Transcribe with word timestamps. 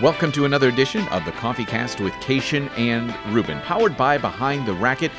Welcome 0.00 0.30
to 0.32 0.44
another 0.44 0.68
edition 0.68 1.06
of 1.08 1.24
the 1.24 1.32
Coffee 1.32 1.64
Cast 1.64 2.00
with 2.00 2.12
Cation 2.20 2.68
and 2.70 3.12
Rubin, 3.34 3.58
powered 3.62 3.96
by 3.96 4.16
Behind 4.16 4.64
the 4.66 4.72
Racket. 4.74 5.10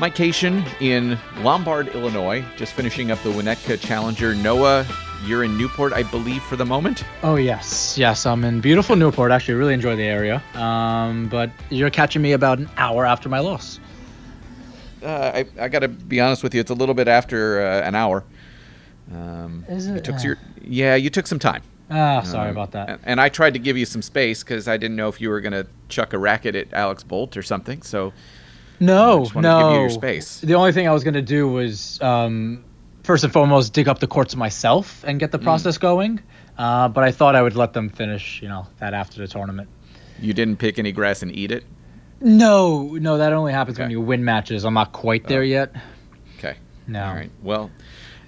Mike 0.00 0.16
Cation 0.16 0.64
in 0.80 1.16
Lombard, 1.38 1.88
Illinois, 1.88 2.44
just 2.56 2.72
finishing 2.72 3.12
up 3.12 3.22
the 3.22 3.30
Winnetka 3.30 3.78
Challenger. 3.80 4.34
Noah, 4.34 4.84
you're 5.24 5.44
in 5.44 5.56
Newport, 5.56 5.92
I 5.92 6.02
believe, 6.02 6.42
for 6.42 6.56
the 6.56 6.64
moment. 6.66 7.04
Oh 7.22 7.36
yes, 7.36 7.96
yes, 7.96 8.26
I'm 8.26 8.42
in 8.44 8.60
beautiful 8.60 8.96
Newport. 8.96 9.30
Actually, 9.30 9.54
really 9.54 9.74
enjoy 9.74 9.94
the 9.94 10.02
area. 10.02 10.42
Um, 10.54 11.28
but 11.28 11.50
you're 11.70 11.90
catching 11.90 12.22
me 12.22 12.32
about 12.32 12.58
an 12.58 12.68
hour 12.76 13.06
after 13.06 13.28
my 13.28 13.38
loss. 13.38 13.78
Uh, 15.00 15.30
I, 15.34 15.46
I 15.60 15.68
got 15.68 15.80
to 15.80 15.88
be 15.88 16.20
honest 16.20 16.42
with 16.42 16.54
you, 16.54 16.60
it's 16.60 16.70
a 16.72 16.74
little 16.74 16.94
bit 16.96 17.06
after 17.06 17.64
uh, 17.64 17.82
an 17.82 17.94
hour. 17.94 18.24
Um, 19.12 19.64
Is 19.68 19.86
it? 19.86 19.94
you 19.94 20.00
took 20.00 20.16
Uh. 20.16 20.22
your, 20.22 20.38
yeah, 20.62 20.94
you 20.96 21.10
took 21.10 21.26
some 21.28 21.38
time. 21.38 21.62
Ah, 21.94 22.22
sorry 22.22 22.48
Um, 22.50 22.56
about 22.56 22.72
that. 22.72 23.00
And, 23.04 23.20
I 23.20 23.28
tried 23.28 23.52
to 23.52 23.58
give 23.58 23.76
you 23.76 23.84
some 23.84 24.00
space 24.02 24.42
because 24.42 24.66
I 24.66 24.76
didn't 24.78 24.96
know 24.96 25.08
if 25.08 25.20
you 25.20 25.28
were 25.28 25.40
going 25.40 25.52
to 25.52 25.66
chuck 25.88 26.12
a 26.14 26.18
racket 26.18 26.54
at 26.56 26.72
Alex 26.72 27.02
Bolt 27.02 27.36
or 27.36 27.42
something. 27.42 27.82
So 27.82 28.12
No, 28.80 29.20
just 29.24 29.34
no. 29.34 29.40
to 29.58 29.64
give 29.64 29.72
you 29.74 29.80
your 29.80 29.90
space. 29.90 30.40
The 30.40 30.54
only 30.54 30.72
thing 30.72 30.88
I 30.88 30.92
was 30.92 31.04
gonna 31.04 31.20
do 31.22 31.46
was 31.46 32.00
um, 32.02 32.64
first 33.04 33.22
and 33.24 33.32
foremost 33.32 33.72
dig 33.74 33.88
up 33.88 33.98
the 33.98 34.06
courts 34.06 34.34
myself 34.34 35.04
and 35.06 35.20
get 35.20 35.30
the 35.32 35.38
Mm. 35.38 35.42
process 35.44 35.76
going. 35.78 36.20
Uh, 36.58 36.88
but 36.88 37.04
I 37.04 37.10
thought 37.12 37.34
I 37.36 37.42
would 37.42 37.56
let 37.56 37.72
them 37.74 37.88
finish, 37.90 38.40
you 38.42 38.48
know, 38.48 38.66
that 38.80 38.94
after 38.94 39.20
the 39.20 39.26
tournament. 39.28 39.68
you 40.20 40.32
didn't 40.32 40.56
pick 40.58 40.78
any 40.78 40.92
grass 40.92 41.22
and 41.22 41.34
eat 41.34 41.50
it. 41.52 41.64
No, 42.20 42.92
no, 43.00 43.18
that 43.18 43.32
only 43.32 43.52
happens 43.52 43.78
when 43.78 43.90
you 43.90 44.00
win 44.00 44.24
matches. 44.24 44.64
I'm 44.64 44.74
not 44.74 44.92
quite 44.92 45.26
there 45.26 45.40
Oh. 45.40 45.44
yet. 45.44 45.74
Okay. 46.38 46.56
No. 46.86 47.04
All 47.04 47.14
right. 47.14 47.30
Well, 47.42 47.70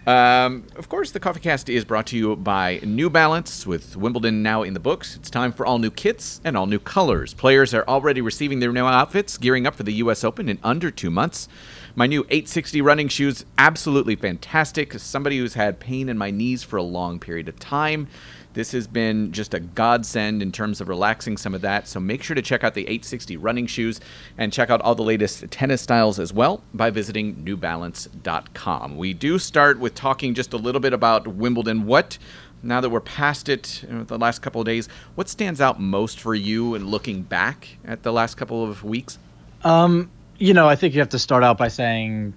um, 0.07 0.65
of 0.77 0.89
course, 0.89 1.13
the 1.13 1.21
Coffee 1.21 1.41
Cast 1.41 1.69
is 1.69 1.85
brought 1.85 2.07
to 2.09 2.17
you 2.17 2.37
by 2.37 2.81
New 2.83 3.09
Balance. 3.09 3.67
With 3.67 3.97
Wimbledon 3.97 4.43
now 4.43 4.63
in 4.63 4.75
the 4.75 4.81
books, 4.81 5.17
it's 5.17 5.31
time 5.31 5.53
for 5.53 5.65
all 5.65 5.79
new 5.79 5.91
kits 5.91 6.41
and 6.45 6.57
all 6.57 6.67
new 6.67 6.79
colors. 6.79 7.33
Players 7.33 7.73
are 7.73 7.85
already 7.89 8.21
receiving 8.21 8.61
their 8.61 8.73
new 8.73 8.85
outfits, 8.85 9.39
gearing 9.39 9.67
up 9.67 9.75
for 9.75 9.83
the 9.83 9.95
U.S. 9.95 10.23
Open 10.23 10.49
in 10.49 10.59
under 10.63 10.91
two 10.91 11.11
months. 11.11 11.49
My 11.97 12.07
new 12.07 12.23
860 12.23 12.83
running 12.83 13.09
shoes, 13.09 13.45
absolutely 13.57 14.17
fantastic. 14.17 14.95
As 14.95 15.03
somebody 15.03 15.39
who's 15.39 15.55
had 15.55 15.81
pain 15.81 16.09
in 16.09 16.19
my 16.19 16.31
knees 16.31 16.63
for 16.63 16.77
a 16.77 16.83
long 16.83 17.19
period 17.19 17.49
of 17.49 17.59
time, 17.59 18.09
this 18.55 18.73
has 18.73 18.87
been 18.87 19.33
just 19.33 19.53
a 19.53 19.61
godsend 19.61 20.41
in 20.41 20.53
terms 20.53 20.81
of 20.81 20.89
relaxing 20.89 21.37
some 21.37 21.55
of 21.55 21.61
that. 21.61 21.87
So 21.87 22.01
make 22.01 22.23
sure 22.23 22.35
to 22.35 22.43
check 22.43 22.65
out 22.65 22.75
the 22.75 22.83
860 22.83 23.37
running 23.37 23.67
shoes 23.67 24.01
and 24.39 24.53
check 24.53 24.71
out 24.71 24.81
all 24.81 24.95
the 24.95 25.03
latest 25.03 25.51
tennis 25.51 25.83
styles 25.83 26.19
as 26.19 26.33
well 26.33 26.63
by 26.73 26.91
visiting 26.91 27.35
newbalance.com. 27.37 28.97
We 28.97 29.13
do 29.13 29.39
start 29.39 29.79
with 29.79 29.95
talking 29.95 30.35
just 30.35 30.53
a 30.53 30.57
little 30.57 30.81
bit 30.81 30.93
about 30.93 31.27
Wimbledon. 31.27 31.85
What, 31.85 32.17
now 32.63 32.81
that 32.81 32.91
we're 32.91 33.01
past 33.01 33.49
it 33.49 33.85
the 33.89 34.19
last 34.19 34.41
couple 34.41 34.61
of 34.61 34.67
days, 34.67 34.89
what 35.17 35.29
stands 35.29 35.61
out 35.61 35.81
most 35.81 36.21
for 36.21 36.35
you 36.35 36.77
in 36.77 36.87
looking 36.87 37.23
back 37.23 37.77
at 37.85 38.05
the 38.05 38.13
last 38.13 38.37
couple 38.37 38.65
of 38.65 38.85
weeks? 38.85 39.19
Um, 39.65 40.11
you 40.39 40.55
know, 40.55 40.69
I 40.69 40.77
think 40.77 40.95
you 40.95 41.01
have 41.01 41.11
to 41.11 41.19
start 41.19 41.43
out 41.43 41.59
by 41.59 41.69
saying 41.69 42.35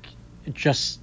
just, 0.51 0.99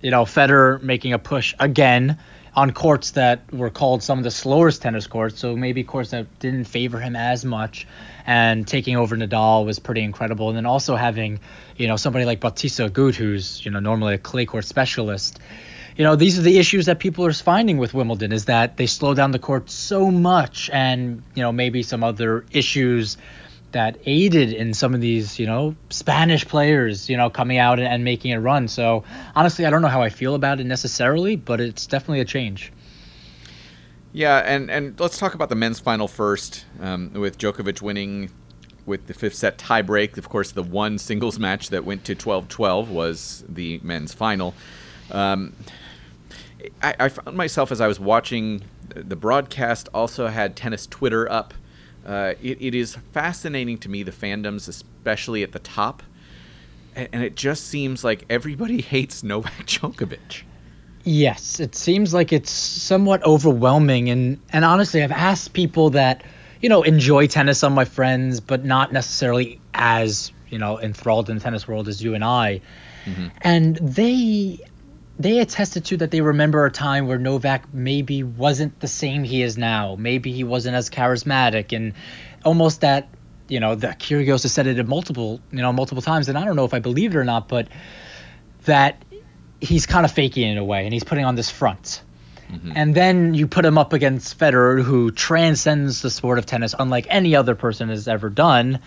you 0.00 0.12
know, 0.12 0.22
Federer 0.22 0.80
making 0.82 1.14
a 1.14 1.18
push 1.18 1.54
again 1.58 2.18
on 2.54 2.72
courts 2.72 3.12
that 3.12 3.50
were 3.52 3.70
called 3.70 4.02
some 4.02 4.18
of 4.18 4.24
the 4.24 4.30
slowest 4.30 4.82
tennis 4.82 5.06
courts, 5.06 5.38
so 5.38 5.56
maybe 5.56 5.84
courts 5.84 6.10
that 6.10 6.26
didn't 6.38 6.64
favor 6.64 7.00
him 7.00 7.16
as 7.16 7.44
much, 7.44 7.86
and 8.26 8.68
taking 8.68 8.96
over 8.96 9.16
Nadal 9.16 9.64
was 9.64 9.78
pretty 9.78 10.02
incredible. 10.02 10.48
And 10.48 10.56
then 10.56 10.66
also 10.66 10.94
having, 10.94 11.40
you 11.76 11.88
know, 11.88 11.96
somebody 11.96 12.26
like 12.26 12.40
Bautista 12.40 12.90
Agut, 12.90 13.14
who's, 13.14 13.64
you 13.64 13.70
know, 13.70 13.80
normally 13.80 14.14
a 14.14 14.18
clay 14.18 14.44
court 14.44 14.66
specialist. 14.66 15.38
You 15.96 16.04
know, 16.04 16.16
these 16.16 16.38
are 16.38 16.42
the 16.42 16.58
issues 16.58 16.86
that 16.86 16.98
people 16.98 17.24
are 17.26 17.32
finding 17.32 17.78
with 17.78 17.94
Wimbledon 17.94 18.32
is 18.32 18.46
that 18.46 18.76
they 18.76 18.86
slow 18.86 19.14
down 19.14 19.30
the 19.30 19.38
court 19.38 19.70
so 19.70 20.10
much, 20.10 20.68
and, 20.70 21.22
you 21.34 21.42
know, 21.42 21.52
maybe 21.52 21.82
some 21.82 22.04
other 22.04 22.44
issues 22.50 23.16
that 23.72 23.98
aided 24.06 24.52
in 24.52 24.74
some 24.74 24.94
of 24.94 25.00
these, 25.00 25.38
you 25.38 25.46
know, 25.46 25.74
Spanish 25.90 26.46
players, 26.46 27.08
you 27.08 27.16
know, 27.16 27.30
coming 27.30 27.58
out 27.58 27.78
and, 27.78 27.88
and 27.88 28.04
making 28.04 28.32
a 28.32 28.40
run. 28.40 28.68
So 28.68 29.04
honestly, 29.34 29.66
I 29.66 29.70
don't 29.70 29.82
know 29.82 29.88
how 29.88 30.02
I 30.02 30.08
feel 30.08 30.34
about 30.34 30.60
it 30.60 30.64
necessarily, 30.64 31.36
but 31.36 31.60
it's 31.60 31.86
definitely 31.86 32.20
a 32.20 32.24
change. 32.24 32.72
Yeah, 34.12 34.38
and, 34.38 34.70
and 34.70 34.98
let's 35.00 35.18
talk 35.18 35.34
about 35.34 35.48
the 35.48 35.54
men's 35.54 35.80
final 35.80 36.06
first, 36.06 36.66
um, 36.80 37.12
with 37.14 37.38
Djokovic 37.38 37.80
winning 37.80 38.30
with 38.84 39.06
the 39.06 39.14
fifth 39.14 39.34
set 39.34 39.58
tiebreak. 39.58 40.18
Of 40.18 40.28
course, 40.28 40.52
the 40.52 40.62
one 40.62 40.98
singles 40.98 41.38
match 41.38 41.70
that 41.70 41.84
went 41.84 42.04
to 42.04 42.14
12 42.14 42.48
12 42.48 42.90
was 42.90 43.44
the 43.48 43.80
men's 43.82 44.12
final. 44.12 44.54
Um, 45.10 45.54
I, 46.82 46.94
I 46.98 47.08
found 47.08 47.36
myself 47.36 47.72
as 47.72 47.80
I 47.80 47.86
was 47.86 47.98
watching 47.98 48.62
the 48.94 49.16
broadcast, 49.16 49.88
also 49.94 50.28
had 50.28 50.56
tennis 50.56 50.86
Twitter 50.86 51.30
up. 51.30 51.54
Uh, 52.06 52.34
it, 52.42 52.60
it 52.60 52.74
is 52.74 52.96
fascinating 53.12 53.78
to 53.78 53.88
me, 53.88 54.02
the 54.02 54.12
fandoms, 54.12 54.68
especially 54.68 55.42
at 55.42 55.52
the 55.52 55.58
top. 55.58 56.02
And, 56.94 57.08
and 57.12 57.22
it 57.22 57.36
just 57.36 57.66
seems 57.66 58.04
like 58.04 58.24
everybody 58.28 58.80
hates 58.94 59.22
Novak 59.22 59.52
Djokovic. 59.66 60.42
Yes, 61.04 61.58
it 61.58 61.74
seems 61.74 62.14
like 62.14 62.32
it's 62.32 62.50
somewhat 62.50 63.24
overwhelming 63.24 64.08
and 64.08 64.40
and 64.50 64.64
honestly, 64.64 65.02
I've 65.02 65.10
asked 65.10 65.52
people 65.52 65.90
that, 65.90 66.22
you 66.60 66.68
know, 66.68 66.84
enjoy 66.84 67.26
tennis 67.26 67.64
on 67.64 67.72
my 67.72 67.84
friends, 67.84 68.38
but 68.38 68.64
not 68.64 68.92
necessarily 68.92 69.60
as, 69.74 70.30
you 70.48 70.58
know, 70.58 70.78
enthralled 70.78 71.28
in 71.28 71.38
the 71.38 71.42
tennis 71.42 71.66
world 71.66 71.88
as 71.88 72.00
you 72.00 72.14
and 72.14 72.22
I. 72.24 72.60
And 73.40 73.76
they 73.76 74.60
they 75.18 75.38
attested 75.40 75.84
to 75.86 75.98
that 75.98 76.10
they 76.10 76.20
remember 76.20 76.64
a 76.64 76.70
time 76.70 77.06
where 77.06 77.18
Novak 77.18 77.72
maybe 77.72 78.22
wasn't 78.22 78.80
the 78.80 78.88
same 78.88 79.24
he 79.24 79.42
is 79.42 79.58
now. 79.58 79.96
Maybe 79.98 80.32
he 80.32 80.44
wasn't 80.44 80.74
as 80.74 80.90
charismatic 80.90 81.74
and 81.74 81.92
almost 82.44 82.80
that, 82.80 83.08
you 83.48 83.60
know, 83.60 83.74
the 83.74 83.88
Kyrgios 83.88 84.42
has 84.42 84.52
said 84.52 84.66
it 84.66 84.86
multiple, 84.86 85.40
you 85.50 85.60
know, 85.60 85.72
multiple 85.72 86.02
times, 86.02 86.28
and 86.28 86.38
I 86.38 86.44
don't 86.44 86.56
know 86.56 86.64
if 86.64 86.74
I 86.74 86.78
believe 86.78 87.14
it 87.14 87.18
or 87.18 87.24
not, 87.24 87.48
but 87.48 87.68
that 88.64 89.04
he's 89.60 89.86
kind 89.86 90.04
of 90.04 90.12
faking 90.12 90.48
it 90.48 90.52
in 90.52 90.58
a 90.58 90.64
way, 90.64 90.84
and 90.84 90.92
he's 90.92 91.04
putting 91.04 91.24
on 91.24 91.34
this 91.34 91.50
front. 91.50 92.02
Mm-hmm. 92.50 92.72
And 92.74 92.94
then 92.94 93.34
you 93.34 93.46
put 93.46 93.64
him 93.64 93.78
up 93.78 93.92
against 93.92 94.38
Federer, 94.38 94.82
who 94.82 95.10
transcends 95.10 96.02
the 96.02 96.10
sport 96.10 96.38
of 96.38 96.46
tennis 96.46 96.74
unlike 96.78 97.06
any 97.08 97.34
other 97.34 97.54
person 97.54 97.88
has 97.88 98.08
ever 98.08 98.28
done. 98.28 98.80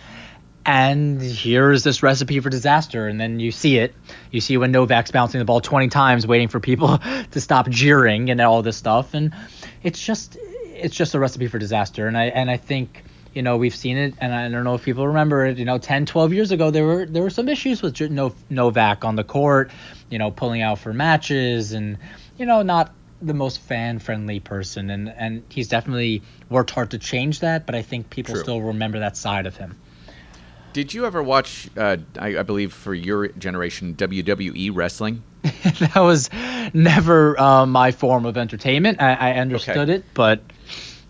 And 0.66 1.22
here's 1.22 1.84
this 1.84 2.02
recipe 2.02 2.40
for 2.40 2.50
disaster. 2.50 3.06
And 3.06 3.20
then 3.20 3.38
you 3.38 3.52
see 3.52 3.78
it. 3.78 3.94
You 4.32 4.40
see 4.40 4.56
when 4.56 4.72
Novak's 4.72 5.12
bouncing 5.12 5.38
the 5.38 5.44
ball 5.44 5.60
20 5.60 5.88
times, 5.88 6.26
waiting 6.26 6.48
for 6.48 6.58
people 6.58 6.98
to 7.30 7.40
stop 7.40 7.68
jeering 7.68 8.30
and 8.30 8.40
all 8.40 8.62
this 8.62 8.76
stuff. 8.76 9.14
And 9.14 9.32
it's 9.84 10.04
just, 10.04 10.36
it's 10.40 10.96
just 10.96 11.14
a 11.14 11.20
recipe 11.20 11.46
for 11.46 11.60
disaster. 11.60 12.08
And 12.08 12.18
I, 12.18 12.24
and 12.24 12.50
I 12.50 12.56
think, 12.56 13.04
you 13.32 13.42
know, 13.42 13.56
we've 13.58 13.76
seen 13.76 13.96
it. 13.96 14.14
And 14.20 14.34
I 14.34 14.48
don't 14.48 14.64
know 14.64 14.74
if 14.74 14.82
people 14.82 15.06
remember 15.06 15.46
it. 15.46 15.56
You 15.56 15.64
know, 15.64 15.78
10, 15.78 16.04
12 16.04 16.32
years 16.32 16.50
ago, 16.50 16.72
there 16.72 16.84
were 16.84 17.06
there 17.06 17.22
were 17.22 17.30
some 17.30 17.48
issues 17.48 17.80
with 17.80 18.00
Novak 18.50 19.04
on 19.04 19.14
the 19.14 19.24
court. 19.24 19.70
You 20.10 20.18
know, 20.18 20.32
pulling 20.32 20.62
out 20.62 20.80
for 20.80 20.92
matches 20.92 21.72
and, 21.72 21.98
you 22.38 22.46
know, 22.46 22.62
not 22.62 22.92
the 23.22 23.34
most 23.34 23.60
fan 23.60 23.98
friendly 23.98 24.40
person 24.40 24.90
and 24.90 25.08
and 25.08 25.42
he's 25.48 25.68
definitely 25.68 26.22
worked 26.50 26.70
hard 26.70 26.90
to 26.90 26.98
change 26.98 27.40
that 27.40 27.64
but 27.64 27.74
i 27.74 27.80
think 27.80 28.10
people 28.10 28.34
True. 28.34 28.42
still 28.42 28.60
remember 28.60 28.98
that 28.98 29.16
side 29.16 29.46
of 29.46 29.56
him 29.56 29.74
Did 30.76 30.92
you 30.92 31.06
ever 31.06 31.22
watch, 31.22 31.70
uh, 31.74 31.96
I, 32.18 32.36
I 32.36 32.42
believe 32.42 32.70
for 32.70 32.92
your 32.92 33.28
generation, 33.28 33.94
WWE 33.94 34.76
wrestling? 34.76 35.22
that 35.42 35.96
was 35.96 36.28
never 36.74 37.40
uh, 37.40 37.64
my 37.64 37.92
form 37.92 38.26
of 38.26 38.36
entertainment 38.36 39.00
i, 39.00 39.14
I 39.14 39.32
understood 39.34 39.88
it 39.88 40.04
but 40.12 40.42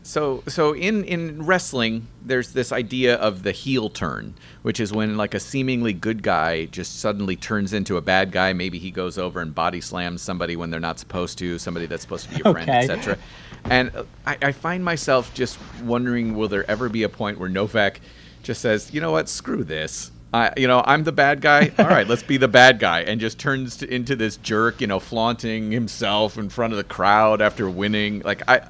So, 0.02 0.44
so 0.46 0.72
in 0.72 1.02
in 1.02 1.44
wrestling, 1.44 2.06
there's 2.24 2.52
this 2.52 2.70
idea 2.70 3.16
of 3.16 3.42
the 3.42 3.50
heel 3.50 3.90
turn, 3.90 4.34
which 4.62 4.78
is 4.78 4.92
when 4.92 5.16
like 5.16 5.34
a 5.34 5.40
seemingly 5.40 5.92
good 5.92 6.22
guy 6.22 6.66
just 6.66 7.00
suddenly 7.00 7.34
turns 7.34 7.72
into 7.72 7.96
a 7.96 8.00
bad 8.00 8.30
guy. 8.30 8.52
Maybe 8.52 8.78
he 8.78 8.92
goes 8.92 9.18
over 9.18 9.40
and 9.40 9.52
body 9.52 9.80
slams 9.80 10.22
somebody 10.22 10.54
when 10.54 10.70
they're 10.70 10.78
not 10.78 11.00
supposed 11.00 11.38
to, 11.38 11.58
somebody 11.58 11.86
that's 11.86 12.02
supposed 12.02 12.28
to 12.28 12.30
be 12.30 12.36
your 12.44 12.52
friend, 12.52 12.70
Okay. 12.70 12.84
etc. 12.84 13.18
And 13.64 13.90
I, 14.24 14.38
I 14.42 14.52
find 14.52 14.84
myself 14.84 15.34
just 15.34 15.58
wondering, 15.82 16.36
will 16.36 16.48
there 16.48 16.70
ever 16.70 16.88
be 16.88 17.02
a 17.02 17.08
point 17.08 17.40
where 17.40 17.48
Novak 17.48 18.00
just 18.46 18.62
says, 18.62 18.94
you 18.94 19.00
know 19.00 19.12
what, 19.12 19.28
screw 19.28 19.64
this. 19.64 20.10
I, 20.32 20.52
you 20.56 20.68
know, 20.68 20.82
I'm 20.84 21.04
the 21.04 21.12
bad 21.12 21.40
guy. 21.40 21.72
All 21.78 21.86
right, 21.86 22.06
let's 22.06 22.22
be 22.22 22.36
the 22.36 22.48
bad 22.48 22.78
guy, 22.78 23.00
and 23.00 23.20
just 23.20 23.38
turns 23.38 23.76
to, 23.78 23.92
into 23.92 24.16
this 24.16 24.36
jerk. 24.38 24.80
You 24.80 24.86
know, 24.86 25.00
flaunting 25.00 25.72
himself 25.72 26.38
in 26.38 26.48
front 26.48 26.72
of 26.72 26.76
the 26.76 26.84
crowd 26.84 27.40
after 27.40 27.68
winning. 27.68 28.20
Like 28.20 28.48
I, 28.48 28.66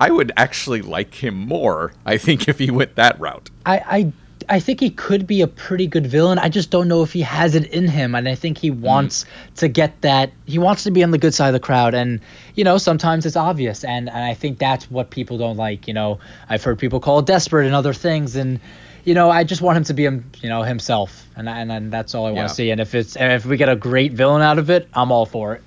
I 0.00 0.10
would 0.10 0.32
actually 0.36 0.82
like 0.82 1.14
him 1.14 1.34
more. 1.34 1.92
I 2.04 2.18
think 2.18 2.48
if 2.48 2.58
he 2.58 2.70
went 2.70 2.96
that 2.96 3.18
route. 3.20 3.50
I, 3.64 3.78
I 3.78 4.12
I 4.48 4.60
think 4.60 4.80
he 4.80 4.90
could 4.90 5.26
be 5.26 5.40
a 5.40 5.46
pretty 5.46 5.86
good 5.86 6.06
villain. 6.06 6.38
I 6.38 6.48
just 6.48 6.70
don't 6.70 6.88
know 6.88 7.02
if 7.02 7.12
he 7.12 7.22
has 7.22 7.54
it 7.54 7.66
in 7.72 7.88
him, 7.88 8.14
and 8.14 8.28
I 8.28 8.34
think 8.34 8.58
he 8.58 8.70
mm-hmm. 8.70 8.82
wants 8.82 9.24
to 9.56 9.68
get 9.68 10.00
that. 10.02 10.32
He 10.44 10.58
wants 10.58 10.84
to 10.84 10.90
be 10.90 11.02
on 11.02 11.10
the 11.10 11.18
good 11.18 11.34
side 11.34 11.48
of 11.48 11.52
the 11.54 11.60
crowd, 11.60 11.94
and 11.94 12.20
you 12.54 12.64
know 12.64 12.78
sometimes 12.78 13.26
it's 13.26 13.36
obvious, 13.36 13.84
and, 13.84 14.08
and 14.08 14.18
I 14.18 14.34
think 14.34 14.58
that's 14.58 14.90
what 14.90 15.10
people 15.10 15.38
don't 15.38 15.56
like. 15.56 15.88
You 15.88 15.94
know, 15.94 16.18
I've 16.48 16.62
heard 16.62 16.78
people 16.78 17.00
call 17.00 17.20
it 17.20 17.26
desperate 17.26 17.66
and 17.66 17.74
other 17.74 17.94
things, 17.94 18.36
and 18.36 18.60
you 19.06 19.14
know 19.14 19.30
I 19.30 19.44
just 19.44 19.62
want 19.62 19.78
him 19.78 19.84
to 19.84 19.94
be 19.94 20.04
him, 20.04 20.30
you 20.42 20.48
know 20.48 20.62
himself, 20.62 21.26
and 21.36 21.48
and, 21.48 21.72
and 21.72 21.92
that's 21.92 22.14
all 22.14 22.26
I 22.26 22.30
want 22.30 22.36
Yeah. 22.36 22.48
to 22.48 22.54
see. 22.54 22.70
And 22.70 22.80
if 22.80 22.94
it's 22.94 23.16
and 23.16 23.32
if 23.32 23.46
we 23.46 23.56
get 23.56 23.68
a 23.68 23.76
great 23.76 24.12
villain 24.12 24.42
out 24.42 24.58
of 24.58 24.68
it, 24.68 24.88
I'm 24.92 25.10
all 25.10 25.24
for 25.24 25.54
it. 25.54 25.62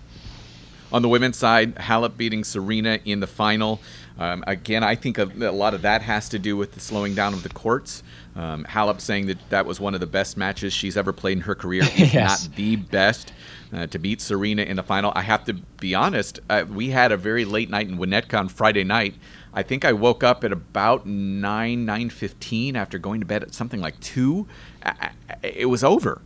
On 0.91 1.01
the 1.01 1.09
women's 1.09 1.37
side, 1.37 1.75
Halep 1.75 2.17
beating 2.17 2.43
Serena 2.43 2.99
in 3.05 3.19
the 3.19 3.27
final. 3.27 3.79
Um, 4.17 4.43
again, 4.47 4.83
I 4.83 4.95
think 4.95 5.17
a, 5.17 5.23
a, 5.23 5.51
lot 5.51 5.73
of 5.73 5.83
that 5.83 6.01
has 6.01 6.27
to 6.29 6.39
do 6.39 6.57
with 6.57 6.73
the 6.73 6.79
slowing 6.79 7.15
down 7.15 7.33
of 7.33 7.43
the 7.43 7.49
courts. 7.49 8.03
Um, 8.35 8.65
Halep 8.65 8.99
saying 8.99 9.27
that 9.27 9.37
that 9.49 9.65
was 9.65 9.79
one 9.79 9.93
of 9.93 10.01
the 10.01 10.07
best 10.07 10.35
matches 10.35 10.73
she's 10.73 10.97
ever 10.97 11.13
played 11.13 11.37
in 11.37 11.41
her 11.43 11.55
career, 11.55 11.83
if 11.95 12.13
yes. 12.13 12.47
not 12.47 12.55
the 12.55 12.75
best. 12.75 13.31
Uh, 13.71 13.85
to 13.85 13.99
beat 13.99 14.19
Serena 14.19 14.63
in 14.63 14.77
the 14.77 14.83
final, 14.83 15.13
I 15.15 15.21
have 15.21 15.45
to 15.45 15.53
be 15.53 15.93
honest. 15.93 16.39
Uh, 16.49 16.65
we 16.67 16.89
had 16.89 17.11
a 17.11 17.17
very 17.17 17.45
late 17.45 17.69
night 17.69 17.87
in 17.87 17.97
Winnetka 17.99 18.37
on 18.39 18.49
Friday 18.49 18.83
night. 18.83 19.13
I 19.53 19.63
think 19.63 19.83
I 19.83 19.93
woke 19.93 20.23
up 20.23 20.43
at 20.43 20.51
about 20.51 21.05
nine 21.05 21.85
nine 21.85 22.09
fifteen 22.09 22.75
after 22.75 22.97
going 22.97 23.19
to 23.19 23.25
bed 23.25 23.43
at 23.43 23.53
something 23.53 23.81
like 23.81 23.99
two. 23.99 24.47
I, 24.83 25.11
I, 25.29 25.35
it 25.47 25.69
was 25.69 25.83
over. 25.83 26.21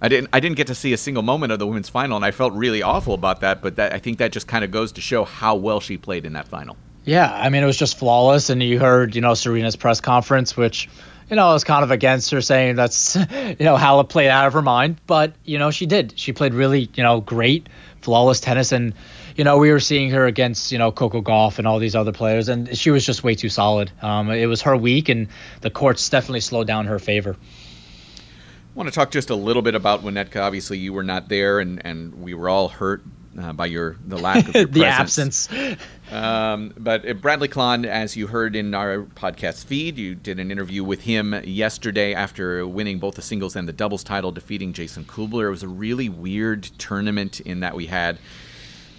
I 0.00 0.08
didn't 0.08 0.28
I 0.32 0.40
didn't 0.40 0.56
get 0.56 0.66
to 0.66 0.74
see 0.74 0.92
a 0.92 0.98
single 0.98 1.22
moment 1.22 1.52
of 1.52 1.58
the 1.58 1.66
women's 1.66 1.88
final, 1.88 2.16
and 2.16 2.24
I 2.24 2.30
felt 2.30 2.52
really 2.52 2.82
awful 2.82 3.14
about 3.14 3.40
that. 3.40 3.62
But 3.62 3.76
that, 3.76 3.92
I 3.92 3.98
think 3.98 4.18
that 4.18 4.32
just 4.32 4.46
kind 4.46 4.64
of 4.64 4.70
goes 4.70 4.92
to 4.92 5.00
show 5.00 5.24
how 5.24 5.54
well 5.56 5.80
she 5.80 5.96
played 5.96 6.26
in 6.26 6.34
that 6.34 6.48
final. 6.48 6.76
Yeah, 7.04 7.32
I 7.32 7.48
mean 7.50 7.62
it 7.62 7.66
was 7.66 7.76
just 7.76 7.98
flawless, 7.98 8.50
and 8.50 8.62
you 8.62 8.78
heard 8.78 9.14
you 9.14 9.20
know 9.20 9.34
Serena's 9.34 9.76
press 9.76 10.00
conference, 10.00 10.56
which 10.56 10.88
you 11.30 11.36
know 11.36 11.52
was 11.52 11.64
kind 11.64 11.84
of 11.84 11.90
against 11.90 12.30
her, 12.32 12.40
saying 12.40 12.76
that's 12.76 13.14
you 13.16 13.56
know 13.60 13.76
Halep 13.76 14.08
played 14.08 14.28
out 14.28 14.46
of 14.46 14.52
her 14.52 14.62
mind, 14.62 15.00
but 15.06 15.32
you 15.44 15.58
know 15.58 15.70
she 15.70 15.86
did. 15.86 16.18
She 16.18 16.32
played 16.32 16.54
really 16.54 16.90
you 16.94 17.02
know 17.02 17.20
great, 17.20 17.68
flawless 18.00 18.40
tennis, 18.40 18.72
and 18.72 18.94
you 19.36 19.44
know 19.44 19.58
we 19.58 19.70
were 19.70 19.80
seeing 19.80 20.10
her 20.10 20.26
against 20.26 20.72
you 20.72 20.78
know 20.78 20.92
Coco 20.92 21.20
Gauff 21.22 21.58
and 21.58 21.66
all 21.66 21.78
these 21.78 21.94
other 21.94 22.12
players, 22.12 22.48
and 22.48 22.76
she 22.76 22.90
was 22.90 23.04
just 23.04 23.24
way 23.24 23.34
too 23.34 23.48
solid. 23.48 23.90
Um, 24.02 24.30
it 24.30 24.46
was 24.46 24.62
her 24.62 24.76
week, 24.76 25.08
and 25.08 25.28
the 25.60 25.70
courts 25.70 26.08
definitely 26.08 26.40
slowed 26.40 26.66
down 26.66 26.86
her 26.86 26.98
favor. 26.98 27.36
I 27.38 28.76
want 28.76 28.88
to 28.88 28.94
talk 28.94 29.10
just 29.10 29.30
a 29.30 29.36
little 29.36 29.62
bit 29.62 29.74
about 29.74 30.02
Winnetka. 30.02 30.42
Obviously, 30.42 30.78
you 30.78 30.92
were 30.92 31.04
not 31.04 31.28
there, 31.28 31.60
and, 31.60 31.84
and 31.86 32.22
we 32.22 32.34
were 32.34 32.48
all 32.48 32.68
hurt 32.68 33.02
uh, 33.38 33.52
by 33.52 33.66
your 33.66 33.96
the 34.06 34.16
lack 34.16 34.48
of 34.48 34.54
your 34.54 34.64
the 34.66 34.80
presence. 34.80 35.48
absence. 35.48 35.82
Um, 36.10 36.74
but 36.76 37.20
Bradley 37.20 37.48
Klahn, 37.48 37.86
as 37.86 38.16
you 38.16 38.26
heard 38.26 38.56
in 38.56 38.74
our 38.74 39.02
podcast 39.02 39.64
feed, 39.64 39.96
you 39.96 40.14
did 40.14 40.38
an 40.38 40.50
interview 40.50 40.84
with 40.84 41.02
him 41.02 41.40
yesterday 41.44 42.14
after 42.14 42.66
winning 42.66 42.98
both 42.98 43.14
the 43.14 43.22
singles 43.22 43.56
and 43.56 43.66
the 43.68 43.72
doubles 43.72 44.04
title, 44.04 44.32
defeating 44.32 44.72
Jason 44.72 45.04
Kubler. 45.04 45.46
It 45.46 45.50
was 45.50 45.62
a 45.62 45.68
really 45.68 46.08
weird 46.08 46.64
tournament 46.64 47.40
in 47.40 47.60
that 47.60 47.74
we 47.74 47.86
had. 47.86 48.18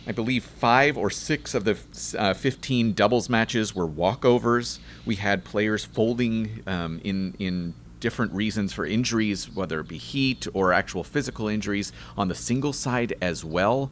I 0.08 0.12
believe 0.12 0.44
five 0.44 0.98
or 0.98 1.10
six 1.10 1.56
of 1.56 1.64
the 1.64 1.78
uh, 2.18 2.34
15 2.34 2.94
doubles 2.94 3.30
matches 3.30 3.74
were 3.74 3.88
walkovers. 3.88 4.80
We 5.06 5.16
had 5.16 5.44
players 5.44 5.84
folding 5.84 6.62
um, 6.68 7.02
in 7.04 7.36
in 7.40 7.74
different 8.00 8.32
reasons 8.34 8.72
for 8.72 8.86
injuries, 8.86 9.50
whether 9.50 9.80
it 9.80 9.88
be 9.88 9.98
heat 9.98 10.46
or 10.54 10.72
actual 10.72 11.04
physical 11.04 11.48
injuries 11.48 11.92
on 12.16 12.28
the 12.28 12.36
single 12.36 12.72
side 12.72 13.16
as 13.20 13.44
well. 13.44 13.90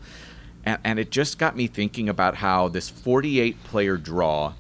And, 0.65 0.77
and 0.83 0.99
it 0.99 1.09
just 1.09 1.39
got 1.39 1.55
me 1.55 1.65
thinking 1.65 2.09
about 2.09 2.35
how 2.35 2.67
this 2.67 2.89
48 2.89 3.63
player 3.63 3.97
draw. 3.97 4.53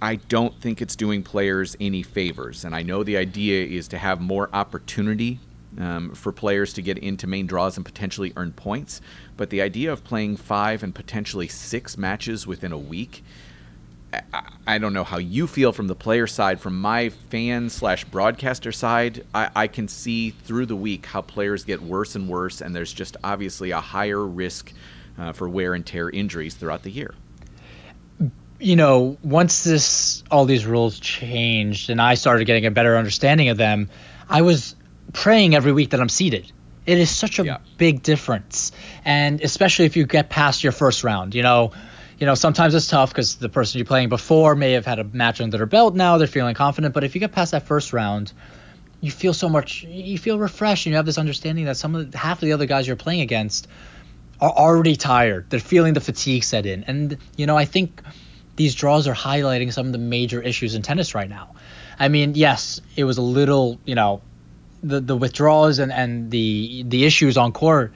I 0.00 0.16
don't 0.16 0.60
think 0.60 0.82
it's 0.82 0.96
doing 0.96 1.22
players 1.22 1.76
any 1.78 2.02
favors. 2.02 2.64
And 2.64 2.74
I 2.74 2.82
know 2.82 3.04
the 3.04 3.16
idea 3.16 3.64
is 3.64 3.86
to 3.88 3.98
have 3.98 4.20
more 4.20 4.50
opportunity 4.52 5.38
um, 5.78 6.14
for 6.14 6.32
players 6.32 6.72
to 6.74 6.82
get 6.82 6.98
into 6.98 7.26
main 7.26 7.46
draws 7.46 7.76
and 7.76 7.84
potentially 7.84 8.32
earn 8.36 8.52
points. 8.52 9.00
But 9.36 9.50
the 9.50 9.62
idea 9.62 9.92
of 9.92 10.04
playing 10.04 10.36
five 10.36 10.82
and 10.82 10.94
potentially 10.94 11.48
six 11.48 11.96
matches 11.96 12.46
within 12.46 12.72
a 12.72 12.78
week 12.78 13.22
I, 14.66 14.78
don't 14.78 14.92
know 14.92 15.04
how 15.04 15.18
you 15.18 15.46
feel 15.46 15.72
from 15.72 15.86
the 15.86 15.94
player 15.94 16.26
side. 16.26 16.60
From 16.60 16.78
my 16.78 17.08
fan 17.08 17.70
slash 17.70 18.04
broadcaster 18.04 18.70
side, 18.70 19.24
I, 19.34 19.50
I, 19.54 19.66
can 19.68 19.88
see 19.88 20.30
through 20.30 20.66
the 20.66 20.76
week 20.76 21.06
how 21.06 21.22
players 21.22 21.64
get 21.64 21.82
worse 21.82 22.14
and 22.14 22.28
worse, 22.28 22.60
and 22.60 22.76
there's 22.76 22.92
just 22.92 23.16
obviously 23.24 23.70
a 23.70 23.80
higher 23.80 24.22
risk 24.22 24.72
uh, 25.18 25.32
for 25.32 25.48
wear 25.48 25.72
and 25.72 25.86
tear 25.86 26.10
injuries 26.10 26.54
throughout 26.54 26.82
the 26.82 26.90
year. 26.90 27.14
You 28.60 28.76
know, 28.76 29.16
once 29.22 29.64
this 29.64 30.22
all 30.30 30.44
these 30.44 30.66
rules 30.66 31.00
changed 31.00 31.88
and 31.90 32.00
I 32.00 32.14
started 32.14 32.44
getting 32.44 32.66
a 32.66 32.70
better 32.70 32.96
understanding 32.96 33.48
of 33.48 33.56
them, 33.56 33.88
I 34.28 34.42
was 34.42 34.76
praying 35.12 35.54
every 35.54 35.72
week 35.72 35.90
that 35.90 36.00
I'm 36.00 36.08
seated. 36.08 36.50
It 36.84 36.98
is 36.98 37.10
such 37.10 37.38
a 37.38 37.44
yeah. 37.44 37.58
big 37.76 38.02
difference, 38.02 38.72
and 39.04 39.40
especially 39.40 39.84
if 39.84 39.96
you 39.96 40.04
get 40.04 40.28
past 40.28 40.64
your 40.64 40.72
first 40.72 41.04
round. 41.04 41.34
You 41.34 41.42
know 41.42 41.72
you 42.22 42.26
know, 42.26 42.36
sometimes 42.36 42.72
it's 42.76 42.86
tough 42.86 43.10
because 43.10 43.34
the 43.34 43.48
person 43.48 43.80
you're 43.80 43.84
playing 43.84 44.08
before 44.08 44.54
may 44.54 44.74
have 44.74 44.86
had 44.86 45.00
a 45.00 45.04
match 45.04 45.40
under 45.40 45.56
their 45.56 45.66
belt. 45.66 45.96
Now 45.96 46.18
they're 46.18 46.28
feeling 46.28 46.54
confident. 46.54 46.94
But 46.94 47.02
if 47.02 47.16
you 47.16 47.18
get 47.18 47.32
past 47.32 47.50
that 47.50 47.66
first 47.66 47.92
round, 47.92 48.32
you 49.00 49.10
feel 49.10 49.34
so 49.34 49.48
much. 49.48 49.82
You 49.82 50.16
feel 50.18 50.38
refreshed, 50.38 50.86
and 50.86 50.92
you 50.92 50.98
have 50.98 51.04
this 51.04 51.18
understanding 51.18 51.64
that 51.64 51.76
some 51.76 51.96
of 51.96 52.12
the, 52.12 52.16
half 52.16 52.38
of 52.38 52.46
the 52.46 52.52
other 52.52 52.66
guys 52.66 52.86
you're 52.86 52.94
playing 52.94 53.22
against 53.22 53.66
are 54.40 54.50
already 54.50 54.94
tired. 54.94 55.50
They're 55.50 55.58
feeling 55.58 55.94
the 55.94 56.00
fatigue 56.00 56.44
set 56.44 56.64
in, 56.64 56.84
and 56.84 57.18
you 57.36 57.46
know, 57.46 57.58
I 57.58 57.64
think 57.64 58.00
these 58.54 58.76
draws 58.76 59.08
are 59.08 59.14
highlighting 59.14 59.72
some 59.72 59.86
of 59.86 59.92
the 59.92 59.98
major 59.98 60.40
issues 60.40 60.76
in 60.76 60.82
tennis 60.82 61.16
right 61.16 61.28
now. 61.28 61.56
I 61.98 62.06
mean, 62.06 62.36
yes, 62.36 62.80
it 62.94 63.02
was 63.02 63.18
a 63.18 63.22
little, 63.22 63.80
you 63.84 63.96
know, 63.96 64.22
the 64.82 65.00
the 65.00 65.16
withdrawals 65.16 65.78
and 65.78 65.92
and 65.92 66.30
the 66.30 66.84
the 66.86 67.04
issues 67.04 67.36
on 67.36 67.52
court 67.52 67.92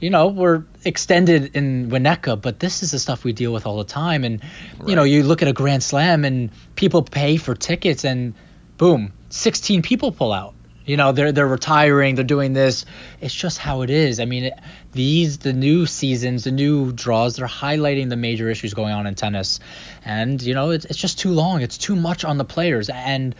you 0.00 0.10
know, 0.10 0.28
we're 0.28 0.64
extended 0.84 1.56
in 1.56 1.90
Winnetka, 1.90 2.40
but 2.40 2.58
this 2.58 2.82
is 2.82 2.90
the 2.90 2.98
stuff 2.98 3.24
we 3.24 3.32
deal 3.32 3.52
with 3.52 3.66
all 3.66 3.78
the 3.78 3.84
time. 3.84 4.24
And, 4.24 4.42
right. 4.78 4.88
you 4.88 4.96
know, 4.96 5.04
you 5.04 5.22
look 5.22 5.42
at 5.42 5.48
a 5.48 5.52
Grand 5.52 5.82
Slam 5.82 6.24
and 6.24 6.50
people 6.74 7.02
pay 7.02 7.36
for 7.36 7.54
tickets 7.54 8.04
and 8.04 8.34
boom, 8.78 9.12
16 9.30 9.82
people 9.82 10.12
pull 10.12 10.32
out. 10.32 10.54
You 10.86 10.98
know, 10.98 11.12
they're 11.12 11.32
they're 11.32 11.46
retiring, 11.46 12.14
they're 12.14 12.24
doing 12.24 12.52
this. 12.52 12.84
It's 13.18 13.34
just 13.34 13.56
how 13.56 13.80
it 13.80 13.88
is. 13.88 14.20
I 14.20 14.26
mean, 14.26 14.44
it, 14.44 14.54
these 14.92 15.38
the 15.38 15.54
new 15.54 15.86
seasons, 15.86 16.44
the 16.44 16.50
new 16.50 16.92
draws, 16.92 17.36
they're 17.36 17.46
highlighting 17.46 18.10
the 18.10 18.16
major 18.16 18.50
issues 18.50 18.74
going 18.74 18.92
on 18.92 19.06
in 19.06 19.14
tennis, 19.14 19.60
and 20.04 20.42
you 20.42 20.52
know, 20.52 20.72
it's 20.72 20.84
it's 20.84 20.98
just 20.98 21.18
too 21.18 21.32
long. 21.32 21.62
It's 21.62 21.78
too 21.78 21.96
much 21.96 22.22
on 22.26 22.36
the 22.36 22.44
players, 22.44 22.90
and 22.90 23.34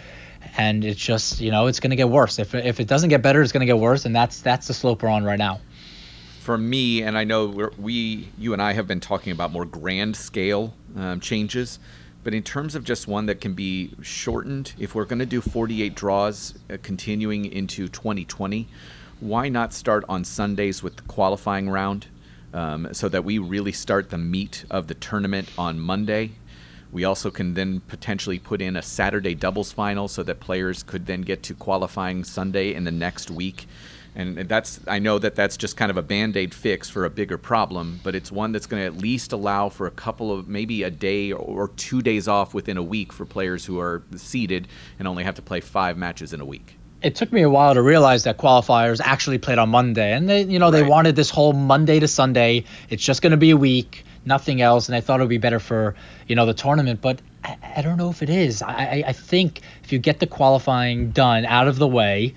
and 0.56 0.84
it's 0.84 1.00
just 1.00 1.40
you 1.40 1.50
know, 1.50 1.66
it's 1.66 1.80
going 1.80 1.90
to 1.90 1.96
get 1.96 2.08
worse. 2.08 2.38
If 2.38 2.54
if 2.54 2.80
it 2.80 2.88
doesn't 2.88 3.10
get 3.10 3.22
better, 3.22 3.42
it's 3.42 3.52
going 3.52 3.60
to 3.60 3.66
get 3.66 3.78
worse, 3.78 4.04
and 4.04 4.14
that's 4.14 4.40
that's 4.40 4.66
the 4.66 4.74
slope 4.74 5.02
we're 5.02 5.08
on 5.08 5.24
right 5.24 5.38
now 5.38 5.60
for 6.44 6.58
me, 6.58 7.02
and 7.02 7.16
I 7.16 7.24
know 7.24 7.70
we, 7.78 8.28
you 8.36 8.52
and 8.52 8.60
I 8.60 8.74
have 8.74 8.86
been 8.86 9.00
talking 9.00 9.32
about 9.32 9.50
more 9.50 9.64
grand 9.64 10.14
scale 10.14 10.74
um, 10.94 11.18
changes, 11.18 11.78
but 12.22 12.34
in 12.34 12.42
terms 12.42 12.74
of 12.74 12.84
just 12.84 13.08
one 13.08 13.24
that 13.26 13.40
can 13.40 13.54
be 13.54 13.92
shortened, 14.02 14.74
if 14.78 14.94
we're 14.94 15.06
going 15.06 15.20
to 15.20 15.26
do 15.26 15.40
48 15.40 15.94
draws 15.94 16.54
uh, 16.70 16.76
continuing 16.82 17.46
into 17.46 17.88
2020, 17.88 18.68
why 19.20 19.48
not 19.48 19.72
start 19.72 20.04
on 20.06 20.22
Sundays 20.22 20.82
with 20.82 20.96
the 20.96 21.02
qualifying 21.04 21.70
round 21.70 22.08
um, 22.52 22.92
so 22.92 23.08
that 23.08 23.24
we 23.24 23.38
really 23.38 23.72
start 23.72 24.10
the 24.10 24.18
meat 24.18 24.66
of 24.70 24.88
the 24.88 24.94
tournament 24.94 25.48
on 25.56 25.80
Monday? 25.80 26.32
We 26.94 27.04
also 27.04 27.30
can 27.30 27.52
then 27.52 27.80
potentially 27.80 28.38
put 28.38 28.62
in 28.62 28.76
a 28.76 28.82
Saturday 28.82 29.34
doubles 29.34 29.70
final 29.70 30.08
so 30.08 30.22
that 30.22 30.40
players 30.40 30.82
could 30.82 31.04
then 31.04 31.20
get 31.20 31.42
to 31.42 31.54
qualifying 31.54 32.24
Sunday 32.24 32.72
in 32.72 32.84
the 32.84 32.90
next 32.90 33.30
week 33.30 33.66
and 34.16 34.38
that's 34.48 34.80
I 34.86 34.98
know 34.98 35.18
that 35.18 35.34
that's 35.34 35.56
just 35.56 35.76
kind 35.76 35.90
of 35.90 35.96
a 35.96 36.02
band-aid 36.02 36.54
fix 36.54 36.88
for 36.88 37.04
a 37.04 37.10
bigger 37.10 37.36
problem, 37.36 38.00
but 38.04 38.14
it's 38.14 38.30
one 38.30 38.52
that's 38.52 38.66
going 38.66 38.80
to 38.80 38.86
at 38.86 38.96
least 38.96 39.32
allow 39.32 39.68
for 39.68 39.86
a 39.86 39.90
couple 39.90 40.32
of 40.32 40.46
maybe 40.48 40.84
a 40.84 40.90
day 40.90 41.32
or 41.32 41.68
two 41.68 42.00
days 42.00 42.28
off 42.28 42.54
within 42.54 42.76
a 42.76 42.82
week 42.82 43.12
for 43.12 43.24
players 43.24 43.64
who 43.64 43.80
are 43.80 44.02
seeded 44.14 44.68
and 44.98 45.08
only 45.08 45.24
have 45.24 45.34
to 45.34 45.42
play 45.42 45.60
five 45.60 45.96
matches 45.96 46.32
in 46.32 46.40
a 46.40 46.44
week. 46.44 46.76
It 47.02 47.16
took 47.16 47.32
me 47.32 47.42
a 47.42 47.50
while 47.50 47.74
to 47.74 47.82
realize 47.82 48.24
that 48.24 48.38
qualifiers 48.38 49.00
actually 49.02 49.38
played 49.38 49.58
on 49.58 49.68
Monday, 49.68 50.12
and 50.12 50.28
they 50.28 50.42
you 50.42 50.58
know 50.58 50.70
they 50.70 50.82
right. 50.82 50.90
wanted 50.90 51.16
this 51.16 51.30
whole 51.30 51.52
Monday 51.52 51.98
to 51.98 52.08
Sunday. 52.08 52.64
It's 52.88 53.02
just 53.02 53.20
going 53.20 53.32
to 53.32 53.36
be 53.36 53.50
a 53.50 53.56
week, 53.56 54.04
nothing 54.24 54.60
else, 54.60 54.88
and 54.88 54.96
I 54.96 55.00
thought 55.00 55.20
it 55.20 55.22
would 55.22 55.28
be 55.28 55.38
better 55.38 55.60
for 55.60 55.94
you 56.26 56.36
know 56.36 56.46
the 56.46 56.54
tournament, 56.54 57.00
but. 57.00 57.20
I, 57.46 57.58
I 57.76 57.82
don't 57.82 57.98
know 57.98 58.08
if 58.08 58.22
it 58.22 58.30
is. 58.30 58.62
I, 58.62 59.04
I 59.06 59.12
think 59.12 59.60
if 59.82 59.92
you 59.92 59.98
get 59.98 60.18
the 60.18 60.26
qualifying 60.26 61.10
done 61.10 61.44
out 61.44 61.68
of 61.68 61.76
the 61.76 61.86
way, 61.86 62.34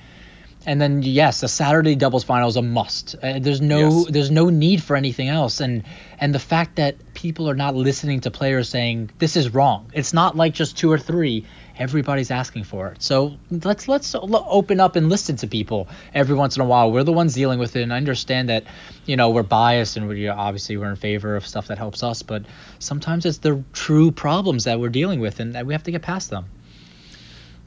and 0.68 0.82
then 0.82 1.02
yes, 1.02 1.44
a 1.44 1.48
Saturday 1.48 1.96
doubles 1.96 2.26
final 2.26 2.50
is 2.50 2.58
a 2.58 2.62
must. 2.62 3.16
Uh, 3.24 3.40
there's 3.40 3.62
no 3.62 4.00
yes. 4.02 4.06
there's 4.10 4.32
no 4.32 4.50
need 4.50 4.84
for 4.84 4.98
anything 4.98 5.30
else. 5.30 5.62
And 5.62 5.84
and 6.20 6.36
the 6.36 6.40
fact 6.40 6.76
that 6.76 7.14
people 7.14 7.50
are 7.50 7.56
not 7.56 7.74
listening 7.74 8.20
to 8.22 8.32
players 8.32 8.68
saying 8.68 9.10
this 9.18 9.38
is 9.38 9.54
wrong. 9.54 9.90
It's 9.94 10.14
not 10.14 10.36
like 10.36 10.54
just 10.54 10.78
two 10.78 10.92
or 10.92 11.00
three. 11.00 11.46
Everybody's 11.80 12.32
asking 12.32 12.64
for 12.64 12.90
it. 12.90 13.04
So 13.04 13.38
let's 13.52 13.88
let's 13.88 14.16
open 14.16 14.80
up 14.80 14.96
and 14.96 15.10
listen 15.10 15.36
to 15.38 15.48
people 15.48 15.88
every 16.14 16.36
once 16.36 16.56
in 16.56 16.62
a 16.62 16.66
while. 16.66 16.92
We're 16.92 17.04
the 17.04 17.14
ones 17.14 17.34
dealing 17.34 17.60
with 17.60 17.76
it, 17.76 17.84
and 17.84 17.94
I 17.94 17.98
understand 17.98 18.50
that 18.50 18.64
you 19.06 19.16
know 19.16 19.30
we're 19.30 19.44
biased 19.44 19.98
and 19.98 20.08
we 20.08 20.28
obviously 20.28 20.78
we're 20.78 20.90
in 20.90 20.96
favor 20.96 21.36
of 21.36 21.46
stuff 21.46 21.68
that 21.68 21.78
helps 21.78 22.04
us. 22.04 22.22
But 22.24 22.46
sometimes 22.80 23.26
it's 23.26 23.40
the 23.40 23.64
true 23.74 24.12
problems 24.12 24.64
that 24.64 24.80
we're 24.80 24.90
dealing 24.90 25.20
with, 25.20 25.40
and 25.40 25.54
that 25.54 25.66
we 25.66 25.74
have 25.74 25.84
to 25.84 25.92
get 25.92 26.02
past 26.02 26.30
them. 26.30 26.46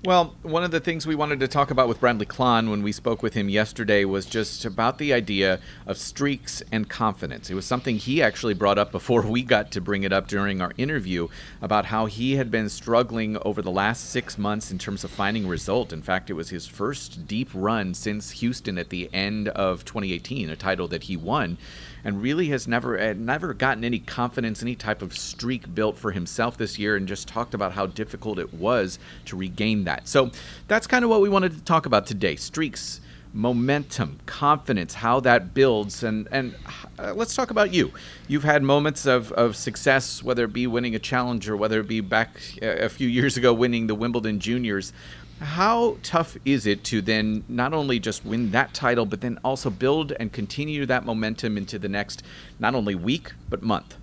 Well, 0.03 0.35
one 0.41 0.65
of 0.65 0.71
the 0.71 0.81
things 0.81 1.07
we 1.07 1.15
wanted 1.15 1.41
to 1.41 1.49
talk 1.49 1.71
about 1.71 1.87
with 1.87 2.01
Bradley 2.01 2.25
Klahn 2.25 2.71
when 2.71 2.83
we 2.83 2.91
spoke 2.91 3.23
with 3.23 3.35
him 3.35 3.51
yesterday 3.51 4.07
was 4.07 4.25
just 4.25 4.65
about 4.65 4.97
the 4.97 5.13
idea 5.13 5.61
of 5.87 5.99
streaks 5.99 6.63
and 6.73 6.89
confidence. 6.89 7.51
It 7.51 7.55
was 7.55 7.67
something 7.67 7.99
he 7.99 8.23
actually 8.23 8.55
brought 8.55 8.79
up 8.79 8.93
before 8.93 9.21
we 9.21 9.43
got 9.43 9.71
to 9.73 9.81
bring 9.83 10.03
it 10.03 10.11
up 10.11 10.27
during 10.27 10.63
our 10.63 10.73
interview 10.79 11.29
about 11.61 11.85
how 11.85 12.07
he 12.07 12.37
had 12.37 12.51
been 12.51 12.71
struggling 12.71 13.37
over 13.43 13.61
the 13.61 13.71
last 13.71 14.09
six 14.09 14.39
months 14.39 14.71
in 14.71 14.79
terms 14.79 15.05
of 15.05 15.11
finding 15.11 15.47
result. 15.47 15.93
In 15.93 16.01
fact, 16.01 16.31
it 16.31 16.33
was 16.33 16.49
his 16.49 16.67
first 16.67 17.27
deep 17.27 17.51
run 17.53 17.93
since 17.93 18.31
Houston 18.31 18.79
at 18.79 18.89
the 18.89 19.11
end 19.13 19.49
of 19.49 19.85
2018, 19.85 20.49
a 20.49 20.57
title 20.57 20.89
that 20.89 21.05
he 21.05 21.17
won. 21.19 21.59
And 22.05 22.23
really 22.23 22.49
has 22.49 22.67
never 22.67 22.99
uh, 22.99 23.15
never 23.17 23.55
gotten 23.55 23.85
any 23.85 23.99
confidence, 23.99 24.63
any 24.63 24.75
type 24.75 25.03
of 25.03 25.17
streak 25.17 25.75
built 25.75 25.97
for 25.97 26.13
himself 26.13 26.57
this 26.57 26.79
year, 26.79 26.97
and 26.97 27.07
just 27.07 27.29
talked 27.29 27.55
about 27.55 27.73
how 27.73 27.87
difficult 27.87 28.39
it 28.39 28.53
was 28.55 28.99
to 29.27 29.37
regain 29.37 29.85
that. 29.85 30.09
So 30.09 30.31
that's 30.69 30.87
kind 30.87 31.05
of 31.05 31.11
what 31.11 31.21
we 31.21 31.29
wanted 31.29 31.53
to 31.53 31.63
talk 31.63 31.87
about 31.87 32.07
today: 32.07 32.37
streaks 32.37 33.01
momentum, 33.33 34.19
confidence, 34.27 34.95
how 34.95 35.21
that 35.21 35.55
builds, 35.55 36.03
and 36.03 36.29
and 36.33 36.55
uh, 36.99 37.13
let's 37.15 37.35
talk 37.35 37.51
about 37.51 37.73
you. 37.73 37.93
You've 38.29 38.45
had 38.45 38.63
moments 38.63 39.07
of, 39.07 39.33
of 39.33 39.57
success, 39.57 40.23
whether 40.23 40.45
it 40.45 40.53
be 40.53 40.67
winning 40.67 40.95
a 40.95 40.99
challenge 40.99 41.49
or 41.49 41.57
whether 41.57 41.81
it 41.81 41.89
be 41.89 42.01
back 42.01 42.41
a 42.63 42.89
few 42.89 43.09
years 43.09 43.37
ago 43.37 43.53
winning 43.53 43.87
the 43.87 43.95
Wimbledon 43.95 44.41
Juniors. 44.41 44.93
How 45.41 45.97
tough 46.03 46.37
is 46.45 46.67
it 46.67 46.85
to 46.85 47.01
then 47.01 47.45
not 47.49 47.73
only 47.73 47.99
just 47.99 48.27
win 48.27 48.51
that 48.51 48.75
title, 48.75 49.07
but 49.07 49.23
then 49.23 49.39
also 49.43 49.71
build 49.71 50.13
and 50.21 50.31
continue 50.31 50.85
that 50.87 51.07
momentum 51.07 51.57
into 51.57 51.79
the 51.79 51.89
next 51.89 52.23
not 52.59 52.75
only 52.75 52.95
week 52.95 53.33
but 53.49 53.63
month? 53.63 53.97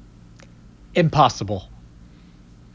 Impossible. 0.96 1.70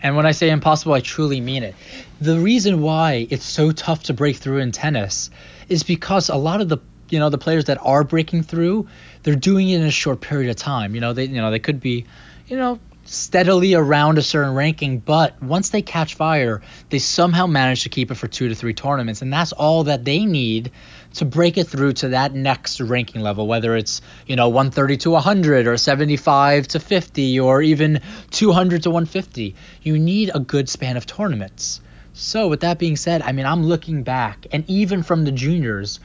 And 0.01 0.17
when 0.17 0.27
I 0.27 0.33
say 0.33 0.51
impossible, 0.51 0.95
I 0.95 1.01
truly 1.01 1.41
mean 1.41 1.65
it. 1.65 1.75
The 2.21 2.39
reason 2.39 2.83
why 2.83 3.27
it's 3.31 3.45
so 3.45 3.73
tough 3.73 4.05
to 4.05 4.15
break 4.15 4.37
through 4.37 4.59
in 4.59 4.71
tennis 4.71 5.31
is 5.69 5.83
because 5.83 6.29
a 6.29 6.37
lot 6.37 6.61
of 6.61 6.69
the 6.69 6.79
you 7.09 7.19
know 7.19 7.31
the 7.31 7.39
players 7.39 7.67
that 7.67 7.79
are 7.83 8.05
breaking 8.05 8.45
through, 8.45 8.89
they're 9.23 9.35
doing 9.35 9.69
it 9.69 9.81
in 9.81 9.87
a 9.87 9.91
short 9.91 10.21
period 10.21 10.51
of 10.51 10.57
time. 10.57 10.95
You 10.95 11.01
know 11.01 11.13
they 11.13 11.25
you 11.25 11.41
know 11.41 11.51
they 11.51 11.59
could 11.59 11.81
be, 11.81 12.07
you 12.47 12.57
know 12.57 12.79
steadily 13.05 13.75
around 13.75 14.19
a 14.19 14.23
certain 14.23 14.55
ranking, 14.55 14.99
but 14.99 15.41
once 15.43 15.71
they 15.71 15.83
catch 15.83 16.15
fire, 16.15 16.63
they 16.91 16.99
somehow 16.99 17.47
manage 17.47 17.83
to 17.83 17.89
keep 17.89 18.11
it 18.11 18.15
for 18.15 18.29
two 18.29 18.49
to 18.49 18.55
three 18.55 18.75
tournaments, 18.75 19.23
and 19.23 19.33
that's 19.33 19.53
all 19.53 19.85
that 19.85 20.05
they 20.05 20.25
need 20.25 20.71
to 21.15 21.25
break 21.25 21.59
it 21.59 21.65
through 21.65 21.93
to 21.93 22.09
that 22.11 22.33
next 22.35 22.81
ranking 22.81 23.21
level, 23.21 23.47
whether 23.47 23.77
it's 23.77 24.01
you 24.27 24.37
know 24.37 24.49
130 24.49 24.97
to 24.99 25.11
100 25.11 25.67
or 25.67 25.77
75 25.77 26.69
to 26.69 26.81
50 26.81 27.41
or 27.41 27.63
even 27.63 28.01
200 28.31 28.83
to 28.85 28.91
150. 28.91 29.55
You 29.83 29.99
need 29.99 30.31
a 30.35 30.41
good 30.41 30.69
span 30.69 30.97
of 30.97 31.07
tournaments. 31.07 31.81
So, 32.15 32.49
with 32.49 32.61
that 32.61 32.79
being 32.79 32.97
said, 32.97 33.23
I 33.23 33.33
mean, 33.33 33.47
I'm 33.47 33.65
looking 33.65 34.03
back, 34.03 34.47
and 34.53 34.69
even 34.69 35.03
from 35.03 35.25
the 35.25 35.33
juniors, 35.33 35.99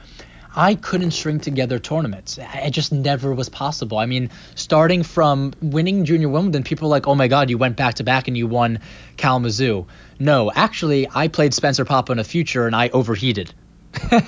I 0.54 0.74
couldn't 0.74 1.10
string 1.12 1.40
together 1.40 1.78
tournaments. 1.78 2.38
It 2.38 2.70
just 2.70 2.92
never 2.92 3.34
was 3.34 3.48
possible. 3.48 3.98
I 3.98 4.06
mean, 4.06 4.30
starting 4.54 5.02
from 5.02 5.52
winning 5.60 6.04
Junior 6.04 6.28
Wimbledon, 6.28 6.62
people 6.62 6.88
were 6.88 6.90
like, 6.90 7.06
oh 7.06 7.14
my 7.14 7.28
God, 7.28 7.50
you 7.50 7.58
went 7.58 7.76
back 7.76 7.94
to 7.94 8.04
back 8.04 8.28
and 8.28 8.36
you 8.36 8.46
won 8.46 8.80
Kalamazoo. 9.16 9.86
No, 10.18 10.50
actually, 10.52 11.08
I 11.14 11.28
played 11.28 11.54
Spencer 11.54 11.84
Papa 11.84 12.12
in 12.12 12.18
a 12.18 12.24
future 12.24 12.66
and 12.66 12.74
I 12.74 12.88
overheated 12.88 13.52
in 14.10 14.18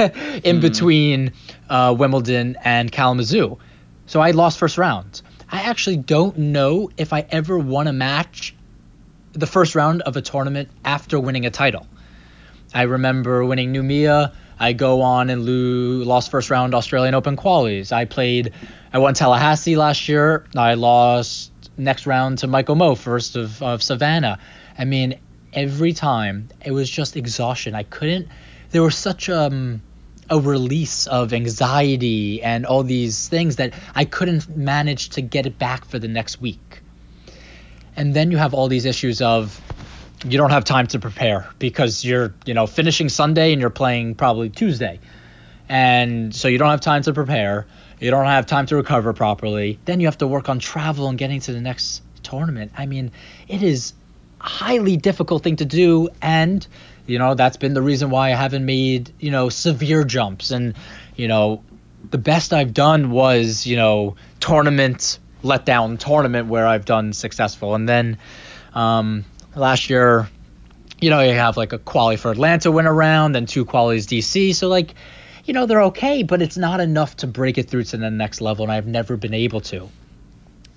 mm. 0.58 0.60
between 0.60 1.32
uh, 1.68 1.94
Wimbledon 1.98 2.56
and 2.62 2.92
Kalamazoo. 2.92 3.58
So 4.06 4.20
I 4.20 4.32
lost 4.32 4.58
first 4.58 4.78
round. 4.78 5.22
I 5.50 5.62
actually 5.62 5.96
don't 5.96 6.36
know 6.38 6.90
if 6.96 7.12
I 7.12 7.26
ever 7.30 7.58
won 7.58 7.86
a 7.86 7.92
match 7.92 8.54
the 9.32 9.46
first 9.46 9.74
round 9.74 10.02
of 10.02 10.16
a 10.16 10.22
tournament 10.22 10.68
after 10.84 11.18
winning 11.18 11.46
a 11.46 11.50
title. 11.50 11.86
I 12.74 12.82
remember 12.82 13.44
winning 13.44 13.72
Noumea. 13.72 14.32
I 14.60 14.74
go 14.74 15.02
on 15.02 15.30
and 15.30 15.44
lose, 15.44 16.06
lost 16.06 16.30
first 16.30 16.50
round 16.50 16.74
Australian 16.74 17.14
Open 17.14 17.36
qualies. 17.36 17.90
I 17.90 18.04
played, 18.04 18.52
I 18.92 18.98
won 18.98 19.14
Tallahassee 19.14 19.76
last 19.76 20.08
year. 20.08 20.44
I 20.54 20.74
lost 20.74 21.50
next 21.76 22.06
round 22.06 22.38
to 22.38 22.46
Michael 22.46 22.76
Mmoh, 22.76 22.96
first 22.96 23.36
of, 23.36 23.62
of 23.62 23.82
Savannah. 23.82 24.38
I 24.78 24.84
mean, 24.84 25.18
every 25.52 25.92
time 25.92 26.50
it 26.64 26.72
was 26.72 26.88
just 26.88 27.16
exhaustion. 27.16 27.74
I 27.74 27.82
couldn't, 27.82 28.28
there 28.70 28.82
was 28.82 28.96
such 28.96 29.28
um, 29.28 29.82
a 30.28 30.38
release 30.38 31.06
of 31.08 31.32
anxiety 31.32 32.42
and 32.42 32.66
all 32.66 32.84
these 32.84 33.28
things 33.28 33.56
that 33.56 33.72
I 33.94 34.04
couldn't 34.04 34.54
manage 34.56 35.08
to 35.10 35.22
get 35.22 35.46
it 35.46 35.58
back 35.58 35.86
for 35.86 35.98
the 35.98 36.06
next 36.06 36.40
week 36.40 36.82
and 37.96 38.14
then 38.14 38.30
you 38.30 38.38
have 38.38 38.54
all 38.54 38.68
these 38.68 38.86
issues 38.86 39.20
of 39.20 39.60
you 40.24 40.36
don't 40.36 40.50
have 40.50 40.64
time 40.64 40.86
to 40.88 40.98
prepare 40.98 41.48
because 41.58 42.04
you're 42.04 42.34
you 42.44 42.54
know 42.54 42.66
finishing 42.66 43.08
Sunday 43.08 43.52
and 43.52 43.60
you're 43.60 43.70
playing 43.70 44.14
probably 44.14 44.50
Tuesday, 44.50 45.00
and 45.68 46.34
so 46.34 46.48
you 46.48 46.58
don't 46.58 46.70
have 46.70 46.80
time 46.80 47.02
to 47.02 47.12
prepare. 47.12 47.66
You 48.00 48.10
don't 48.10 48.26
have 48.26 48.46
time 48.46 48.66
to 48.66 48.76
recover 48.76 49.12
properly. 49.12 49.78
Then 49.84 50.00
you 50.00 50.06
have 50.06 50.18
to 50.18 50.26
work 50.26 50.48
on 50.48 50.58
travel 50.58 51.08
and 51.08 51.18
getting 51.18 51.40
to 51.40 51.52
the 51.52 51.60
next 51.60 52.02
tournament. 52.22 52.72
I 52.76 52.86
mean, 52.86 53.12
it 53.46 53.62
is 53.62 53.92
a 54.40 54.48
highly 54.48 54.96
difficult 54.96 55.42
thing 55.42 55.56
to 55.56 55.64
do, 55.64 56.08
and 56.20 56.66
you 57.06 57.18
know 57.18 57.34
that's 57.34 57.56
been 57.56 57.74
the 57.74 57.82
reason 57.82 58.10
why 58.10 58.32
I 58.32 58.34
haven't 58.34 58.64
made 58.64 59.12
you 59.20 59.30
know 59.30 59.48
severe 59.48 60.04
jumps. 60.04 60.50
And 60.50 60.74
you 61.16 61.28
know, 61.28 61.62
the 62.10 62.18
best 62.18 62.52
I've 62.52 62.74
done 62.74 63.10
was 63.10 63.66
you 63.66 63.76
know 63.76 64.16
tournament 64.38 65.18
letdown 65.42 65.98
tournament 65.98 66.48
where 66.48 66.66
I've 66.66 66.84
done 66.84 67.14
successful. 67.14 67.74
And 67.74 67.88
then 67.88 68.18
um, 68.74 69.24
last 69.54 69.90
year, 69.90 70.28
you 71.00 71.10
know, 71.10 71.20
you 71.20 71.32
have 71.32 71.56
like 71.56 71.72
a 71.72 71.78
quality 71.78 72.16
for 72.16 72.30
Atlanta 72.30 72.70
win 72.70 72.86
around, 72.86 73.32
then 73.32 73.46
two 73.46 73.64
qualities 73.64 74.06
DC. 74.06 74.54
So 74.54 74.68
like, 74.68 74.94
you 75.44 75.54
know, 75.54 75.66
they're 75.66 75.82
okay, 75.82 76.22
but 76.22 76.42
it's 76.42 76.56
not 76.56 76.80
enough 76.80 77.16
to 77.18 77.26
break 77.26 77.58
it 77.58 77.68
through 77.68 77.84
to 77.84 77.96
the 77.96 78.10
next 78.10 78.40
level, 78.40 78.64
and 78.64 78.72
I've 78.72 78.86
never 78.86 79.16
been 79.16 79.34
able 79.34 79.60
to. 79.62 79.88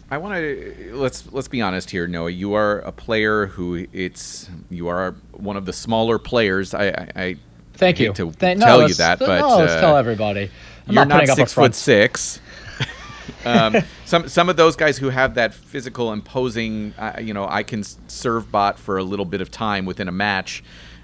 I 0.10 0.18
want 0.18 0.36
to 0.36 0.92
let's 0.94 1.32
let's 1.34 1.48
be 1.48 1.62
honest 1.62 1.90
here, 1.90 2.08
Noah. 2.08 2.30
You 2.30 2.54
are 2.54 2.80
a 2.80 2.92
player 2.92 3.48
who 3.48 3.88
it's 3.92 4.48
you 4.70 4.88
are 4.88 5.16
one 5.32 5.58
of 5.58 5.66
the 5.66 5.74
smaller 5.74 6.20
players. 6.20 6.74
I, 6.74 6.90
I, 6.90 7.08
I 7.16 7.36
thank 7.74 8.00
you 8.00 8.14
to 8.14 8.32
Thank, 8.32 8.60
tell 8.60 8.88
you 8.88 8.94
that, 8.96 9.18
but 9.18 9.40
no, 9.40 9.58
let's 9.58 9.74
uh, 9.74 9.82
tell 9.82 9.98
everybody. 9.98 10.52
I'm 10.88 10.94
you're 10.94 11.06
not, 11.06 11.26
not 11.26 11.36
six 11.36 11.54
foot 11.54 11.74
six. 11.74 12.40
Um, 13.46 13.78
some 14.06 14.28
some 14.28 14.50
of 14.50 14.58
those 14.58 14.76
guys 14.76 14.98
who 14.98 15.10
have 15.10 15.36
that 15.36 15.54
physical 15.54 16.12
imposing, 16.12 16.94
uh, 16.98 17.20
you 17.22 17.34
know, 17.34 17.48
I 17.48 17.64
can 17.64 17.84
serve 17.84 18.52
bot 18.52 18.80
for 18.80 18.98
a 18.98 19.04
little 19.04 19.26
bit 19.26 19.42
of 19.42 19.52
time 19.52 19.86
within 19.86 20.08
a 20.08 20.12
match. 20.12 20.64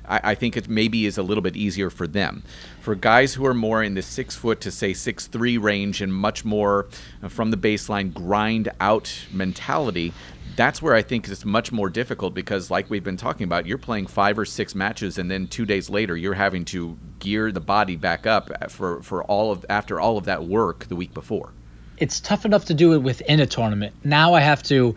I, 0.10 0.32
I, 0.32 0.36
think 0.36 0.58
it 0.58 0.68
maybe 0.68 1.06
is 1.06 1.18
a 1.18 1.24
little 1.24 1.44
bit 1.44 1.56
easier 1.56 1.90
for 1.90 2.08
them. 2.08 2.44
For 2.82 2.96
guys 2.96 3.36
who 3.36 3.46
are 3.46 3.54
more 3.54 3.84
in 3.84 3.94
the 3.94 4.02
six 4.02 4.36
foot 4.36 4.60
to 4.62 4.72
say 4.72 4.94
six 4.94 5.28
three 5.28 5.58
range 5.58 6.02
and 6.02 6.14
much 6.14 6.44
more 6.44 6.88
uh, 7.24 7.28
from 7.28 7.52
the 7.52 7.58
baseline 7.58 8.14
grind 8.14 8.70
out 8.80 9.28
mentality, 9.32 10.14
that's 10.56 10.82
where 10.82 10.96
I 10.96 11.02
think 11.02 11.28
it's 11.28 11.46
much 11.46 11.72
more 11.72 11.90
difficult 11.90 12.34
because, 12.34 12.70
like 12.72 12.90
we've 12.90 13.04
been 13.04 13.18
talking 13.18 13.46
about, 13.46 13.66
you're 13.66 13.78
playing 13.78 14.08
five 14.08 14.38
or 14.38 14.46
six 14.46 14.76
matches, 14.76 15.18
and 15.18 15.30
then 15.30 15.48
two 15.48 15.66
days 15.66 15.90
later, 15.90 16.18
you're 16.18 16.34
having 16.34 16.66
to 16.66 16.98
gear 17.20 17.52
the 17.52 17.62
body 17.62 17.96
back 17.96 18.26
up 18.26 18.72
for 18.72 19.02
for 19.04 19.24
all 19.24 19.52
of 19.52 19.66
after 19.70 20.00
all 20.00 20.18
of 20.18 20.26
that 20.26 20.44
work 20.44 20.88
the 20.88 20.96
week 20.96 21.14
before 21.14 21.54
it's 22.00 22.20
tough 22.20 22.46
enough 22.46 22.66
to 22.66 22.74
do 22.74 22.94
it 22.94 23.00
within 23.00 23.40
a 23.40 23.46
tournament. 23.46 23.94
Now 24.04 24.34
I 24.34 24.42
have 24.42 24.64
to, 24.64 24.96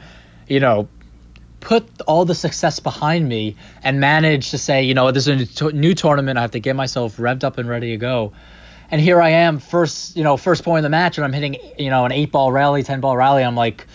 you 0.48 0.60
know, 0.60 0.88
put 1.60 1.88
all 2.02 2.24
the 2.24 2.34
success 2.34 2.80
behind 2.80 3.28
me 3.28 3.56
and 3.82 4.00
manage 4.00 4.50
to 4.50 4.58
say, 4.58 4.82
you 4.84 4.94
know, 4.94 5.10
this 5.10 5.26
is 5.26 5.60
a 5.60 5.72
new 5.72 5.94
tournament. 5.94 6.38
I 6.38 6.42
have 6.42 6.52
to 6.52 6.60
get 6.60 6.74
myself 6.76 7.16
revved 7.16 7.44
up 7.44 7.58
and 7.58 7.68
ready 7.68 7.90
to 7.90 7.96
go. 7.96 8.32
And 8.90 9.00
here 9.00 9.22
I 9.22 9.30
am, 9.30 9.58
first, 9.58 10.16
you 10.16 10.22
know, 10.22 10.36
first 10.36 10.64
point 10.64 10.78
in 10.80 10.84
the 10.84 10.90
match, 10.90 11.16
and 11.16 11.24
I'm 11.24 11.32
hitting, 11.32 11.56
you 11.78 11.88
know, 11.88 12.04
an 12.04 12.12
eight 12.12 12.30
ball 12.30 12.52
rally, 12.52 12.82
ten 12.82 13.00
ball 13.00 13.16
rally. 13.16 13.42
I'm 13.42 13.54
like, 13.54 13.86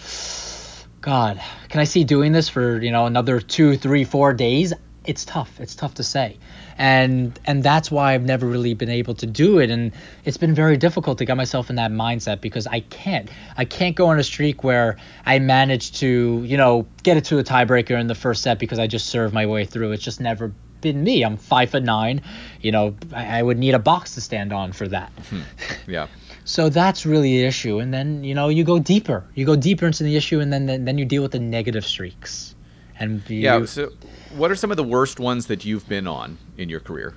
God, 1.02 1.40
can 1.70 1.80
I 1.82 1.84
see 1.84 2.04
doing 2.04 2.32
this 2.32 2.50
for, 2.50 2.82
you 2.82 2.92
know, 2.92 3.06
another 3.06 3.40
two, 3.40 3.78
three, 3.78 4.06
four 4.06 4.34
days? 4.34 4.74
It's 5.08 5.24
tough. 5.24 5.62
It's 5.62 5.74
tough 5.74 5.96
to 5.96 6.04
say. 6.04 6.38
And 6.78 7.40
and 7.46 7.64
that's 7.64 7.90
why 7.90 8.14
I've 8.14 8.26
never 8.26 8.46
really 8.46 8.74
been 8.74 8.90
able 8.90 9.16
to 9.16 9.26
do 9.26 9.60
it. 9.60 9.72
And 9.72 9.94
it's 10.26 10.36
been 10.36 10.54
very 10.54 10.76
difficult 10.76 11.18
to 11.20 11.26
get 11.26 11.38
myself 11.38 11.70
in 11.70 11.78
that 11.78 11.92
mindset 11.92 12.42
because 12.42 12.68
I 12.68 12.82
can't. 12.82 13.30
I 13.56 13.64
can't 13.64 13.96
go 13.96 14.08
on 14.08 14.20
a 14.20 14.24
streak 14.24 14.66
where 14.66 14.98
I 15.26 15.40
manage 15.40 15.94
to 16.00 16.44
you 16.46 16.58
know 16.58 16.86
get 17.04 17.16
it 17.16 17.24
to 17.26 17.40
a 17.40 17.44
tiebreaker 17.44 17.98
in 17.98 18.08
the 18.08 18.16
first 18.16 18.44
set 18.44 18.60
because 18.60 18.80
I 18.80 18.88
just 18.88 19.08
serve 19.08 19.32
my 19.32 19.46
way 19.46 19.64
through. 19.64 19.94
It's 19.94 20.04
just 20.04 20.20
never 20.20 20.52
been 20.82 21.02
me. 21.02 21.24
I'm 21.24 21.38
five 21.38 21.70
foot 21.70 21.84
nine. 21.84 22.22
You 22.62 22.74
know 22.74 22.96
I, 23.14 23.40
I 23.40 23.42
would 23.42 23.58
need 23.58 23.76
a 23.76 23.80
box 23.80 24.16
to 24.16 24.22
stand 24.22 24.52
on 24.52 24.74
for 24.74 24.90
that. 24.90 25.12
Hmm. 25.30 25.42
yeah. 25.88 26.08
So 26.44 26.68
that's 26.68 27.06
really 27.06 27.40
the 27.40 27.46
issue. 27.46 27.80
And 27.80 27.94
then 27.94 28.26
you 28.26 28.36
know 28.36 28.50
you 28.50 28.66
go 28.66 28.78
deeper. 28.78 29.24
You 29.36 29.46
go 29.46 29.56
deeper 29.56 29.88
into 29.88 30.04
the 30.04 30.18
issue 30.18 30.42
and 30.42 30.52
then 30.52 30.66
then, 30.66 30.84
then 30.84 30.98
you 30.98 31.06
deal 31.06 31.22
with 31.22 31.32
the 31.32 31.40
negative 31.40 31.86
streaks 31.86 32.56
and 33.00 33.22
you, 33.30 33.40
yeah 33.40 33.66
so 33.66 33.92
what 34.36 34.52
are 34.52 34.56
some 34.56 34.72
of 34.72 34.78
the 34.78 34.84
worst 34.84 35.20
ones 35.20 35.48
that 35.48 35.66
you've 35.66 35.88
been 35.88 36.08
on 36.08 36.38
in 36.58 36.70
your 36.70 36.80
career? 36.80 37.14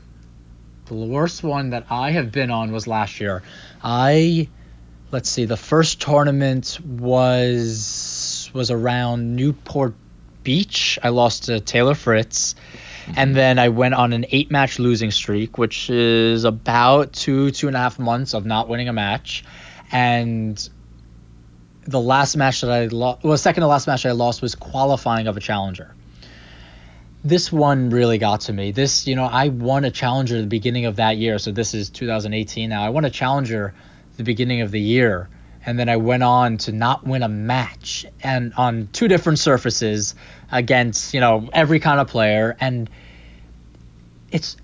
The 0.86 0.94
worst 0.94 1.42
one 1.42 1.70
that 1.70 1.86
I 1.90 2.12
have 2.12 2.32
been 2.32 2.50
on 2.50 2.72
was 2.72 2.86
last 2.86 3.20
year. 3.20 3.42
I 3.82 4.48
let's 5.10 5.28
see, 5.28 5.44
the 5.44 5.56
first 5.56 6.00
tournament 6.00 6.78
was 6.84 8.50
was 8.52 8.70
around 8.70 9.36
Newport 9.36 9.94
Beach. 10.42 10.98
I 11.02 11.10
lost 11.10 11.44
to 11.44 11.60
Taylor 11.60 11.94
Fritz. 11.94 12.54
Mm-hmm. 12.54 13.12
And 13.16 13.36
then 13.36 13.58
I 13.58 13.68
went 13.68 13.94
on 13.94 14.12
an 14.12 14.26
eight 14.30 14.50
match 14.50 14.78
losing 14.78 15.10
streak, 15.10 15.58
which 15.58 15.90
is 15.90 16.44
about 16.44 17.12
two, 17.12 17.50
two 17.50 17.66
and 17.66 17.76
a 17.76 17.78
half 17.78 17.98
months 17.98 18.34
of 18.34 18.44
not 18.44 18.68
winning 18.68 18.88
a 18.88 18.92
match. 18.92 19.44
And 19.90 20.68
the 21.90 22.00
last 22.00 22.36
match 22.36 22.62
that 22.62 22.70
I 22.70 22.86
lost, 22.86 23.24
well, 23.24 23.36
second 23.36 23.62
to 23.62 23.66
last 23.66 23.86
match 23.86 24.06
I 24.06 24.12
lost 24.12 24.42
was 24.42 24.54
qualifying 24.54 25.26
of 25.26 25.36
a 25.36 25.40
challenger 25.40 25.94
this 27.22 27.52
one 27.52 27.90
really 27.90 28.16
got 28.16 28.40
to 28.40 28.52
me. 28.54 28.72
This, 28.72 29.06
you 29.06 29.14
know, 29.14 29.26
I 29.26 29.48
won 29.48 29.84
a 29.84 29.90
challenger 29.90 30.36
at 30.36 30.40
the 30.40 30.46
beginning 30.46 30.86
of 30.86 30.96
that 30.96 31.18
year. 31.18 31.38
So 31.38 31.52
this 31.52 31.74
is 31.74 31.90
2018 31.90 32.70
now. 32.70 32.82
I 32.82 32.88
won 32.88 33.04
a 33.04 33.10
challenger 33.10 33.74
the 34.16 34.24
beginning 34.24 34.62
of 34.62 34.70
the 34.70 34.80
year 34.80 35.28
and 35.64 35.78
then 35.78 35.88
I 35.88 35.96
went 35.96 36.22
on 36.22 36.58
to 36.58 36.72
not 36.72 37.06
win 37.06 37.22
a 37.22 37.28
match 37.28 38.06
and 38.22 38.52
on 38.54 38.88
two 38.92 39.08
different 39.08 39.38
surfaces 39.38 40.14
against 40.50 41.14
you 41.14 41.20
know 41.20 41.48
every 41.52 41.80
kind 41.80 42.00
of 42.00 42.08
player 42.08 42.56
and 42.60 42.88
it's 44.30 44.56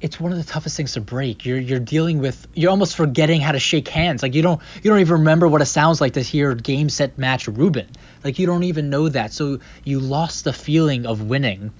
it's 0.00 0.20
one 0.20 0.30
of 0.30 0.38
the 0.38 0.44
toughest 0.44 0.76
things 0.76 0.92
to 0.92 1.00
break. 1.00 1.46
You're 1.46 1.58
you're 1.58 1.78
dealing 1.80 2.18
with 2.18 2.46
you're 2.54 2.70
almost 2.70 2.96
forgetting 2.96 3.40
how 3.40 3.52
to 3.52 3.58
shake 3.58 3.88
hands. 3.88 4.22
Like 4.22 4.34
you 4.34 4.42
don't 4.42 4.60
you 4.82 4.90
don't 4.90 5.00
even 5.00 5.14
remember 5.14 5.48
what 5.48 5.62
it 5.62 5.66
sounds 5.66 6.00
like 6.00 6.14
to 6.14 6.20
hear 6.20 6.54
game 6.54 6.88
set 6.88 7.16
match 7.16 7.48
Rubin. 7.48 7.88
Like 8.22 8.38
you 8.38 8.46
don't 8.46 8.64
even 8.64 8.90
know 8.90 9.08
that. 9.08 9.32
So 9.32 9.60
you 9.84 10.00
lost 10.00 10.44
the 10.44 10.52
feeling 10.52 11.06
of 11.06 11.22
winning. 11.22 11.72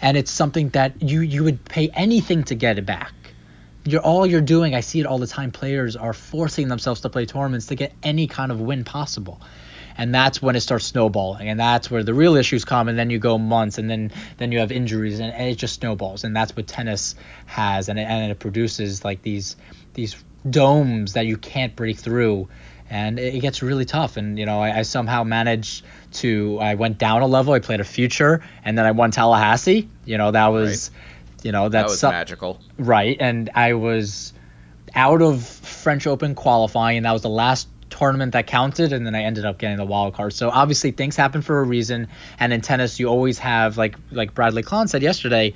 And 0.00 0.16
it's 0.16 0.30
something 0.30 0.68
that 0.70 1.02
you 1.02 1.20
you 1.20 1.42
would 1.44 1.64
pay 1.64 1.88
anything 1.92 2.44
to 2.44 2.54
get 2.54 2.78
it 2.78 2.86
back. 2.86 3.12
You're 3.84 4.02
all 4.02 4.26
you're 4.26 4.40
doing, 4.40 4.74
I 4.74 4.80
see 4.80 5.00
it 5.00 5.06
all 5.06 5.18
the 5.18 5.26
time, 5.26 5.50
players 5.50 5.96
are 5.96 6.12
forcing 6.12 6.68
themselves 6.68 7.00
to 7.00 7.08
play 7.08 7.26
tournaments 7.26 7.66
to 7.66 7.74
get 7.74 7.92
any 8.02 8.26
kind 8.26 8.52
of 8.52 8.60
win 8.60 8.84
possible 8.84 9.40
and 9.98 10.14
that's 10.14 10.40
when 10.40 10.54
it 10.54 10.60
starts 10.60 10.86
snowballing. 10.86 11.48
And 11.48 11.58
that's 11.58 11.90
where 11.90 12.04
the 12.04 12.14
real 12.14 12.36
issues 12.36 12.64
come. 12.64 12.88
And 12.88 12.96
then 12.96 13.10
you 13.10 13.18
go 13.18 13.36
months 13.36 13.78
and 13.78 13.90
then 13.90 14.12
then 14.38 14.52
you 14.52 14.60
have 14.60 14.70
injuries 14.70 15.18
and, 15.18 15.32
and 15.32 15.48
it 15.48 15.56
just 15.56 15.74
snowballs. 15.74 16.22
And 16.22 16.34
that's 16.34 16.56
what 16.56 16.68
tennis 16.68 17.16
has. 17.46 17.88
And 17.88 17.98
it, 17.98 18.04
and 18.04 18.30
it 18.30 18.38
produces 18.38 19.04
like 19.04 19.22
these 19.22 19.56
these 19.94 20.16
domes 20.48 21.14
that 21.14 21.26
you 21.26 21.36
can't 21.36 21.74
break 21.74 21.98
through. 21.98 22.48
And 22.90 23.18
it, 23.18 23.40
gets 23.40 23.60
really 23.60 23.84
tough. 23.84 24.16
And 24.16 24.38
you 24.38 24.46
know 24.46 24.62
I, 24.62 24.78
I, 24.78 24.82
somehow 24.82 25.24
managed 25.24 25.84
to 26.12 26.58
i 26.60 26.74
went 26.76 26.96
down 26.96 27.20
a 27.22 27.26
level. 27.26 27.52
I 27.52 27.58
played 27.58 27.80
a 27.80 27.84
future. 27.84 28.42
And 28.64 28.78
then 28.78 28.86
i 28.86 28.92
won 28.92 29.10
tallahassee. 29.10 29.88
You 30.04 30.16
know 30.16 30.30
that 30.30 30.46
was 30.46 30.92
right. 30.92 31.44
you 31.44 31.52
know 31.52 31.68
that's 31.68 32.00
that 32.00 32.06
was 32.06 32.12
magical. 32.14 32.60
Right. 32.78 33.16
And 33.18 33.50
i 33.52 33.74
was 33.74 34.32
out 34.94 35.22
of 35.22 35.44
french 35.44 36.06
open 36.06 36.36
qualifying. 36.36 36.98
And 36.98 37.06
that 37.06 37.12
was 37.12 37.22
the 37.22 37.28
last 37.28 37.66
tournament 37.98 38.32
that 38.32 38.46
counted, 38.46 38.92
and 38.92 39.04
then 39.04 39.14
I 39.14 39.22
ended 39.22 39.44
up 39.44 39.58
getting 39.58 39.76
the 39.76 39.84
wild 39.84 40.14
card. 40.14 40.32
So 40.32 40.50
obviously 40.50 40.92
things 40.92 41.16
happen 41.16 41.42
for 41.42 41.58
a 41.58 41.64
reason, 41.64 42.08
and 42.38 42.52
in 42.52 42.60
tennis 42.60 43.00
you 43.00 43.08
always 43.08 43.38
have 43.38 43.76
like 43.76 43.96
like 44.10 44.34
Bradley 44.34 44.62
Klahn 44.62 44.88
said 44.88 45.02
yesterday, 45.02 45.54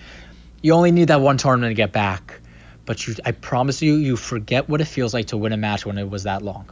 you 0.62 0.72
only 0.72 0.90
need 0.90 1.08
that 1.08 1.20
one 1.20 1.36
tournament 1.38 1.70
to 1.70 1.74
get 1.74 1.92
back. 1.92 2.40
But 2.84 3.06
you, 3.06 3.14
I 3.24 3.30
promise 3.30 3.80
you, 3.80 3.94
you 3.94 4.16
forget 4.16 4.68
what 4.68 4.80
it 4.80 4.86
feels 4.86 5.14
like 5.14 5.26
to 5.26 5.36
win 5.36 5.52
a 5.52 5.56
match 5.56 5.86
when 5.86 5.98
it 5.98 6.10
was 6.10 6.24
that 6.24 6.42
long. 6.42 6.68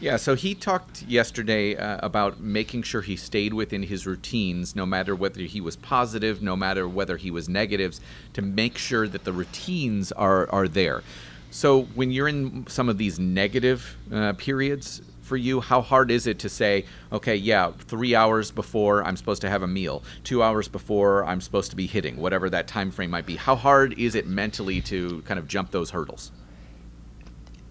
Yeah, 0.00 0.16
so 0.16 0.36
he 0.36 0.54
talked 0.54 1.02
yesterday 1.02 1.74
uh, 1.74 1.98
about 2.00 2.38
making 2.38 2.84
sure 2.84 3.02
he 3.02 3.16
stayed 3.16 3.52
within 3.52 3.82
his 3.82 4.06
routines, 4.06 4.76
no 4.76 4.86
matter 4.86 5.12
whether 5.12 5.40
he 5.40 5.60
was 5.60 5.74
positive, 5.74 6.40
no 6.40 6.54
matter 6.54 6.88
whether 6.88 7.16
he 7.16 7.32
was 7.32 7.48
negatives, 7.48 8.00
to 8.34 8.42
make 8.42 8.78
sure 8.78 9.08
that 9.08 9.24
the 9.24 9.32
routines 9.32 10.12
are, 10.12 10.48
are 10.52 10.68
there. 10.68 11.02
So 11.50 11.82
when 11.94 12.10
you're 12.10 12.28
in 12.28 12.66
some 12.66 12.88
of 12.88 12.98
these 12.98 13.18
negative 13.18 13.96
uh, 14.12 14.34
periods 14.34 15.02
for 15.22 15.36
you, 15.36 15.60
how 15.60 15.80
hard 15.80 16.10
is 16.10 16.26
it 16.26 16.38
to 16.40 16.48
say, 16.48 16.86
okay, 17.12 17.36
yeah, 17.36 17.72
three 17.72 18.14
hours 18.14 18.50
before 18.50 19.04
I'm 19.04 19.16
supposed 19.16 19.42
to 19.42 19.50
have 19.50 19.62
a 19.62 19.66
meal, 19.66 20.02
two 20.24 20.42
hours 20.42 20.68
before 20.68 21.24
I'm 21.24 21.40
supposed 21.40 21.70
to 21.70 21.76
be 21.76 21.86
hitting, 21.86 22.16
whatever 22.16 22.50
that 22.50 22.66
time 22.66 22.90
frame 22.90 23.10
might 23.10 23.26
be? 23.26 23.36
How 23.36 23.54
hard 23.54 23.98
is 23.98 24.14
it 24.14 24.26
mentally 24.26 24.80
to 24.82 25.22
kind 25.22 25.38
of 25.38 25.46
jump 25.46 25.70
those 25.70 25.90
hurdles? 25.90 26.32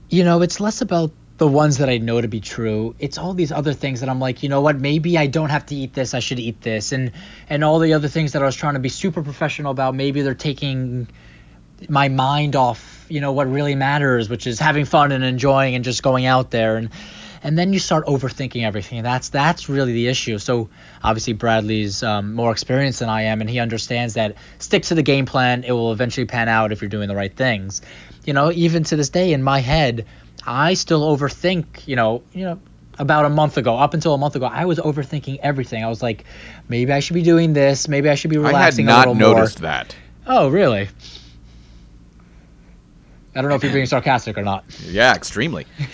You 0.09 0.23
know, 0.23 0.41
it's 0.41 0.59
less 0.59 0.81
about 0.81 1.11
the 1.37 1.47
ones 1.47 1.77
that 1.77 1.89
I 1.89 1.97
know 1.97 2.19
to 2.19 2.27
be 2.27 2.39
true. 2.39 2.95
It's 2.97 3.17
all 3.17 3.33
these 3.33 3.51
other 3.51 3.73
things 3.73 3.99
that 3.99 4.09
I'm 4.09 4.19
like, 4.19 4.41
you 4.41 4.49
know 4.49 4.61
what, 4.61 4.79
maybe 4.79 5.17
I 5.17 5.27
don't 5.27 5.49
have 5.49 5.67
to 5.67 5.75
eat 5.75 5.93
this, 5.93 6.13
I 6.13 6.19
should 6.19 6.39
eat 6.39 6.61
this. 6.61 6.91
And 6.91 7.11
and 7.49 7.63
all 7.63 7.77
the 7.79 7.93
other 7.93 8.07
things 8.07 8.31
that 8.31 8.41
I 8.41 8.45
was 8.45 8.55
trying 8.55 8.73
to 8.73 8.79
be 8.79 8.89
super 8.89 9.21
professional 9.21 9.71
about, 9.71 9.93
maybe 9.93 10.23
they're 10.23 10.33
taking 10.33 11.07
my 11.89 12.09
mind 12.09 12.55
off 12.55 12.96
you 13.09 13.21
know 13.21 13.31
what 13.31 13.49
really 13.49 13.75
matters 13.75 14.29
which 14.29 14.47
is 14.47 14.59
having 14.59 14.85
fun 14.85 15.11
and 15.11 15.23
enjoying 15.23 15.75
and 15.75 15.83
just 15.83 16.03
going 16.03 16.25
out 16.25 16.51
there 16.51 16.77
and 16.77 16.89
and 17.43 17.57
then 17.57 17.71
you 17.71 17.79
start 17.79 18.05
overthinking 18.05 18.63
everything 18.63 19.03
that's 19.03 19.29
that's 19.29 19.69
really 19.69 19.93
the 19.93 20.07
issue 20.07 20.37
so 20.37 20.69
obviously 21.03 21.33
bradley's 21.33 22.03
um, 22.03 22.33
more 22.33 22.51
experienced 22.51 22.99
than 22.99 23.09
i 23.09 23.23
am 23.23 23.41
and 23.41 23.49
he 23.49 23.59
understands 23.59 24.15
that 24.15 24.35
stick 24.59 24.83
to 24.83 24.95
the 24.95 25.03
game 25.03 25.25
plan 25.25 25.63
it 25.63 25.71
will 25.71 25.91
eventually 25.91 26.25
pan 26.25 26.49
out 26.49 26.71
if 26.71 26.81
you're 26.81 26.89
doing 26.89 27.07
the 27.07 27.15
right 27.15 27.35
things 27.35 27.81
you 28.25 28.33
know 28.33 28.51
even 28.51 28.83
to 28.83 28.95
this 28.95 29.09
day 29.09 29.33
in 29.33 29.43
my 29.43 29.59
head 29.59 30.05
i 30.45 30.73
still 30.73 31.01
overthink 31.15 31.87
you 31.87 31.95
know 31.95 32.23
you 32.33 32.45
know 32.45 32.59
about 32.99 33.25
a 33.25 33.29
month 33.29 33.57
ago, 33.57 33.77
up 33.77 33.93
until 33.93 34.13
a 34.13 34.17
month 34.17 34.35
ago, 34.35 34.45
I 34.45 34.65
was 34.65 34.79
overthinking 34.79 35.39
everything. 35.41 35.83
I 35.83 35.87
was 35.87 36.01
like, 36.01 36.25
maybe 36.67 36.91
I 36.91 36.99
should 36.99 37.13
be 37.13 37.21
doing 37.21 37.53
this. 37.53 37.87
Maybe 37.87 38.09
I 38.09 38.15
should 38.15 38.31
be 38.31 38.37
relaxing 38.37 38.89
I 38.89 38.99
had 38.99 39.07
not 39.07 39.17
noticed 39.17 39.61
more. 39.61 39.69
that. 39.69 39.95
Oh, 40.25 40.49
really? 40.49 40.89
I 43.37 43.41
don't 43.41 43.49
know 43.49 43.55
if 43.55 43.63
you're 43.63 43.71
being 43.71 43.85
sarcastic 43.85 44.35
or 44.35 44.41
not. 44.41 44.65
Yeah, 44.83 45.13
extremely. 45.13 45.67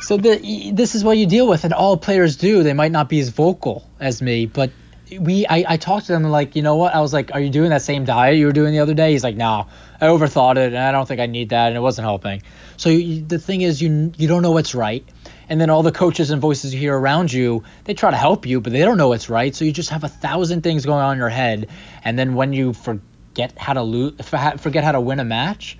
so 0.00 0.16
the, 0.16 0.72
this 0.72 0.96
is 0.96 1.04
what 1.04 1.16
you 1.16 1.26
deal 1.26 1.46
with, 1.46 1.62
and 1.62 1.72
all 1.72 1.96
players 1.96 2.36
do. 2.36 2.64
They 2.64 2.72
might 2.72 2.90
not 2.90 3.08
be 3.08 3.20
as 3.20 3.28
vocal 3.28 3.88
as 4.00 4.20
me, 4.20 4.46
but 4.46 4.72
we 5.16 5.46
I, 5.46 5.64
I 5.68 5.76
talked 5.76 6.06
to 6.06 6.12
them 6.12 6.24
like, 6.24 6.56
you 6.56 6.62
know 6.62 6.74
what? 6.74 6.96
I 6.96 7.00
was 7.00 7.12
like, 7.12 7.32
are 7.32 7.38
you 7.38 7.50
doing 7.50 7.70
that 7.70 7.82
same 7.82 8.04
diet 8.04 8.36
you 8.36 8.46
were 8.46 8.52
doing 8.52 8.72
the 8.72 8.80
other 8.80 8.94
day? 8.94 9.12
He's 9.12 9.22
like, 9.22 9.36
no, 9.36 9.68
I 10.00 10.06
overthought 10.06 10.56
it, 10.56 10.72
and 10.72 10.78
I 10.78 10.90
don't 10.90 11.06
think 11.06 11.20
I 11.20 11.26
need 11.26 11.50
that, 11.50 11.68
and 11.68 11.76
it 11.76 11.80
wasn't 11.80 12.06
helping. 12.06 12.42
So 12.76 12.88
you, 12.88 13.22
the 13.22 13.38
thing 13.38 13.60
is, 13.60 13.80
you 13.80 14.12
you 14.16 14.26
don't 14.26 14.42
know 14.42 14.50
what's 14.50 14.74
right, 14.74 15.08
and 15.48 15.60
then 15.60 15.70
all 15.70 15.84
the 15.84 15.92
coaches 15.92 16.32
and 16.32 16.40
voices 16.40 16.74
you 16.74 16.80
hear 16.80 16.98
around 16.98 17.32
you, 17.32 17.62
they 17.84 17.94
try 17.94 18.10
to 18.10 18.16
help 18.16 18.46
you, 18.46 18.60
but 18.60 18.72
they 18.72 18.80
don't 18.80 18.98
know 18.98 19.08
what's 19.08 19.30
right. 19.30 19.54
So 19.54 19.64
you 19.64 19.70
just 19.70 19.90
have 19.90 20.02
a 20.02 20.08
thousand 20.08 20.62
things 20.62 20.84
going 20.84 21.04
on 21.04 21.12
in 21.12 21.18
your 21.18 21.28
head, 21.28 21.68
and 22.02 22.18
then 22.18 22.34
when 22.34 22.52
you 22.52 22.72
forget 22.72 23.04
forget 23.34 23.58
how 23.58 23.72
to 23.72 23.82
lose, 23.82 24.14
forget 24.58 24.84
how 24.84 24.92
to 24.92 25.00
win 25.00 25.18
a 25.18 25.24
match, 25.24 25.76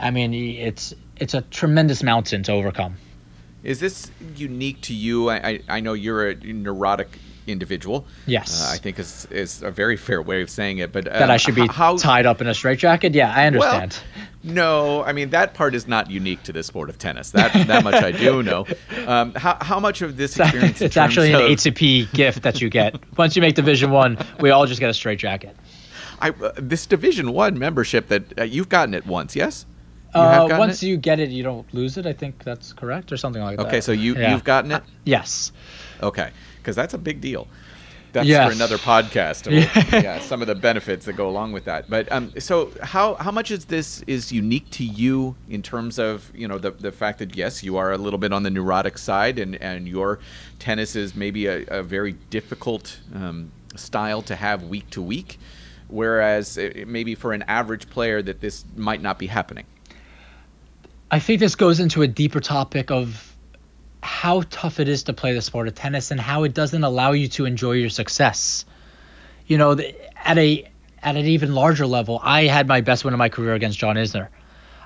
I 0.00 0.10
mean, 0.10 0.32
it's 0.32 0.94
it's 1.16 1.34
a 1.34 1.42
tremendous 1.42 2.02
mountain 2.02 2.42
to 2.44 2.52
overcome. 2.52 2.96
Is 3.62 3.80
this 3.80 4.10
unique 4.36 4.80
to 4.82 4.94
you? 4.94 5.28
I, 5.28 5.36
I, 5.36 5.60
I 5.68 5.80
know 5.80 5.92
you're 5.92 6.30
a 6.30 6.34
neurotic 6.34 7.18
individual. 7.46 8.06
Yes, 8.26 8.62
uh, 8.62 8.72
I 8.72 8.78
think 8.78 8.98
is 8.98 9.26
is 9.30 9.62
a 9.62 9.70
very 9.70 9.98
fair 9.98 10.22
way 10.22 10.40
of 10.40 10.48
saying 10.48 10.78
it. 10.78 10.92
But 10.92 11.08
um, 11.08 11.12
that 11.14 11.30
I 11.30 11.36
should 11.36 11.56
be 11.56 11.66
how, 11.66 11.98
tied 11.98 12.24
up 12.24 12.40
in 12.40 12.46
a 12.46 12.54
straitjacket. 12.54 13.12
Yeah, 13.14 13.34
I 13.34 13.46
understand. 13.46 13.98
Well, 14.14 14.54
no, 14.54 15.02
I 15.02 15.12
mean 15.12 15.30
that 15.30 15.52
part 15.52 15.74
is 15.74 15.86
not 15.86 16.10
unique 16.10 16.42
to 16.44 16.52
the 16.52 16.62
sport 16.62 16.88
of 16.88 16.98
tennis. 16.98 17.32
That 17.32 17.52
that 17.66 17.84
much 17.84 18.02
I 18.02 18.12
do 18.12 18.42
know. 18.42 18.66
Um, 19.06 19.32
how 19.34 19.56
how 19.62 19.80
much 19.80 20.02
of 20.02 20.18
this 20.18 20.38
experience? 20.38 20.82
it's 20.82 20.98
actually 20.98 21.32
an 21.32 21.40
ATP 21.40 22.12
gift 22.12 22.42
that 22.42 22.60
you 22.60 22.68
get 22.68 22.96
once 23.16 23.36
you 23.36 23.40
make 23.40 23.54
Division 23.54 23.90
One. 23.90 24.18
We 24.38 24.50
all 24.50 24.66
just 24.66 24.80
get 24.80 24.90
a 24.90 24.94
straitjacket. 24.94 25.56
I, 26.20 26.30
uh, 26.30 26.52
this 26.56 26.86
Division 26.86 27.32
One 27.32 27.58
membership 27.58 28.08
that 28.08 28.38
uh, 28.38 28.42
you've 28.44 28.68
gotten 28.68 28.94
it 28.94 29.06
once, 29.06 29.36
yes? 29.36 29.66
You 30.14 30.20
uh, 30.20 30.48
once 30.58 30.82
it? 30.82 30.86
you 30.86 30.96
get 30.96 31.20
it, 31.20 31.28
you 31.28 31.42
don't 31.42 31.72
lose 31.74 31.98
it. 31.98 32.06
I 32.06 32.12
think 32.12 32.42
that's 32.42 32.72
correct, 32.72 33.12
or 33.12 33.16
something 33.16 33.42
like 33.42 33.58
okay, 33.58 33.62
that. 33.62 33.68
Okay, 33.68 33.80
so 33.80 33.92
you 33.92 34.16
yeah. 34.16 34.32
you've 34.32 34.44
gotten 34.44 34.72
it. 34.72 34.82
Uh, 34.82 34.86
yes. 35.04 35.52
Okay, 36.02 36.30
because 36.58 36.74
that's 36.74 36.94
a 36.94 36.98
big 36.98 37.20
deal. 37.20 37.46
That's 38.12 38.26
yes. 38.26 38.48
for 38.48 38.54
another 38.54 38.78
podcast. 38.78 39.50
yeah. 39.52 40.00
yeah, 40.00 40.18
some 40.20 40.40
of 40.40 40.46
the 40.48 40.54
benefits 40.54 41.04
that 41.04 41.12
go 41.12 41.28
along 41.28 41.52
with 41.52 41.66
that. 41.66 41.90
But 41.90 42.10
um, 42.10 42.32
so 42.38 42.72
how 42.82 43.14
how 43.16 43.30
much 43.30 43.50
is 43.50 43.66
this 43.66 44.02
is 44.06 44.32
unique 44.32 44.70
to 44.70 44.84
you 44.84 45.36
in 45.50 45.62
terms 45.62 45.98
of 45.98 46.32
you 46.34 46.48
know 46.48 46.56
the 46.56 46.70
the 46.70 46.90
fact 46.90 47.18
that 47.18 47.36
yes, 47.36 47.62
you 47.62 47.76
are 47.76 47.92
a 47.92 47.98
little 47.98 48.18
bit 48.18 48.32
on 48.32 48.44
the 48.44 48.50
neurotic 48.50 48.96
side, 48.96 49.38
and 49.38 49.56
and 49.56 49.86
your 49.86 50.20
tennis 50.58 50.96
is 50.96 51.14
maybe 51.14 51.46
a, 51.46 51.64
a 51.68 51.82
very 51.82 52.12
difficult 52.30 52.98
um, 53.14 53.52
style 53.76 54.22
to 54.22 54.36
have 54.36 54.62
week 54.64 54.88
to 54.90 55.02
week 55.02 55.38
whereas 55.88 56.58
eh, 56.58 56.84
maybe 56.86 57.14
for 57.14 57.32
an 57.32 57.42
average 57.42 57.88
player 57.90 58.22
that 58.22 58.40
this 58.40 58.64
might 58.76 59.02
not 59.02 59.18
be 59.18 59.26
happening. 59.26 59.64
I 61.10 61.20
think 61.20 61.40
this 61.40 61.54
goes 61.54 61.80
into 61.80 62.02
a 62.02 62.06
deeper 62.06 62.40
topic 62.40 62.90
of 62.90 63.34
how 64.02 64.42
tough 64.48 64.78
it 64.80 64.88
is 64.88 65.04
to 65.04 65.12
play 65.12 65.34
the 65.34 65.42
sport 65.42 65.68
of 65.68 65.74
tennis 65.74 66.10
and 66.10 66.20
how 66.20 66.44
it 66.44 66.54
doesn't 66.54 66.84
allow 66.84 67.12
you 67.12 67.28
to 67.28 67.46
enjoy 67.46 67.72
your 67.72 67.90
success. 67.90 68.64
You 69.46 69.58
know, 69.58 69.78
at 70.24 70.38
a 70.38 70.70
at 71.02 71.16
an 71.16 71.26
even 71.26 71.54
larger 71.54 71.86
level, 71.86 72.20
I 72.22 72.44
had 72.44 72.66
my 72.66 72.80
best 72.80 73.04
win 73.04 73.14
of 73.14 73.18
my 73.18 73.28
career 73.28 73.54
against 73.54 73.78
John 73.78 73.96
Isner. 73.96 74.28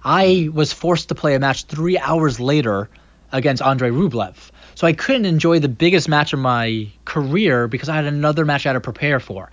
I 0.04 0.50
was 0.52 0.72
forced 0.72 1.08
to 1.08 1.14
play 1.14 1.34
a 1.34 1.40
match 1.40 1.64
three 1.64 1.98
hours 1.98 2.38
later 2.38 2.90
against 3.30 3.62
Andrei 3.62 3.90
Rublev. 3.90 4.50
So 4.74 4.86
I 4.86 4.92
couldn't 4.92 5.26
enjoy 5.26 5.58
the 5.58 5.68
biggest 5.68 6.08
match 6.08 6.32
of 6.32 6.38
my 6.38 6.88
career 7.04 7.68
because 7.68 7.88
I 7.88 7.96
had 7.96 8.04
another 8.04 8.44
match 8.44 8.66
I 8.66 8.70
had 8.70 8.74
to 8.74 8.80
prepare 8.80 9.20
for. 9.20 9.50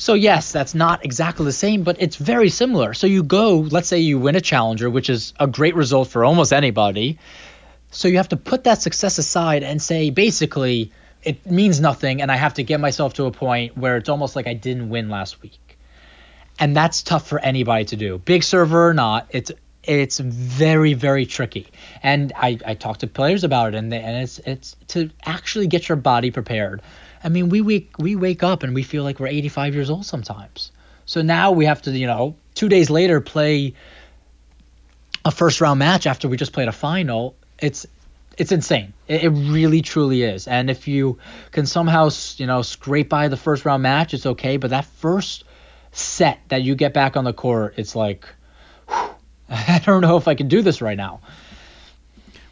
So 0.00 0.14
yes, 0.14 0.52
that's 0.52 0.76
not 0.76 1.04
exactly 1.04 1.44
the 1.44 1.52
same, 1.52 1.82
but 1.82 1.96
it's 2.00 2.14
very 2.14 2.50
similar. 2.50 2.94
So 2.94 3.08
you 3.08 3.24
go, 3.24 3.58
let's 3.58 3.88
say 3.88 3.98
you 3.98 4.20
win 4.20 4.36
a 4.36 4.40
challenger, 4.40 4.88
which 4.88 5.10
is 5.10 5.34
a 5.40 5.48
great 5.48 5.74
result 5.74 6.08
for 6.08 6.24
almost 6.24 6.52
anybody. 6.52 7.18
So 7.90 8.06
you 8.06 8.18
have 8.18 8.28
to 8.28 8.36
put 8.36 8.64
that 8.64 8.80
success 8.80 9.18
aside 9.18 9.64
and 9.64 9.82
say 9.82 10.10
basically 10.10 10.92
it 11.24 11.50
means 11.50 11.80
nothing 11.80 12.22
and 12.22 12.30
I 12.30 12.36
have 12.36 12.54
to 12.54 12.62
get 12.62 12.78
myself 12.78 13.14
to 13.14 13.24
a 13.24 13.32
point 13.32 13.76
where 13.76 13.96
it's 13.96 14.08
almost 14.08 14.36
like 14.36 14.46
I 14.46 14.54
didn't 14.54 14.88
win 14.88 15.08
last 15.10 15.42
week. 15.42 15.76
And 16.60 16.76
that's 16.76 17.02
tough 17.02 17.26
for 17.26 17.40
anybody 17.40 17.86
to 17.86 17.96
do. 17.96 18.18
Big 18.18 18.44
server 18.44 18.88
or 18.88 18.94
not, 18.94 19.26
it's 19.30 19.50
it's 19.82 20.20
very 20.20 20.94
very 20.94 21.26
tricky. 21.26 21.66
And 22.04 22.32
I 22.36 22.58
I 22.64 22.74
talk 22.74 22.98
to 22.98 23.08
players 23.08 23.42
about 23.42 23.74
it 23.74 23.78
and 23.78 23.90
they, 23.90 24.00
and 24.00 24.22
it's 24.22 24.38
it's 24.40 24.76
to 24.88 25.10
actually 25.26 25.66
get 25.66 25.88
your 25.88 25.96
body 25.96 26.30
prepared 26.30 26.82
I 27.22 27.28
mean, 27.28 27.48
we 27.48 27.60
wake 27.60 27.92
we 27.98 28.16
wake 28.16 28.42
up 28.42 28.62
and 28.62 28.74
we 28.74 28.82
feel 28.82 29.04
like 29.04 29.20
we're 29.20 29.28
85 29.28 29.74
years 29.74 29.90
old 29.90 30.06
sometimes. 30.06 30.72
So 31.06 31.22
now 31.22 31.52
we 31.52 31.64
have 31.64 31.82
to, 31.82 31.90
you 31.90 32.06
know, 32.06 32.36
two 32.54 32.68
days 32.68 32.90
later 32.90 33.20
play 33.20 33.74
a 35.24 35.30
first 35.30 35.60
round 35.60 35.78
match 35.78 36.06
after 36.06 36.28
we 36.28 36.36
just 36.36 36.52
played 36.52 36.68
a 36.68 36.72
final, 36.72 37.34
it's 37.58 37.86
it's 38.36 38.52
insane. 38.52 38.92
It, 39.08 39.24
it, 39.24 39.30
really 39.30 39.82
truly 39.82 40.22
is. 40.22 40.46
And 40.46 40.70
if 40.70 40.86
you 40.86 41.18
can 41.50 41.66
somehow 41.66 42.10
you 42.36 42.46
know 42.46 42.62
scrape 42.62 43.08
by 43.08 43.28
the 43.28 43.36
first 43.36 43.64
round 43.64 43.82
match, 43.82 44.14
it's 44.14 44.26
okay. 44.26 44.56
But 44.56 44.70
that 44.70 44.84
first 44.84 45.44
set 45.92 46.40
that 46.48 46.62
you 46.62 46.74
get 46.74 46.94
back 46.94 47.16
on 47.16 47.24
the 47.24 47.32
court, 47.32 47.74
it's 47.76 47.96
like 47.96 48.26
whew, 48.88 49.10
I 49.48 49.80
don't 49.84 50.02
know 50.02 50.16
if 50.16 50.28
I 50.28 50.34
can 50.34 50.48
do 50.48 50.62
this 50.62 50.80
right 50.80 50.96
now. 50.96 51.20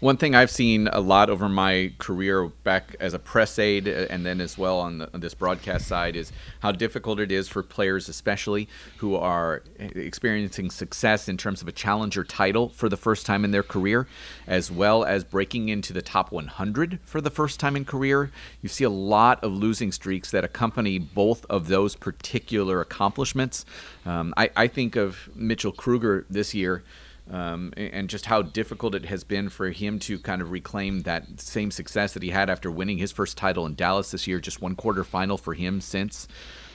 One 0.00 0.18
thing 0.18 0.34
I've 0.34 0.50
seen 0.50 0.88
a 0.88 1.00
lot 1.00 1.30
over 1.30 1.48
my 1.48 1.90
career 1.96 2.48
back 2.64 2.94
as 3.00 3.14
a 3.14 3.18
press 3.18 3.58
aide 3.58 3.88
uh, 3.88 4.06
and 4.10 4.26
then 4.26 4.42
as 4.42 4.58
well 4.58 4.78
on, 4.78 4.98
the, 4.98 5.14
on, 5.14 5.20
this 5.20 5.32
broadcast 5.32 5.88
side 5.88 6.16
is 6.16 6.32
how 6.60 6.72
difficult 6.72 7.18
it 7.18 7.32
is 7.32 7.48
for 7.48 7.62
players, 7.62 8.06
especially 8.06 8.68
who 8.98 9.16
are 9.16 9.62
experiencing 9.78 10.70
success 10.70 11.30
in 11.30 11.38
terms 11.38 11.62
of 11.62 11.68
a 11.68 11.72
challenger 11.72 12.24
title 12.24 12.68
for 12.68 12.90
the 12.90 12.96
first 12.98 13.24
time 13.24 13.42
in 13.42 13.52
their 13.52 13.62
career, 13.62 14.06
as 14.46 14.70
well 14.70 15.02
as 15.02 15.24
breaking 15.24 15.70
into 15.70 15.94
the 15.94 16.02
top 16.02 16.30
100 16.30 16.98
for 17.02 17.22
the 17.22 17.30
first 17.30 17.58
time 17.58 17.74
in 17.74 17.86
career. 17.86 18.30
You 18.60 18.68
see 18.68 18.84
a 18.84 18.90
lot 18.90 19.42
of 19.42 19.50
losing 19.52 19.92
streaks 19.92 20.30
that 20.30 20.44
accompany 20.44 20.98
both 20.98 21.46
of 21.46 21.68
those 21.68 21.96
particular 21.96 22.82
accomplishments. 22.82 23.64
Um, 24.04 24.34
I, 24.36 24.50
I 24.56 24.66
think 24.66 24.94
of 24.94 25.30
Mitchell 25.34 25.72
Krueger 25.72 26.26
this 26.28 26.52
year 26.52 26.84
um, 27.30 27.72
and 27.76 28.08
just 28.08 28.26
how 28.26 28.42
difficult 28.42 28.94
it 28.94 29.06
has 29.06 29.24
been 29.24 29.48
for 29.48 29.70
him 29.70 29.98
to 30.00 30.18
kind 30.18 30.40
of 30.40 30.50
reclaim 30.50 31.02
that 31.02 31.40
same 31.40 31.70
success 31.70 32.14
that 32.14 32.22
he 32.22 32.30
had 32.30 32.48
after 32.48 32.70
winning 32.70 32.98
his 32.98 33.12
first 33.12 33.36
title 33.36 33.66
in 33.66 33.74
Dallas 33.74 34.10
this 34.12 34.26
year, 34.26 34.38
just 34.38 34.62
one 34.62 34.76
quarter 34.76 35.02
final 35.02 35.36
for 35.36 35.54
him 35.54 35.80
since. 35.80 36.28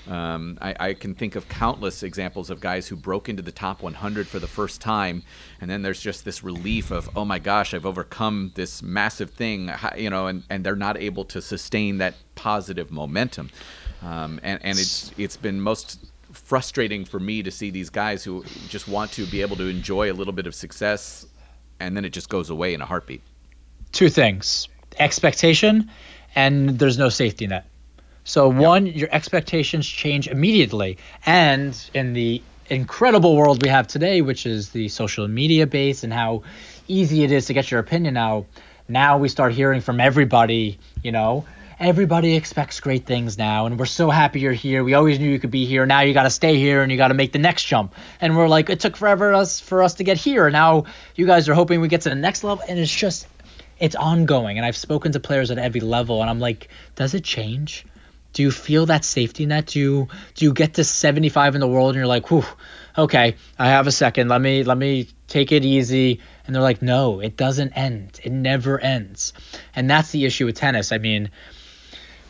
Um, 0.07 0.57
I, 0.59 0.75
I, 0.79 0.93
can 0.95 1.13
think 1.13 1.35
of 1.35 1.47
countless 1.47 2.01
examples 2.01 2.49
of 2.49 2.59
guys 2.59 2.87
who 2.87 2.95
broke 2.95 3.29
into 3.29 3.43
the 3.43 3.51
top 3.51 3.83
100 3.83 4.27
for 4.27 4.39
the 4.39 4.47
first 4.47 4.81
time, 4.81 5.21
and 5.61 5.69
then 5.69 5.83
there's 5.83 6.01
just 6.01 6.25
this 6.25 6.43
relief 6.43 6.89
of, 6.89 7.07
oh 7.15 7.23
my 7.23 7.37
gosh, 7.37 7.75
I've 7.75 7.85
overcome 7.85 8.51
this 8.55 8.81
massive 8.81 9.29
thing, 9.29 9.71
you 9.95 10.09
know, 10.09 10.25
and, 10.25 10.43
and 10.49 10.65
they're 10.65 10.75
not 10.75 10.97
able 10.97 11.23
to 11.25 11.41
sustain 11.41 11.99
that 11.99 12.15
positive 12.33 12.89
momentum. 12.89 13.51
Um, 14.01 14.39
and, 14.41 14.59
and 14.63 14.79
it's 14.79 15.11
it's 15.19 15.37
been 15.37 15.61
most 15.61 16.10
frustrating 16.45 17.05
for 17.05 17.19
me 17.19 17.43
to 17.43 17.51
see 17.51 17.69
these 17.69 17.89
guys 17.89 18.23
who 18.23 18.43
just 18.67 18.87
want 18.87 19.11
to 19.13 19.25
be 19.25 19.41
able 19.41 19.55
to 19.55 19.67
enjoy 19.67 20.11
a 20.11 20.13
little 20.13 20.33
bit 20.33 20.47
of 20.47 20.55
success 20.55 21.25
and 21.79 21.95
then 21.95 22.05
it 22.05 22.09
just 22.11 22.29
goes 22.29 22.49
away 22.49 22.73
in 22.73 22.81
a 22.81 22.85
heartbeat. 22.85 23.21
Two 23.91 24.09
things 24.09 24.67
expectation 24.99 25.89
and 26.35 26.77
there's 26.79 26.97
no 26.97 27.09
safety 27.09 27.47
net. 27.47 27.65
So, 28.23 28.49
one, 28.49 28.85
your 28.85 29.09
expectations 29.11 29.87
change 29.87 30.27
immediately. 30.27 30.97
And 31.25 31.77
in 31.93 32.13
the 32.13 32.41
incredible 32.69 33.35
world 33.35 33.63
we 33.63 33.69
have 33.69 33.87
today, 33.87 34.21
which 34.21 34.45
is 34.45 34.69
the 34.69 34.87
social 34.89 35.27
media 35.27 35.67
base 35.67 36.03
and 36.03 36.13
how 36.13 36.43
easy 36.87 37.23
it 37.23 37.31
is 37.31 37.47
to 37.47 37.53
get 37.53 37.71
your 37.71 37.79
opinion 37.79 38.17
out, 38.17 38.45
now 38.87 39.17
we 39.17 39.29
start 39.29 39.53
hearing 39.53 39.81
from 39.81 39.99
everybody, 39.99 40.77
you 41.03 41.11
know, 41.11 41.45
everybody 41.81 42.35
expects 42.35 42.79
great 42.79 43.07
things 43.07 43.39
now 43.39 43.65
and 43.65 43.79
we're 43.79 43.85
so 43.87 44.11
happy 44.11 44.39
you're 44.39 44.53
here. 44.53 44.83
We 44.83 44.93
always 44.93 45.17
knew 45.17 45.27
you 45.27 45.39
could 45.39 45.49
be 45.49 45.65
here. 45.65 45.83
Now 45.87 46.01
you 46.01 46.13
got 46.13 46.23
to 46.23 46.29
stay 46.29 46.57
here 46.57 46.83
and 46.83 46.91
you 46.91 46.97
got 46.97 47.07
to 47.07 47.15
make 47.15 47.31
the 47.31 47.39
next 47.39 47.65
jump. 47.65 47.95
And 48.21 48.37
we're 48.37 48.47
like 48.47 48.69
it 48.69 48.79
took 48.79 48.95
forever 48.95 49.33
us 49.33 49.59
for 49.59 49.81
us 49.81 49.95
to 49.95 50.03
get 50.03 50.17
here. 50.17 50.47
Now 50.51 50.85
you 51.15 51.25
guys 51.25 51.49
are 51.49 51.55
hoping 51.55 51.81
we 51.81 51.87
get 51.87 52.01
to 52.01 52.09
the 52.09 52.15
next 52.15 52.43
level 52.43 52.63
and 52.69 52.77
it's 52.77 52.95
just 52.95 53.27
it's 53.79 53.95
ongoing. 53.95 54.57
And 54.57 54.65
i've 54.65 54.77
spoken 54.77 55.11
to 55.13 55.19
players 55.19 55.49
at 55.49 55.57
every 55.57 55.81
level 55.81 56.21
and 56.21 56.29
i'm 56.29 56.39
like 56.39 56.69
does 56.95 57.15
it 57.15 57.23
change? 57.23 57.83
Do 58.33 58.43
you 58.43 58.51
feel 58.51 58.85
that 58.85 59.03
safety 59.03 59.47
net? 59.47 59.65
Do 59.65 59.79
you 59.79 60.07
do 60.35 60.45
you 60.45 60.53
get 60.53 60.75
to 60.75 60.83
75 60.83 61.55
in 61.55 61.61
the 61.61 61.67
world 61.67 61.89
and 61.89 61.95
you're 61.95 62.05
like 62.05 62.29
whew 62.29 62.45
okay 62.95 63.35
i 63.57 63.69
have 63.69 63.87
a 63.87 63.91
second. 63.91 64.27
Let 64.27 64.39
me 64.39 64.63
let 64.63 64.77
me 64.77 65.09
take 65.27 65.51
it 65.51 65.65
easy. 65.65 66.19
And 66.45 66.55
they're 66.55 66.61
like 66.61 66.83
no 66.83 67.21
it 67.21 67.37
doesn't 67.37 67.73
end. 67.73 68.19
It 68.23 68.31
never 68.31 68.79
ends. 68.79 69.33
And 69.75 69.89
that's 69.89 70.11
the 70.11 70.25
issue 70.25 70.45
with 70.45 70.57
tennis. 70.57 70.91
I 70.91 70.99
mean 70.99 71.31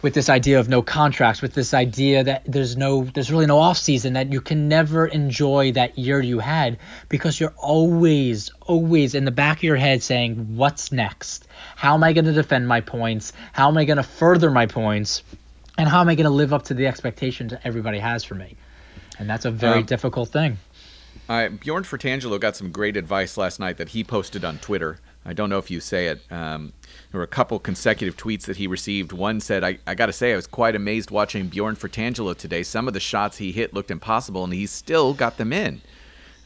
with 0.02 0.14
this 0.14 0.30
idea 0.30 0.60
of 0.60 0.68
no 0.68 0.82
contracts, 0.82 1.42
with 1.42 1.54
this 1.54 1.74
idea 1.74 2.24
that 2.24 2.44
there's 2.46 2.76
no 2.76 3.04
there's 3.04 3.32
really 3.32 3.46
no 3.46 3.60
off 3.60 3.78
season, 3.78 4.14
that 4.14 4.32
you 4.32 4.42
can 4.42 4.68
never 4.68 5.06
enjoy 5.06 5.72
that 5.74 5.98
year 5.98 6.20
you 6.22 6.40
had 6.40 6.80
because 7.10 7.40
you're 7.40 7.54
always, 7.58 8.52
always 8.62 9.16
in 9.16 9.26
the 9.26 9.32
back 9.32 9.58
of 9.58 9.64
your 9.64 9.76
head 9.76 10.02
saying, 10.02 10.56
What's 10.56 10.92
next? 10.92 11.48
How 11.76 11.94
am 11.94 12.04
I 12.04 12.14
gonna 12.14 12.34
defend 12.34 12.68
my 12.68 12.82
points? 12.82 13.34
How 13.54 13.68
am 13.68 13.78
I 13.78 13.86
gonna 13.86 14.04
further 14.04 14.52
my 14.52 14.66
points? 14.66 15.24
And 15.78 15.88
how 15.88 16.02
am 16.02 16.10
I 16.10 16.16
gonna 16.16 16.30
live 16.30 16.54
up 16.54 16.64
to 16.64 16.74
the 16.74 16.88
expectations 16.88 17.54
everybody 17.64 18.00
has 18.00 18.24
for 18.24 18.36
me? 18.36 18.56
And 19.20 19.30
that's 19.30 19.46
a 19.46 19.52
very 19.52 19.80
um, 19.80 19.86
difficult 19.86 20.30
thing. 20.30 20.58
Uh, 21.30 21.50
Bjorn 21.50 21.84
Fratangelo 21.84 22.40
got 22.40 22.56
some 22.56 22.72
great 22.72 22.98
advice 22.98 23.38
last 23.38 23.60
night 23.60 23.78
that 23.78 23.90
he 23.90 24.04
posted 24.04 24.44
on 24.44 24.58
Twitter. 24.58 25.00
I 25.26 25.34
don't 25.34 25.50
know 25.50 25.60
if 25.60 25.70
you 25.70 25.80
say 25.80 26.08
it. 26.08 26.22
Um, 26.32 26.74
there 27.12 27.20
were 27.20 27.24
a 27.24 27.28
couple 27.28 27.60
consecutive 27.60 28.18
tweets 28.18 28.44
that 28.44 28.58
he 28.58 28.68
received. 28.68 29.12
One 29.12 29.40
said, 29.40 29.64
I, 29.64 29.78
I 29.86 29.94
got 29.94 30.08
to 30.08 30.14
say, 30.14 30.34
I 30.34 30.36
was 30.36 30.48
quite 30.48 30.76
amazed 30.76 31.12
watching 31.12 31.48
Bjorn 31.48 31.76
Fratangelo 31.76 32.36
today. 32.36 32.64
Some 32.64 32.88
of 32.88 32.94
the 32.94 33.00
shots 33.00 33.38
he 33.38 33.52
hit 33.52 33.74
looked 33.74 33.92
impossible, 33.92 34.44
and 34.44 34.54
he 34.54 34.66
still 34.66 35.14
got 35.14 35.38
them 35.38 35.54
in. 35.54 35.82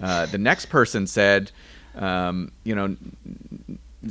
Uh, 0.02 0.26
the 0.26 0.38
next 0.38 0.66
person 0.66 1.08
said, 1.08 1.52
um, 1.96 2.52
you 2.66 2.76
know, 2.76 2.98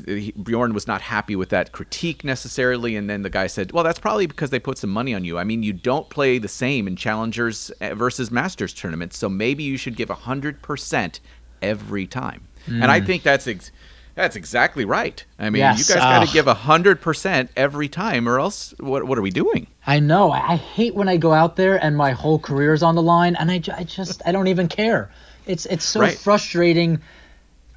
he, 0.07 0.33
Bjorn 0.33 0.73
was 0.73 0.87
not 0.87 1.03
happy 1.03 1.37
with 1.37 1.51
that 1.51 1.73
critique 1.73 2.25
necessarily. 2.25 2.97
And 2.97 3.09
then 3.09 3.23
the 3.23 3.31
guy 3.31 3.47
said, 3.47 3.73
well, 3.73 3.85
that's 3.85 3.99
probably 3.99 4.27
because 4.27 4.51
they 4.51 4.59
put 4.59 4.79
some 4.79 4.91
money 4.91 5.15
on 5.15 5.25
you. 5.25 5.39
I 5.39 5.45
mean, 5.45 5.63
you 5.63 5.73
don't 5.73 6.09
play 6.09 6.39
the 6.39 6.49
same 6.49 6.87
in 6.87 6.97
challengers 6.97 7.71
eh, 7.81 7.95
versus 7.95 8.31
masters 8.31 8.73
tournaments, 8.73 9.19
so 9.19 9.29
maybe 9.29 9.63
you 9.63 9.77
should 9.77 9.97
give 9.97 10.09
100% 10.09 11.21
every 11.63 12.07
time. 12.07 12.49
Mm. 12.67 12.83
And 12.83 12.91
I 12.91 13.01
mm. 13.01 13.07
think 13.07 13.23
that's. 13.23 13.47
Ex- 13.47 13.71
that's 14.15 14.37
exactly 14.37 14.85
right. 14.85 15.25
I 15.39 15.51
mean, 15.51 15.61
yes, 15.61 15.89
you 15.89 15.95
guys 15.95 16.03
got 16.03 16.27
to 16.27 16.33
give 16.33 16.47
hundred 16.47 17.01
percent 17.01 17.51
every 17.57 17.89
time, 17.89 18.29
or 18.29 18.39
else 18.39 18.75
what 18.79 19.05
what 19.05 19.19
are 19.19 19.23
we 19.23 19.31
doing? 19.31 19.67
I 19.87 20.01
know. 20.01 20.31
I 20.31 20.57
hate 20.57 20.95
when 20.95 21.09
I 21.09 21.17
go 21.17 21.33
out 21.33 21.57
there 21.57 21.83
and 21.83 21.97
my 21.97 22.13
whole 22.13 22.39
career 22.39 22.73
is 22.73 22.83
on 22.83 22.95
the 22.95 23.03
line, 23.03 23.37
and 23.37 23.51
I, 23.51 23.61
I 23.77 23.85
just 23.85 24.23
I 24.25 24.33
don't 24.33 24.49
even 24.49 24.69
care. 24.69 25.11
It's 25.47 25.67
it's 25.67 25.85
so 25.85 26.01
right. 26.01 26.17
frustrating 26.17 27.01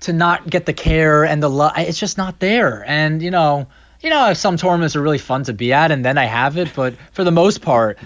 to 0.01 0.13
not 0.13 0.47
get 0.47 0.65
the 0.65 0.73
care 0.73 1.25
and 1.25 1.41
the 1.41 1.49
love. 1.49 1.73
It's 1.77 1.99
just 1.99 2.17
not 2.17 2.39
there, 2.39 2.83
and 2.85 3.21
you 3.21 3.31
know, 3.31 3.67
you 4.01 4.09
know, 4.09 4.33
some 4.33 4.57
tournaments 4.57 4.95
are 4.95 5.01
really 5.01 5.17
fun 5.17 5.43
to 5.45 5.53
be 5.53 5.73
at, 5.73 5.91
and 5.91 6.05
then 6.05 6.17
I 6.17 6.25
have 6.25 6.57
it, 6.57 6.71
but 6.75 6.95
for 7.13 7.23
the 7.23 7.31
most 7.31 7.61
part, 7.61 7.97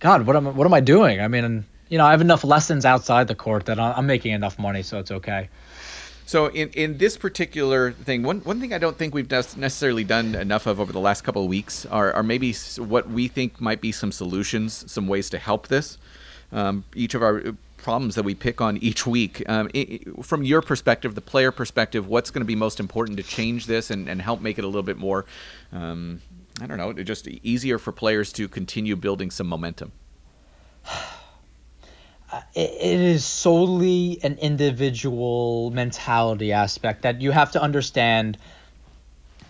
God, 0.00 0.26
what 0.26 0.34
am 0.34 0.56
what 0.56 0.66
am 0.66 0.74
I 0.74 0.80
doing? 0.80 1.20
I 1.20 1.28
mean, 1.28 1.64
you 1.88 1.98
know, 1.98 2.06
I 2.06 2.10
have 2.10 2.20
enough 2.20 2.42
lessons 2.42 2.84
outside 2.84 3.28
the 3.28 3.34
court 3.36 3.66
that 3.66 3.78
I'm 3.78 4.06
making 4.06 4.32
enough 4.32 4.58
money, 4.58 4.82
so 4.82 4.98
it's 4.98 5.10
okay. 5.10 5.48
So 6.28 6.48
in, 6.48 6.68
in 6.74 6.98
this 6.98 7.16
particular 7.16 7.92
thing, 7.92 8.22
one, 8.22 8.40
one 8.40 8.60
thing 8.60 8.74
I 8.74 8.78
don't 8.78 8.98
think 8.98 9.14
we've 9.14 9.30
necessarily 9.30 10.04
done 10.04 10.34
enough 10.34 10.66
of 10.66 10.78
over 10.78 10.92
the 10.92 11.00
last 11.00 11.24
couple 11.24 11.42
of 11.42 11.48
weeks 11.48 11.86
are, 11.86 12.12
are 12.12 12.22
maybe 12.22 12.52
what 12.76 13.08
we 13.08 13.28
think 13.28 13.62
might 13.62 13.80
be 13.80 13.92
some 13.92 14.12
solutions, 14.12 14.92
some 14.92 15.08
ways 15.08 15.30
to 15.30 15.38
help 15.38 15.68
this. 15.68 15.96
Um, 16.52 16.84
each 16.94 17.14
of 17.14 17.22
our 17.22 17.38
uh, 17.38 17.52
problems 17.78 18.14
that 18.14 18.24
we 18.24 18.34
pick 18.34 18.60
on 18.60 18.76
each 18.76 19.06
week. 19.06 19.42
Um, 19.48 19.70
it, 19.72 20.22
from 20.22 20.44
your 20.44 20.60
perspective, 20.60 21.14
the 21.14 21.22
player 21.22 21.50
perspective, 21.50 22.08
what's 22.08 22.30
going 22.30 22.42
to 22.42 22.46
be 22.46 22.54
most 22.54 22.78
important 22.78 23.16
to 23.16 23.22
change 23.22 23.64
this 23.64 23.90
and, 23.90 24.06
and 24.06 24.20
help 24.20 24.42
make 24.42 24.58
it 24.58 24.64
a 24.64 24.68
little 24.68 24.82
bit 24.82 24.98
more, 24.98 25.24
um, 25.72 26.20
I 26.60 26.66
don't 26.66 26.76
know, 26.76 26.92
just 26.92 27.26
easier 27.26 27.78
for 27.78 27.90
players 27.90 28.34
to 28.34 28.48
continue 28.48 28.96
building 28.96 29.30
some 29.30 29.46
momentum? 29.46 29.92
it 32.54 33.00
is 33.00 33.24
solely 33.24 34.20
an 34.22 34.38
individual 34.38 35.70
mentality 35.70 36.52
aspect 36.52 37.02
that 37.02 37.20
you 37.20 37.30
have 37.30 37.52
to 37.52 37.62
understand 37.62 38.36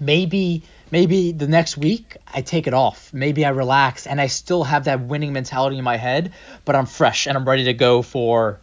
maybe 0.01 0.63
maybe 0.91 1.33
the 1.33 1.49
next 1.49 1.77
week 1.77 2.17
I 2.27 2.43
take 2.43 2.67
it 2.67 2.75
off. 2.75 3.13
Maybe 3.13 3.45
I 3.45 3.51
relax 3.51 4.07
and 4.07 4.21
I 4.21 4.29
still 4.29 4.65
have 4.65 4.85
that 4.85 5.01
winning 5.01 5.33
mentality 5.33 5.79
in 5.79 5.85
my 5.85 5.97
head, 5.97 6.33
but 6.65 6.77
I'm 6.77 6.87
fresh 6.87 7.27
and 7.27 7.37
I'm 7.37 7.49
ready 7.49 7.65
to 7.65 7.75
go 7.75 8.03
for 8.03 8.61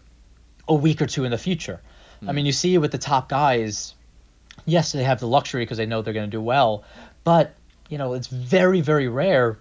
a 0.68 0.74
week 0.74 1.02
or 1.02 1.08
two 1.08 1.26
in 1.26 1.32
the 1.32 1.38
future. 1.38 1.82
Mm. 2.24 2.30
I 2.30 2.32
mean, 2.32 2.46
you 2.46 2.52
see 2.52 2.78
with 2.78 2.92
the 2.92 2.98
top 2.98 3.30
guys. 3.30 3.94
Yes, 4.66 4.94
they 4.94 5.04
have 5.04 5.20
the 5.20 5.28
luxury 5.28 5.64
because 5.64 5.78
they 5.78 5.86
know 5.86 6.02
they're 6.02 6.14
going 6.14 6.30
to 6.30 6.38
do 6.38 6.42
well, 6.42 6.86
but 7.24 7.54
you 7.90 7.98
know, 7.98 8.14
it's 8.14 8.28
very 8.28 8.82
very 8.82 9.08
rare 9.08 9.60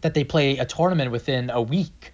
that 0.00 0.14
they 0.14 0.24
play 0.24 0.58
a 0.58 0.64
tournament 0.64 1.10
within 1.10 1.50
a 1.50 1.60
week 1.60 2.12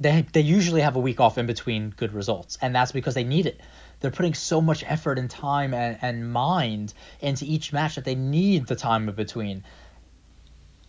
they 0.00 0.26
they 0.32 0.40
usually 0.40 0.80
have 0.80 0.96
a 0.96 1.00
week 1.00 1.20
off 1.20 1.36
in 1.38 1.46
between 1.46 1.90
good 1.90 2.12
results, 2.14 2.58
and 2.60 2.74
that's 2.74 2.90
because 2.90 3.14
they 3.14 3.24
need 3.24 3.46
it. 3.46 3.60
They're 4.00 4.10
putting 4.10 4.32
so 4.32 4.62
much 4.62 4.82
effort 4.86 5.18
and 5.18 5.30
time 5.30 5.74
and, 5.74 5.98
and 6.00 6.32
mind 6.32 6.94
into 7.20 7.44
each 7.44 7.72
match 7.72 7.96
that 7.96 8.06
they 8.06 8.14
need 8.14 8.66
the 8.66 8.76
time 8.76 9.08
in 9.08 9.14
between. 9.14 9.62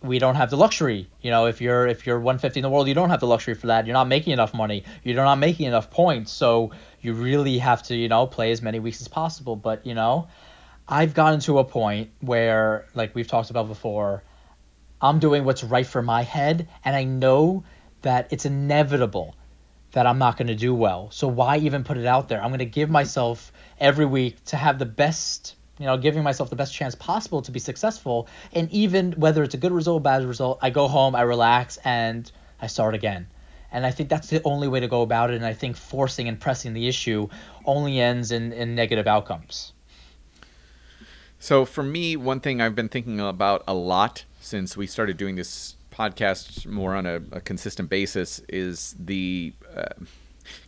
We 0.02 0.18
don't 0.18 0.34
have 0.34 0.50
the 0.50 0.56
luxury, 0.56 1.08
you 1.20 1.30
know. 1.30 1.46
If 1.46 1.60
you're 1.60 1.86
if 1.86 2.06
you're 2.06 2.18
150 2.18 2.58
in 2.58 2.62
the 2.62 2.70
world, 2.70 2.88
you 2.88 2.94
don't 2.94 3.10
have 3.10 3.20
the 3.20 3.26
luxury 3.26 3.54
for 3.54 3.68
that. 3.68 3.86
You're 3.86 3.92
not 3.92 4.08
making 4.08 4.32
enough 4.32 4.54
money. 4.54 4.84
You're 5.04 5.14
not 5.16 5.38
making 5.38 5.66
enough 5.66 5.90
points, 5.90 6.32
so 6.32 6.72
you 7.02 7.12
really 7.12 7.58
have 7.58 7.82
to, 7.84 7.94
you 7.94 8.08
know, 8.08 8.26
play 8.26 8.50
as 8.50 8.62
many 8.62 8.80
weeks 8.80 9.02
as 9.02 9.08
possible. 9.08 9.56
But 9.56 9.86
you 9.86 9.94
know, 9.94 10.28
I've 10.88 11.12
gotten 11.12 11.40
to 11.40 11.58
a 11.58 11.64
point 11.64 12.10
where, 12.20 12.86
like 12.94 13.14
we've 13.14 13.28
talked 13.28 13.50
about 13.50 13.68
before, 13.68 14.24
I'm 15.02 15.18
doing 15.18 15.44
what's 15.44 15.62
right 15.62 15.86
for 15.86 16.02
my 16.02 16.22
head, 16.22 16.66
and 16.82 16.96
I 16.96 17.04
know 17.04 17.62
that 18.02 18.28
it's 18.30 18.44
inevitable 18.44 19.34
that 19.92 20.06
I'm 20.06 20.18
not 20.18 20.36
going 20.36 20.48
to 20.48 20.54
do 20.54 20.74
well. 20.74 21.10
So 21.10 21.28
why 21.28 21.58
even 21.58 21.84
put 21.84 21.98
it 21.98 22.06
out 22.06 22.28
there? 22.28 22.42
I'm 22.42 22.48
going 22.48 22.58
to 22.60 22.64
give 22.64 22.90
myself 22.90 23.52
every 23.78 24.06
week 24.06 24.42
to 24.46 24.56
have 24.56 24.78
the 24.78 24.86
best, 24.86 25.54
you 25.78 25.86
know, 25.86 25.96
giving 25.96 26.22
myself 26.22 26.50
the 26.50 26.56
best 26.56 26.74
chance 26.74 26.94
possible 26.94 27.42
to 27.42 27.52
be 27.52 27.58
successful. 27.58 28.28
And 28.52 28.70
even 28.70 29.12
whether 29.12 29.42
it's 29.42 29.54
a 29.54 29.58
good 29.58 29.72
result 29.72 30.02
bad 30.02 30.24
result, 30.24 30.58
I 30.62 30.70
go 30.70 30.88
home, 30.88 31.14
I 31.14 31.22
relax, 31.22 31.78
and 31.84 32.30
I 32.60 32.66
start 32.66 32.94
again. 32.94 33.26
And 33.70 33.86
I 33.86 33.90
think 33.90 34.08
that's 34.08 34.28
the 34.28 34.42
only 34.44 34.68
way 34.68 34.80
to 34.80 34.88
go 34.88 35.02
about 35.02 35.30
it. 35.30 35.36
And 35.36 35.46
I 35.46 35.54
think 35.54 35.76
forcing 35.76 36.28
and 36.28 36.40
pressing 36.40 36.74
the 36.74 36.88
issue 36.88 37.28
only 37.64 38.00
ends 38.00 38.30
in, 38.30 38.52
in 38.52 38.74
negative 38.74 39.06
outcomes. 39.06 39.72
So 41.38 41.64
for 41.64 41.82
me, 41.82 42.16
one 42.16 42.40
thing 42.40 42.60
I've 42.60 42.74
been 42.74 42.88
thinking 42.88 43.18
about 43.18 43.64
a 43.66 43.74
lot 43.74 44.24
since 44.40 44.76
we 44.76 44.86
started 44.86 45.16
doing 45.16 45.36
this 45.36 45.76
podcast 45.92 46.66
more 46.66 46.94
on 46.94 47.06
a, 47.06 47.20
a 47.32 47.40
consistent 47.40 47.88
basis 47.88 48.40
is 48.48 48.96
the 48.98 49.52
uh, 49.76 50.04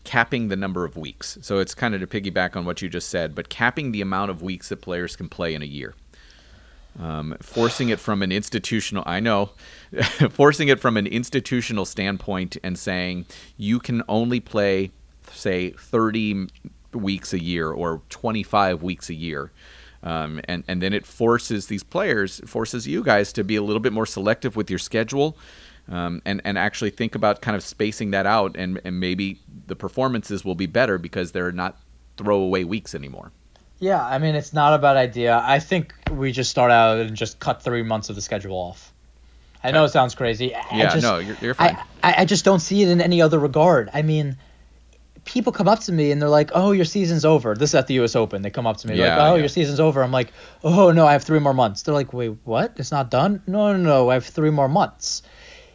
capping 0.05 0.49
the 0.49 0.57
number 0.57 0.85
of 0.85 0.97
weeks. 0.97 1.39
So 1.43 1.59
it's 1.59 1.75
kind 1.75 1.95
of 1.95 2.01
to 2.01 2.07
piggyback 2.07 2.57
on 2.57 2.65
what 2.65 2.83
you 2.83 2.89
just 2.89 3.09
said, 3.09 3.35
but 3.35 3.49
capping 3.49 3.93
the 3.93 4.01
amount 4.01 4.31
of 4.31 4.43
weeks 4.43 4.69
that 4.69 4.81
players 4.81 5.17
can 5.17 5.29
play 5.29 5.55
in 5.55 5.63
a 5.63 5.67
year. 5.67 5.95
Um, 6.99 7.37
forcing 7.41 7.89
it 7.89 7.99
from 7.99 8.23
an 8.23 8.31
institutional, 8.31 9.03
I 9.05 9.19
know, 9.19 9.51
forcing 10.31 10.69
it 10.69 10.79
from 10.79 10.97
an 10.97 11.09
institutional 11.09 11.85
standpoint 11.85 12.57
and 12.63 12.79
saying 12.79 13.27
you 13.57 13.81
can 13.81 14.05
only 14.09 14.39
play, 14.39 14.93
say, 15.33 15.71
30 15.71 16.47
weeks 16.93 17.33
a 17.33 17.43
year 17.43 17.71
or 17.71 18.03
25 18.11 18.83
weeks 18.85 19.11
a 19.11 19.15
year. 19.15 19.51
Um, 20.05 20.41
and 20.45 20.63
and 20.69 20.83
then 20.83 20.93
it 20.93 21.07
forces 21.07 21.67
these 21.67 21.83
players, 21.83 22.41
forces 22.47 22.87
you 22.87 23.03
guys 23.03 23.33
to 23.33 23.43
be 23.43 23.57
a 23.57 23.63
little 23.63 23.81
bit 23.81 23.93
more 23.93 24.05
selective 24.05 24.55
with 24.55 24.69
your 24.69 24.79
schedule, 24.79 25.39
um, 25.91 26.21
and 26.27 26.43
and 26.45 26.59
actually 26.59 26.91
think 26.91 27.15
about 27.15 27.41
kind 27.41 27.57
of 27.57 27.63
spacing 27.63 28.11
that 28.11 28.27
out, 28.27 28.55
and 28.57 28.81
and 28.85 29.01
maybe 29.01 29.41
the 29.67 29.75
performances 29.75 30.45
will 30.45 30.55
be 30.55 30.67
better 30.67 30.99
because 30.99 31.33
they're 31.33 31.53
not 31.53 31.79
throwaway 32.19 32.65
weeks 32.65 32.95
anymore. 32.95 33.33
Yeah, 33.81 34.05
I 34.05 34.19
mean 34.19 34.35
it's 34.35 34.53
not 34.53 34.75
a 34.75 34.79
bad 34.79 34.99
idea. 34.99 35.43
I 35.43 35.59
think 35.59 35.95
we 36.11 36.33
just 36.33 36.51
start 36.51 36.71
out 36.71 36.99
and 36.99 37.17
just 37.17 37.39
cut 37.39 37.63
three 37.63 37.83
months 37.83 38.11
of 38.11 38.15
the 38.15 38.23
schedule 38.23 38.57
off. 38.57 38.93
I 39.65 39.71
know 39.71 39.85
it 39.85 39.89
sounds 39.89 40.15
crazy. 40.15 40.55
I 40.55 40.63
yeah, 40.77 40.91
just, 40.91 41.03
no, 41.03 41.19
you're, 41.19 41.37
you're 41.41 41.55
fine. 41.55 41.79
I, 42.03 42.15
I 42.19 42.25
just 42.27 42.45
don't 42.45 42.61
see 42.61 42.83
it 42.83 42.89
in 42.89 43.01
any 43.01 43.23
other 43.23 43.39
regard. 43.39 43.89
I 43.95 44.03
mean, 44.03 44.37
people 45.25 45.53
come 45.53 45.69
up 45.69 45.81
to 45.81 45.93
me 45.93 46.11
and 46.11 46.21
they're 46.21 46.29
like, 46.29 46.51
"Oh, 46.55 46.73
your 46.73 46.85
season's 46.85 47.25
over." 47.25 47.55
This 47.55 47.71
is 47.71 47.75
at 47.75 47.87
the 47.87 47.95
U.S. 47.95 48.15
Open. 48.17 48.43
They 48.43 48.51
come 48.51 48.67
up 48.67 48.77
to 48.79 48.89
me 48.89 48.97
Yeah, 48.97 49.17
like, 49.17 49.31
"Oh, 49.31 49.35
yeah. 49.35 49.41
your 49.41 49.49
season's 49.49 49.81
over." 49.81 50.03
I'm 50.03 50.13
like, 50.13 50.33
"Oh 50.63 50.91
no, 50.93 51.07
I 51.07 51.13
have 51.13 51.23
three 51.25 51.39
more 51.41 51.55
months." 51.55 51.83
They're 51.83 51.95
like, 51.95 52.13
"Wait, 52.13 52.33
what? 52.45 52.75
It's 52.77 52.93
not 52.93 53.11
done?" 53.11 53.43
No, 53.47 53.73
no, 53.73 53.79
no, 53.79 54.11
I 54.11 54.15
have 54.15 54.27
three 54.27 54.51
more 54.51 54.69
months. 54.69 55.23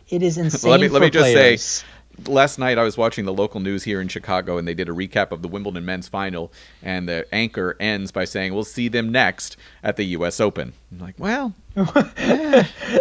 It 0.10 0.24
is 0.24 0.38
insane. 0.44 0.72
let 0.72 0.80
me 0.82 0.88
let 0.88 1.02
me 1.02 1.10
just 1.10 1.32
players. 1.32 1.62
say 1.64 1.86
last 2.28 2.60
night 2.60 2.78
I 2.78 2.84
was 2.84 2.98
watching 2.98 3.24
the 3.24 3.32
local 3.32 3.62
news 3.62 3.84
here 3.84 4.02
in 4.02 4.10
Chicago 4.10 4.58
and 4.58 4.68
they 4.68 4.74
did 4.74 4.90
a 4.90 4.92
recap 4.92 5.32
of 5.32 5.42
the 5.42 5.48
Wimbledon 5.48 5.86
men's 5.86 6.10
final 6.10 6.52
and 6.84 7.08
the 7.08 7.26
anchor 7.34 7.78
ends 7.80 8.12
by 8.12 8.26
saying 8.26 8.54
we'll 8.54 8.66
see 8.66 8.90
them 8.90 9.10
next 9.10 9.56
at 9.84 9.96
the 9.96 10.04
US 10.18 10.42
Open. 10.42 10.74
I'm 10.92 11.00
like, 11.00 11.16
well, 11.18 11.54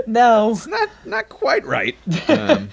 no, 0.07 0.51
it's 0.53 0.67
not 0.69 0.89
not 1.05 1.29
quite 1.29 1.65
right. 1.65 1.97
Um, 2.29 2.69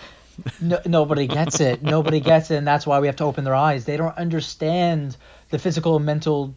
no, 0.62 0.80
nobody 0.86 1.28
gets 1.28 1.60
it. 1.60 1.84
Nobody 1.84 2.20
gets 2.20 2.52
it, 2.52 2.56
and 2.56 2.68
that's 2.68 2.86
why 2.86 3.00
we 3.00 3.08
have 3.08 3.16
to 3.18 3.24
open 3.24 3.44
their 3.44 3.56
eyes. 3.56 3.86
They 3.86 3.98
don't 3.98 4.18
understand 4.18 5.16
the 5.50 5.60
physical 5.60 5.96
and 5.98 6.06
mental 6.06 6.56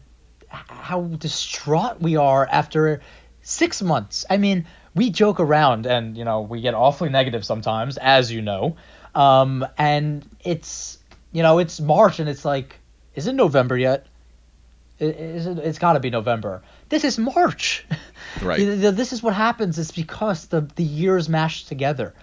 how 0.49 1.03
distraught 1.03 2.01
we 2.01 2.15
are 2.15 2.47
after 2.49 3.01
six 3.41 3.81
months. 3.81 4.25
I 4.29 4.37
mean, 4.37 4.65
we 4.95 5.09
joke 5.09 5.39
around, 5.39 5.85
and 5.85 6.17
you 6.17 6.25
know, 6.25 6.41
we 6.41 6.61
get 6.61 6.73
awfully 6.73 7.09
negative 7.09 7.45
sometimes, 7.45 7.97
as 7.97 8.31
you 8.31 8.41
know. 8.41 8.77
Um, 9.15 9.65
and 9.77 10.27
it's 10.43 10.97
you 11.31 11.43
know, 11.43 11.59
it's 11.59 11.79
March, 11.79 12.19
and 12.19 12.29
it's 12.29 12.45
like, 12.45 12.79
is 13.15 13.27
it 13.27 13.33
November 13.33 13.77
yet? 13.77 14.07
Is 14.99 15.45
it, 15.45 15.59
it's 15.59 15.79
got 15.79 15.93
to 15.93 15.99
be 15.99 16.09
November. 16.09 16.61
This 16.89 17.03
is 17.03 17.17
March. 17.17 17.85
Right. 18.43 18.59
This 18.59 19.11
is 19.11 19.23
what 19.23 19.33
happens. 19.33 19.79
It's 19.79 19.91
because 19.91 20.47
the 20.47 20.61
the 20.61 20.83
years 20.83 21.27
mashed 21.27 21.67
together. 21.67 22.13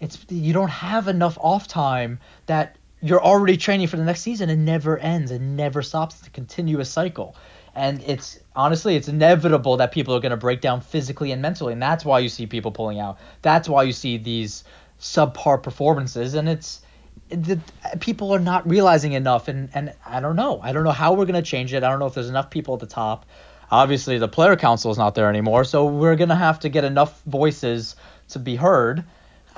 It's 0.00 0.18
you 0.28 0.52
don't 0.52 0.70
have 0.70 1.08
enough 1.08 1.38
off 1.40 1.68
time 1.68 2.18
that 2.46 2.76
you're 3.02 3.22
already 3.22 3.56
training 3.56 3.86
for 3.86 3.96
the 3.96 4.04
next 4.04 4.20
season 4.20 4.50
and 4.50 4.64
never 4.64 4.98
ends 4.98 5.30
and 5.30 5.56
never 5.56 5.82
stops. 5.82 6.18
It's 6.18 6.26
a 6.26 6.30
continuous 6.30 6.90
cycle. 6.90 7.36
And 7.74 8.02
it's 8.02 8.38
honestly, 8.56 8.96
it's 8.96 9.08
inevitable 9.08 9.76
that 9.76 9.92
people 9.92 10.14
are 10.14 10.20
going 10.20 10.30
to 10.30 10.36
break 10.36 10.60
down 10.60 10.80
physically 10.80 11.30
and 11.32 11.40
mentally, 11.40 11.72
and 11.72 11.80
that's 11.80 12.04
why 12.04 12.18
you 12.18 12.28
see 12.28 12.46
people 12.46 12.72
pulling 12.72 12.98
out. 12.98 13.18
That's 13.42 13.68
why 13.68 13.84
you 13.84 13.92
see 13.92 14.16
these 14.18 14.64
subpar 15.00 15.62
performances, 15.62 16.34
and 16.34 16.48
it's 16.48 16.82
the 17.28 17.60
people 18.00 18.34
are 18.34 18.40
not 18.40 18.68
realizing 18.68 19.12
enough. 19.12 19.46
And 19.46 19.70
and 19.72 19.94
I 20.04 20.20
don't 20.20 20.34
know, 20.34 20.60
I 20.60 20.72
don't 20.72 20.82
know 20.82 20.90
how 20.90 21.12
we're 21.12 21.26
going 21.26 21.42
to 21.42 21.48
change 21.48 21.72
it. 21.72 21.84
I 21.84 21.90
don't 21.90 22.00
know 22.00 22.06
if 22.06 22.14
there's 22.14 22.28
enough 22.28 22.50
people 22.50 22.74
at 22.74 22.80
the 22.80 22.86
top. 22.86 23.24
Obviously, 23.70 24.18
the 24.18 24.28
player 24.28 24.56
council 24.56 24.90
is 24.90 24.98
not 24.98 25.14
there 25.14 25.28
anymore, 25.28 25.62
so 25.62 25.86
we're 25.86 26.16
going 26.16 26.30
to 26.30 26.34
have 26.34 26.58
to 26.60 26.68
get 26.68 26.82
enough 26.82 27.22
voices 27.22 27.94
to 28.30 28.40
be 28.40 28.56
heard. 28.56 29.04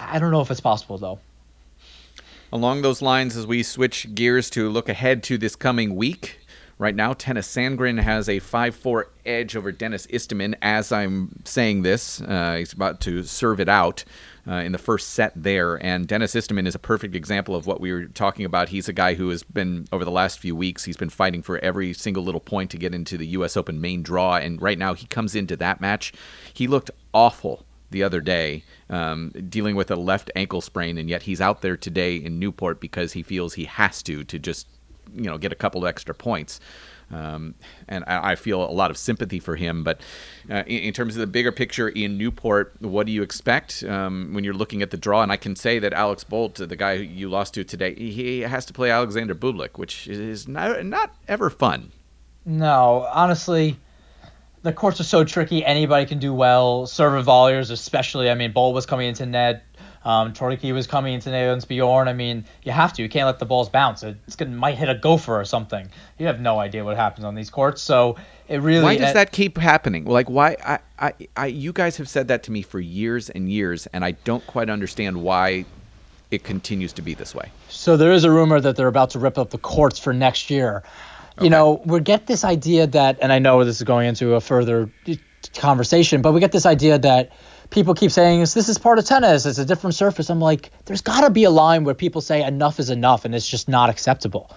I 0.08 0.18
don't 0.18 0.30
know 0.30 0.40
if 0.40 0.50
it's 0.50 0.60
possible 0.60 0.98
though. 0.98 1.18
Along 2.52 2.82
those 2.82 3.00
lines, 3.00 3.36
as 3.36 3.46
we 3.46 3.62
switch 3.62 4.14
gears 4.14 4.50
to 4.50 4.68
look 4.68 4.88
ahead 4.88 5.22
to 5.24 5.38
this 5.38 5.56
coming 5.56 5.96
week, 5.96 6.38
right 6.76 6.94
now, 6.94 7.14
Tennys 7.14 7.46
Sandgren 7.46 7.98
has 7.98 8.28
a 8.28 8.40
5 8.40 8.74
4 8.74 9.08
edge 9.24 9.56
over 9.56 9.72
Denis 9.72 10.06
Istomin. 10.08 10.54
As 10.60 10.92
I'm 10.92 11.40
saying 11.44 11.80
this, 11.80 12.20
uh, 12.20 12.56
he's 12.58 12.74
about 12.74 13.00
to 13.02 13.22
serve 13.22 13.58
it 13.58 13.70
out 13.70 14.04
uh, 14.46 14.54
in 14.56 14.72
the 14.72 14.78
first 14.78 15.10
set 15.10 15.32
there. 15.34 15.82
And 15.82 16.06
Denis 16.06 16.34
Istomin 16.34 16.66
is 16.66 16.74
a 16.74 16.78
perfect 16.78 17.16
example 17.16 17.56
of 17.56 17.66
what 17.66 17.80
we 17.80 17.90
were 17.90 18.04
talking 18.04 18.44
about. 18.44 18.68
He's 18.68 18.88
a 18.88 18.92
guy 18.92 19.14
who 19.14 19.30
has 19.30 19.42
been, 19.42 19.86
over 19.90 20.04
the 20.04 20.10
last 20.10 20.38
few 20.38 20.54
weeks, 20.54 20.84
he's 20.84 20.98
been 20.98 21.08
fighting 21.08 21.40
for 21.40 21.58
every 21.60 21.94
single 21.94 22.22
little 22.22 22.40
point 22.40 22.70
to 22.72 22.76
get 22.76 22.94
into 22.94 23.16
the 23.16 23.28
U.S. 23.28 23.56
Open 23.56 23.80
main 23.80 24.02
draw. 24.02 24.36
And 24.36 24.60
right 24.60 24.78
now, 24.78 24.92
he 24.92 25.06
comes 25.06 25.34
into 25.34 25.56
that 25.56 25.80
match. 25.80 26.12
He 26.52 26.66
looked 26.66 26.90
awful 27.14 27.64
the 27.92 28.02
other 28.02 28.20
day, 28.20 28.64
um, 28.90 29.30
dealing 29.48 29.76
with 29.76 29.90
a 29.90 29.96
left 29.96 30.30
ankle 30.34 30.60
sprain, 30.60 30.98
and 30.98 31.08
yet 31.08 31.22
he's 31.22 31.40
out 31.40 31.62
there 31.62 31.76
today 31.76 32.16
in 32.16 32.38
Newport 32.38 32.80
because 32.80 33.12
he 33.12 33.22
feels 33.22 33.54
he 33.54 33.64
has 33.64 34.02
to 34.04 34.24
to 34.24 34.38
just 34.38 34.66
you 35.14 35.24
know 35.24 35.38
get 35.38 35.52
a 35.52 35.56
couple 35.56 35.86
extra 35.86 36.14
points. 36.14 36.60
Um, 37.10 37.54
and 37.88 38.04
I, 38.06 38.32
I 38.32 38.36
feel 38.36 38.64
a 38.64 38.72
lot 38.72 38.90
of 38.90 38.96
sympathy 38.96 39.38
for 39.38 39.56
him. 39.56 39.84
But 39.84 40.00
uh, 40.50 40.62
in, 40.66 40.78
in 40.78 40.92
terms 40.94 41.14
of 41.14 41.20
the 41.20 41.26
bigger 41.26 41.52
picture 41.52 41.88
in 41.88 42.16
Newport, 42.16 42.74
what 42.80 43.06
do 43.06 43.12
you 43.12 43.22
expect 43.22 43.84
um, 43.84 44.30
when 44.32 44.44
you're 44.44 44.54
looking 44.54 44.82
at 44.82 44.90
the 44.90 44.96
draw? 44.96 45.22
And 45.22 45.30
I 45.30 45.36
can 45.36 45.54
say 45.54 45.78
that 45.78 45.92
Alex 45.92 46.24
Bolt, 46.24 46.54
the 46.54 46.76
guy 46.76 46.94
you 46.94 47.28
lost 47.28 47.54
to 47.54 47.64
today, 47.64 47.94
he 47.94 48.40
has 48.40 48.64
to 48.66 48.72
play 48.72 48.90
Alexander 48.90 49.34
Bublik, 49.34 49.76
which 49.76 50.08
is 50.08 50.48
not, 50.48 50.84
not 50.86 51.14
ever 51.28 51.50
fun. 51.50 51.92
No, 52.44 53.06
honestly, 53.12 53.76
the 54.62 54.72
courts 54.72 55.00
are 55.00 55.04
so 55.04 55.24
tricky. 55.24 55.64
Anybody 55.64 56.06
can 56.06 56.18
do 56.18 56.32
well. 56.32 56.86
Server 56.86 57.22
volleyers, 57.22 57.70
especially. 57.70 58.30
I 58.30 58.34
mean, 58.34 58.52
Bolt 58.52 58.74
was 58.74 58.86
coming 58.86 59.08
into 59.08 59.26
net. 59.26 59.64
Um, 60.04 60.32
Toriki 60.32 60.72
was 60.72 60.86
coming 60.86 61.14
into 61.14 61.30
net 61.30 61.48
against 61.48 61.68
Bjorn. 61.68 62.08
I 62.08 62.12
mean, 62.12 62.44
you 62.64 62.72
have 62.72 62.92
to. 62.94 63.02
You 63.02 63.08
can't 63.08 63.26
let 63.26 63.38
the 63.38 63.44
balls 63.44 63.68
bounce. 63.68 64.02
It's 64.02 64.36
gonna 64.36 64.50
might 64.50 64.76
hit 64.76 64.88
a 64.88 64.96
gopher 64.96 65.38
or 65.38 65.44
something. 65.44 65.88
You 66.18 66.26
have 66.26 66.40
no 66.40 66.58
idea 66.58 66.84
what 66.84 66.96
happens 66.96 67.24
on 67.24 67.34
these 67.34 67.50
courts. 67.50 67.82
So 67.82 68.16
it 68.48 68.58
really. 68.58 68.82
Why 68.82 68.96
does 68.96 69.10
uh, 69.10 69.14
that 69.14 69.32
keep 69.32 69.58
happening? 69.58 70.04
Like, 70.04 70.28
why? 70.28 70.56
I, 70.64 70.78
I, 70.98 71.12
I, 71.36 71.46
you 71.46 71.72
guys 71.72 71.96
have 71.98 72.08
said 72.08 72.28
that 72.28 72.42
to 72.44 72.52
me 72.52 72.62
for 72.62 72.80
years 72.80 73.30
and 73.30 73.48
years, 73.48 73.86
and 73.88 74.04
I 74.04 74.12
don't 74.12 74.44
quite 74.46 74.70
understand 74.70 75.22
why 75.22 75.66
it 76.32 76.42
continues 76.42 76.92
to 76.94 77.02
be 77.02 77.14
this 77.14 77.34
way. 77.34 77.52
So 77.68 77.96
there 77.96 78.12
is 78.12 78.24
a 78.24 78.30
rumor 78.30 78.60
that 78.60 78.74
they're 78.74 78.88
about 78.88 79.10
to 79.10 79.18
rip 79.18 79.38
up 79.38 79.50
the 79.50 79.58
courts 79.58 79.98
for 79.98 80.12
next 80.12 80.50
year. 80.50 80.82
You 81.40 81.50
know, 81.50 81.80
we 81.84 82.00
get 82.00 82.26
this 82.26 82.44
idea 82.44 82.86
that, 82.88 83.18
and 83.22 83.32
I 83.32 83.38
know 83.38 83.64
this 83.64 83.76
is 83.76 83.82
going 83.82 84.08
into 84.08 84.34
a 84.34 84.40
further 84.40 84.90
conversation, 85.56 86.22
but 86.22 86.32
we 86.32 86.40
get 86.40 86.52
this 86.52 86.66
idea 86.66 86.98
that 86.98 87.32
people 87.70 87.94
keep 87.94 88.10
saying 88.10 88.40
this 88.40 88.68
is 88.68 88.78
part 88.78 88.98
of 88.98 89.04
tennis, 89.04 89.46
it's 89.46 89.58
a 89.58 89.64
different 89.64 89.94
surface. 89.94 90.30
I'm 90.30 90.40
like, 90.40 90.70
there's 90.84 91.00
got 91.00 91.22
to 91.22 91.30
be 91.30 91.44
a 91.44 91.50
line 91.50 91.84
where 91.84 91.94
people 91.94 92.20
say 92.20 92.44
enough 92.44 92.78
is 92.78 92.90
enough, 92.90 93.24
and 93.24 93.34
it's 93.34 93.48
just 93.48 93.68
not 93.68 93.90
acceptable. 93.90 94.50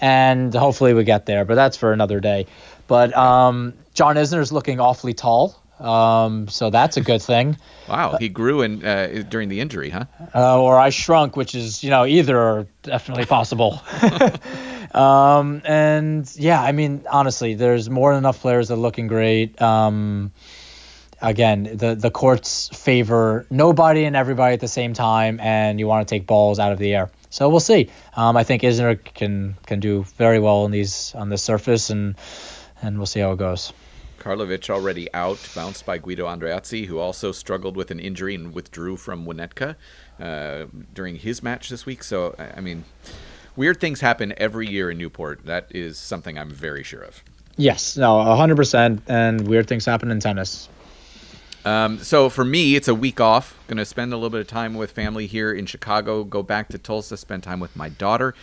And 0.00 0.54
hopefully 0.54 0.94
we 0.94 1.04
get 1.04 1.26
there, 1.26 1.44
but 1.44 1.54
that's 1.54 1.76
for 1.76 1.92
another 1.92 2.20
day. 2.20 2.46
But 2.86 3.16
um, 3.16 3.74
John 3.94 4.16
is 4.16 4.52
looking 4.52 4.80
awfully 4.80 5.14
tall, 5.14 5.60
um, 5.78 6.48
so 6.48 6.70
that's 6.70 6.96
a 6.96 7.00
good 7.00 7.22
thing. 7.22 7.56
Wow, 7.88 8.18
he 8.20 8.28
grew 8.28 8.62
in 8.62 8.84
uh, 8.84 9.24
during 9.28 9.48
the 9.48 9.58
injury, 9.58 9.90
huh? 9.90 10.04
uh, 10.32 10.62
or 10.62 10.78
I 10.78 10.90
shrunk, 10.90 11.34
which 11.34 11.56
is 11.56 11.82
you 11.82 11.90
know 11.90 12.06
either 12.06 12.38
are 12.38 12.66
definitely 12.84 13.26
possible. 13.26 13.82
um, 14.92 15.62
and 15.64 16.30
yeah, 16.36 16.60
I 16.60 16.72
mean 16.72 17.04
honestly, 17.10 17.54
there's 17.54 17.88
more 17.88 18.12
than 18.12 18.18
enough 18.18 18.40
players 18.40 18.68
that 18.68 18.74
are 18.74 18.76
looking 18.78 19.06
great. 19.06 19.60
Um, 19.60 20.32
again, 21.20 21.64
the 21.74 21.94
the 21.94 22.10
courts 22.10 22.68
favor 22.72 23.46
nobody 23.50 24.04
and 24.04 24.16
everybody 24.16 24.54
at 24.54 24.60
the 24.60 24.68
same 24.68 24.94
time, 24.94 25.40
and 25.40 25.78
you 25.78 25.86
want 25.86 26.06
to 26.06 26.14
take 26.14 26.26
balls 26.26 26.58
out 26.58 26.72
of 26.72 26.78
the 26.78 26.94
air. 26.94 27.10
So 27.30 27.48
we'll 27.48 27.60
see. 27.60 27.90
Um, 28.16 28.36
I 28.36 28.44
think 28.44 28.62
Isner 28.62 29.02
can 29.02 29.56
can 29.66 29.80
do 29.80 30.04
very 30.16 30.38
well 30.40 30.64
on 30.64 30.70
these 30.70 31.14
on 31.14 31.28
this 31.28 31.42
surface, 31.42 31.90
and 31.90 32.16
and 32.82 32.96
we'll 32.96 33.06
see 33.06 33.20
how 33.20 33.32
it 33.32 33.38
goes. 33.38 33.72
Karlovic 34.18 34.68
already 34.68 35.12
out, 35.14 35.38
bounced 35.54 35.86
by 35.86 35.96
Guido 35.96 36.26
Andreozzi, 36.26 36.86
who 36.86 36.98
also 36.98 37.32
struggled 37.32 37.74
with 37.74 37.90
an 37.90 37.98
injury 37.98 38.34
and 38.34 38.52
withdrew 38.52 38.98
from 38.98 39.24
Winnetka 39.24 39.76
uh, 40.20 40.66
during 40.92 41.16
his 41.16 41.42
match 41.42 41.70
this 41.70 41.86
week. 41.86 42.04
So, 42.04 42.34
I 42.38 42.58
I 42.58 42.60
mean, 42.60 42.84
weird 43.56 43.80
things 43.80 44.00
happen 44.00 44.34
every 44.36 44.68
year 44.68 44.90
in 44.90 44.98
Newport. 44.98 45.44
That 45.46 45.66
is 45.70 45.98
something 45.98 46.38
I'm 46.38 46.50
very 46.50 46.82
sure 46.82 47.02
of. 47.02 47.22
Yes, 47.56 47.96
no, 47.96 48.16
100%. 48.16 49.02
And 49.06 49.46
weird 49.46 49.68
things 49.68 49.84
happen 49.84 50.10
in 50.10 50.20
tennis. 50.20 50.68
Um, 51.64 51.98
so 51.98 52.30
for 52.30 52.44
me, 52.44 52.74
it's 52.74 52.88
a 52.88 52.94
week 52.94 53.20
off. 53.20 53.58
Going 53.66 53.76
to 53.76 53.84
spend 53.84 54.12
a 54.12 54.16
little 54.16 54.30
bit 54.30 54.40
of 54.40 54.46
time 54.46 54.74
with 54.74 54.92
family 54.92 55.26
here 55.26 55.52
in 55.52 55.66
Chicago. 55.66 56.24
Go 56.24 56.42
back 56.42 56.68
to 56.70 56.78
Tulsa, 56.78 57.16
spend 57.16 57.42
time 57.42 57.60
with 57.60 57.76
my 57.76 57.90
daughter, 57.90 58.34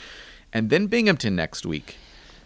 and 0.54 0.70
then 0.70 0.88
Binghamton 0.88 1.36
next 1.36 1.66
week. 1.66 1.98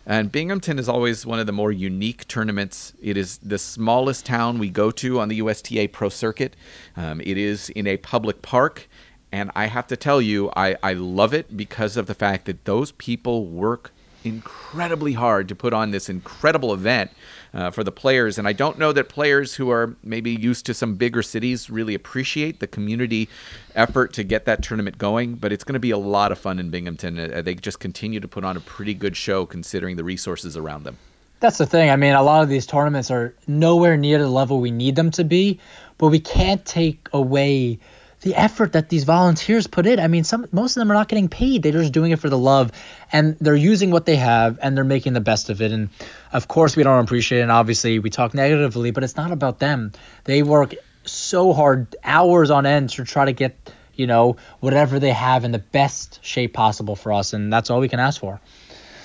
And 0.06 0.32
Binghamton 0.32 0.80
is 0.80 0.90
always 0.90 1.26
one 1.26 1.40
of 1.40 1.46
the 1.46 1.52
more 1.52 1.72
unique 1.72 2.28
tournaments. 2.28 2.94
It 3.02 3.18
is 3.18 3.38
the 3.40 3.60
smallest 3.60 4.26
town 4.26 4.58
we 4.58 4.70
go 4.70 4.90
to 4.92 5.20
on 5.20 5.28
the 5.28 5.36
USTA 5.38 5.90
Pro 5.90 6.10
Circuit. 6.10 6.56
Um, 6.98 7.22
it 7.22 7.38
is 7.38 7.70
in 7.70 7.86
a 7.86 7.98
public 7.98 8.42
park. 8.42 8.88
And 9.32 9.52
I 9.56 9.68
have 9.68 9.88
to 9.88 9.96
tell 9.96 10.22
you, 10.22 10.52
I, 10.56 10.76
I 10.84 10.94
love 10.94 11.34
it 11.34 11.56
because 11.56 11.98
of 11.98 12.08
the 12.08 12.14
fact 12.14 12.46
that 12.46 12.66
those 12.66 12.92
people 12.94 13.46
work 13.46 13.92
incredibly 14.24 15.14
hard 15.14 15.48
to 15.48 15.56
put 15.56 15.74
on 15.74 15.92
this 15.92 16.10
incredible 16.10 16.74
event 16.74 17.12
uh, 17.54 17.72
for 17.72 17.84
the 17.84 17.92
players. 17.92 18.38
And 18.38 18.48
I 18.48 18.54
don't 18.54 18.78
know 18.78 18.92
that 18.92 19.10
players 19.10 19.56
who 19.56 19.72
are 19.72 19.96
maybe 20.04 20.32
used 20.32 20.66
to 20.68 20.74
some 20.74 20.96
bigger 20.96 21.24
cities 21.24 21.70
really 21.70 21.96
appreciate 21.96 22.60
the 22.60 22.68
community 22.68 23.30
effort 23.76 24.14
to 24.14 24.24
get 24.24 24.46
that 24.46 24.62
tournament 24.62 24.98
going. 24.98 25.36
But 25.36 25.52
it's 25.52 25.64
going 25.64 25.74
to 25.74 25.80
be 25.80 25.92
a 25.92 25.98
lot 25.98 26.32
of 26.32 26.38
fun 26.38 26.60
in 26.60 26.70
Binghamton. 26.70 27.20
Uh, 27.20 27.42
they 27.42 27.56
just 27.56 27.80
continue 27.80 28.20
to 28.20 28.28
put 28.28 28.44
on 28.44 28.58
a 28.58 28.62
pretty 28.62 28.94
good 28.94 29.18
show 29.18 29.46
considering 29.46 29.96
the 29.96 30.04
resources 30.04 30.56
around 30.56 30.84
them. 30.84 30.98
That's 31.40 31.58
the 31.58 31.66
thing. 31.66 31.90
I 31.90 31.96
mean, 31.96 32.14
a 32.14 32.22
lot 32.22 32.44
of 32.44 32.50
these 32.50 32.68
tournaments 32.68 33.10
are 33.10 33.34
nowhere 33.48 33.98
near 33.98 34.20
the 34.20 34.30
level 34.30 34.60
we 34.60 34.70
need 34.70 34.96
them 34.96 35.10
to 35.12 35.24
be, 35.24 35.60
but 35.98 36.10
we 36.10 36.20
can't 36.20 36.64
take 36.66 37.10
away 37.14 37.80
the 38.22 38.36
effort 38.36 38.74
that 38.74 38.90
these 38.90 39.04
volunteers 39.04 39.68
put 39.68 39.86
in. 39.86 40.00
I 40.00 40.08
mean, 40.08 40.24
some 40.24 40.48
most 40.52 40.78
of 40.78 40.82
them 40.82 40.92
are 40.92 40.94
not 40.94 41.08
getting 41.08 41.28
paid. 41.28 41.64
They're 41.64 41.72
just 41.72 41.92
doing 41.92 42.12
it 42.12 42.20
for 42.20 42.30
the 42.30 42.38
love, 42.38 42.72
and 43.12 43.36
they're 43.40 43.56
using 43.56 43.92
what 43.92 44.06
they 44.06 44.16
have, 44.16 44.60
and 44.62 44.78
they're 44.78 44.84
making 44.84 45.14
the 45.14 45.22
best 45.22 45.50
of 45.50 45.62
it. 45.62 45.72
And 45.72 45.90
of 46.32 46.48
course, 46.48 46.76
we 46.76 46.84
don't 46.84 47.04
appreciate 47.04 47.40
it. 47.40 47.44
And 47.44 47.52
obviously, 47.52 48.00
we 48.00 48.10
talk 48.10 48.34
negatively, 48.34 48.92
but 48.92 49.04
it's 49.04 49.18
not 49.18 49.32
about 49.32 49.60
them. 49.60 49.92
They 50.24 50.44
work 50.44 50.76
so 51.04 51.52
hard, 51.52 51.96
hours 52.04 52.52
on 52.52 52.66
end, 52.66 52.92
to 52.92 53.04
try 53.04 53.26
to 53.26 53.34
get 53.34 53.58
you 53.96 54.08
know 54.08 54.38
whatever 54.60 55.00
they 55.00 55.12
have 55.12 55.44
in 55.44 55.52
the 55.52 55.60
best 55.60 56.24
shape 56.24 56.54
possible 56.54 56.96
for 56.96 57.12
us, 57.14 57.34
and 57.34 57.52
that's 57.52 57.70
all 57.70 57.80
we 57.80 57.90
can 57.90 58.00
ask 58.00 58.20
for. 58.20 58.40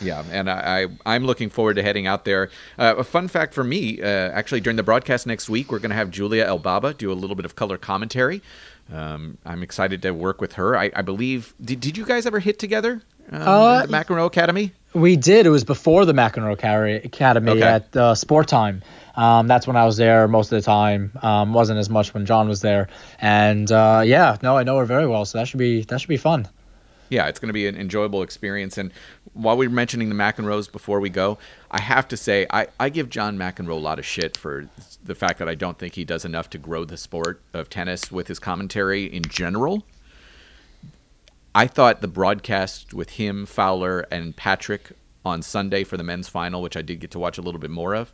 Yeah, 0.00 0.22
and 0.30 0.50
I, 0.50 0.88
I 1.06 1.16
am 1.16 1.24
looking 1.24 1.48
forward 1.48 1.74
to 1.74 1.82
heading 1.82 2.06
out 2.06 2.24
there. 2.24 2.50
Uh, 2.78 2.96
a 2.98 3.04
fun 3.04 3.28
fact 3.28 3.54
for 3.54 3.64
me, 3.64 4.02
uh, 4.02 4.06
actually 4.06 4.60
during 4.60 4.76
the 4.76 4.82
broadcast 4.82 5.26
next 5.26 5.48
week, 5.48 5.72
we're 5.72 5.78
going 5.78 5.90
to 5.90 5.96
have 5.96 6.10
Julia 6.10 6.46
Elbaba 6.46 6.96
do 6.96 7.10
a 7.10 7.14
little 7.14 7.36
bit 7.36 7.46
of 7.46 7.56
color 7.56 7.78
commentary. 7.78 8.42
Um, 8.92 9.38
I'm 9.44 9.62
excited 9.62 10.02
to 10.02 10.12
work 10.12 10.40
with 10.40 10.54
her. 10.54 10.76
I, 10.76 10.90
I 10.94 11.02
believe. 11.02 11.54
Did, 11.60 11.80
did 11.80 11.96
you 11.96 12.04
guys 12.04 12.26
ever 12.26 12.38
hit 12.38 12.58
together? 12.58 13.02
Um, 13.30 13.42
uh, 13.42 13.86
the 13.86 13.92
McEnroe 13.92 14.26
Academy. 14.26 14.72
We 14.94 15.16
did. 15.16 15.46
It 15.46 15.50
was 15.50 15.64
before 15.64 16.04
the 16.04 16.12
McEnroe 16.12 16.52
Academy 17.04 17.50
okay. 17.50 17.62
at 17.62 17.96
uh, 17.96 18.14
Sportime. 18.14 18.82
Um, 19.16 19.48
that's 19.48 19.66
when 19.66 19.76
I 19.76 19.84
was 19.84 19.96
there 19.96 20.28
most 20.28 20.52
of 20.52 20.62
the 20.62 20.64
time. 20.64 21.12
Um, 21.22 21.52
wasn't 21.52 21.78
as 21.78 21.90
much 21.90 22.14
when 22.14 22.26
John 22.26 22.48
was 22.48 22.60
there. 22.60 22.88
And 23.18 23.70
uh, 23.72 24.02
yeah, 24.04 24.36
no, 24.42 24.56
I 24.56 24.62
know 24.62 24.78
her 24.78 24.84
very 24.84 25.06
well. 25.06 25.24
So 25.24 25.38
that 25.38 25.48
should 25.48 25.58
be 25.58 25.82
that 25.82 26.00
should 26.00 26.08
be 26.08 26.16
fun 26.16 26.48
yeah, 27.08 27.26
it's 27.26 27.38
going 27.38 27.48
to 27.48 27.54
be 27.54 27.66
an 27.66 27.76
enjoyable 27.76 28.22
experience. 28.22 28.78
And 28.78 28.92
while 29.32 29.56
we 29.56 29.66
are 29.66 29.70
mentioning 29.70 30.08
the 30.08 30.14
McEnroes 30.14 30.70
before 30.70 31.00
we 31.00 31.10
go, 31.10 31.38
I 31.70 31.80
have 31.80 32.08
to 32.08 32.16
say 32.16 32.46
I, 32.50 32.68
I 32.80 32.88
give 32.88 33.08
John 33.08 33.38
McEnroe 33.38 33.70
a 33.70 33.74
lot 33.74 33.98
of 33.98 34.06
shit 34.06 34.36
for 34.36 34.68
the 35.06 35.14
fact 35.14 35.38
that 35.38 35.48
I 35.48 35.54
don't 35.54 35.78
think 35.78 35.94
he 35.94 36.04
does 36.04 36.24
enough 36.24 36.50
to 36.50 36.58
grow 36.58 36.84
the 36.84 36.96
sport 36.96 37.42
of 37.52 37.68
tennis 37.70 38.10
with 38.12 38.28
his 38.28 38.38
commentary 38.38 39.04
in 39.04 39.22
general. 39.22 39.84
I 41.54 41.66
thought 41.66 42.02
the 42.02 42.08
broadcast 42.08 42.92
with 42.92 43.10
him, 43.10 43.46
Fowler, 43.46 44.06
and 44.10 44.36
Patrick 44.36 44.92
on 45.24 45.42
Sunday 45.42 45.84
for 45.84 45.96
the 45.96 46.04
men's 46.04 46.28
final, 46.28 46.62
which 46.62 46.76
I 46.76 46.82
did 46.82 47.00
get 47.00 47.10
to 47.12 47.18
watch 47.18 47.38
a 47.38 47.42
little 47.42 47.60
bit 47.60 47.70
more 47.70 47.94
of, 47.94 48.12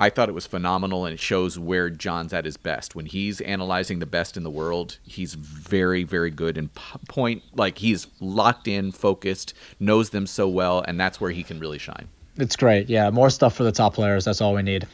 I 0.00 0.10
thought 0.10 0.28
it 0.28 0.32
was 0.32 0.46
phenomenal, 0.46 1.04
and 1.04 1.14
it 1.14 1.20
shows 1.20 1.56
where 1.58 1.88
John's 1.88 2.32
at 2.32 2.44
his 2.44 2.56
best. 2.56 2.96
When 2.96 3.06
he's 3.06 3.40
analyzing 3.40 4.00
the 4.00 4.06
best 4.06 4.36
in 4.36 4.42
the 4.42 4.50
world, 4.50 4.98
he's 5.04 5.34
very, 5.34 6.02
very 6.02 6.30
good 6.30 6.58
and 6.58 6.70
point 7.08 7.42
like 7.54 7.78
he's 7.78 8.08
locked 8.20 8.66
in, 8.66 8.90
focused, 8.90 9.54
knows 9.78 10.10
them 10.10 10.26
so 10.26 10.48
well, 10.48 10.84
and 10.86 10.98
that's 10.98 11.20
where 11.20 11.30
he 11.30 11.44
can 11.44 11.60
really 11.60 11.78
shine. 11.78 12.08
It's 12.36 12.56
great. 12.56 12.88
Yeah, 12.88 13.10
more 13.10 13.30
stuff 13.30 13.54
for 13.54 13.62
the 13.62 13.70
top 13.70 13.94
players. 13.94 14.24
That's 14.24 14.40
all 14.40 14.54
we 14.54 14.62
need. 14.62 14.88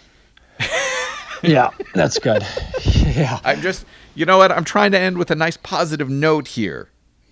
Yeah, 1.43 1.71
that's 1.95 2.19
good. 2.19 2.45
yeah. 2.85 3.39
I'm 3.45 3.61
just, 3.61 3.87
you 4.15 4.27
know 4.27 4.39
what? 4.39 4.53
I'm 4.53 4.65
trying 4.65 4.93
to 4.93 4.99
end 4.99 5.19
with 5.19 5.31
a 5.31 5.37
nice 5.37 5.57
positive 5.57 6.09
note 6.09 6.49
here. 6.49 6.89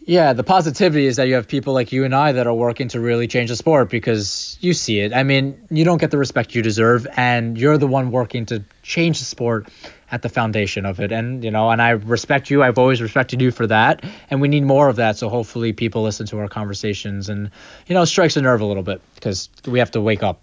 Yeah, 0.08 0.32
the 0.32 0.42
positivity 0.42 1.04
is 1.04 1.16
that 1.16 1.28
you 1.28 1.34
have 1.34 1.48
people 1.48 1.74
like 1.74 1.92
you 1.92 2.04
and 2.06 2.14
I 2.14 2.32
that 2.32 2.46
are 2.46 2.54
working 2.54 2.88
to 2.88 3.00
really 3.00 3.28
change 3.28 3.50
the 3.50 3.56
sport 3.56 3.90
because 3.90 4.56
you 4.58 4.72
see 4.72 5.00
it. 5.00 5.12
I 5.12 5.22
mean, 5.22 5.66
you 5.68 5.84
don't 5.84 5.98
get 5.98 6.10
the 6.10 6.16
respect 6.16 6.54
you 6.54 6.62
deserve, 6.62 7.06
and 7.14 7.58
you're 7.58 7.76
the 7.76 7.86
one 7.86 8.10
working 8.10 8.46
to 8.46 8.64
change 8.82 9.18
the 9.18 9.26
sport 9.26 9.68
at 10.10 10.22
the 10.22 10.28
foundation 10.30 10.86
of 10.86 11.00
it. 11.00 11.12
And, 11.12 11.44
you 11.44 11.50
know, 11.50 11.70
and 11.70 11.82
I 11.82 11.90
respect 11.90 12.48
you. 12.48 12.62
I've 12.62 12.78
always 12.78 13.02
respected 13.02 13.42
you 13.42 13.50
for 13.50 13.66
that. 13.66 14.02
And 14.30 14.40
we 14.40 14.48
need 14.48 14.64
more 14.64 14.88
of 14.88 14.96
that. 14.96 15.18
So 15.18 15.28
hopefully 15.28 15.72
people 15.72 16.02
listen 16.02 16.26
to 16.28 16.38
our 16.38 16.48
conversations 16.48 17.28
and, 17.28 17.50
you 17.86 17.94
know, 17.94 18.06
strikes 18.06 18.36
a 18.38 18.40
nerve 18.40 18.62
a 18.62 18.64
little 18.64 18.82
bit 18.82 19.02
because 19.14 19.50
we 19.66 19.78
have 19.80 19.90
to 19.90 20.00
wake 20.00 20.22
up. 20.22 20.40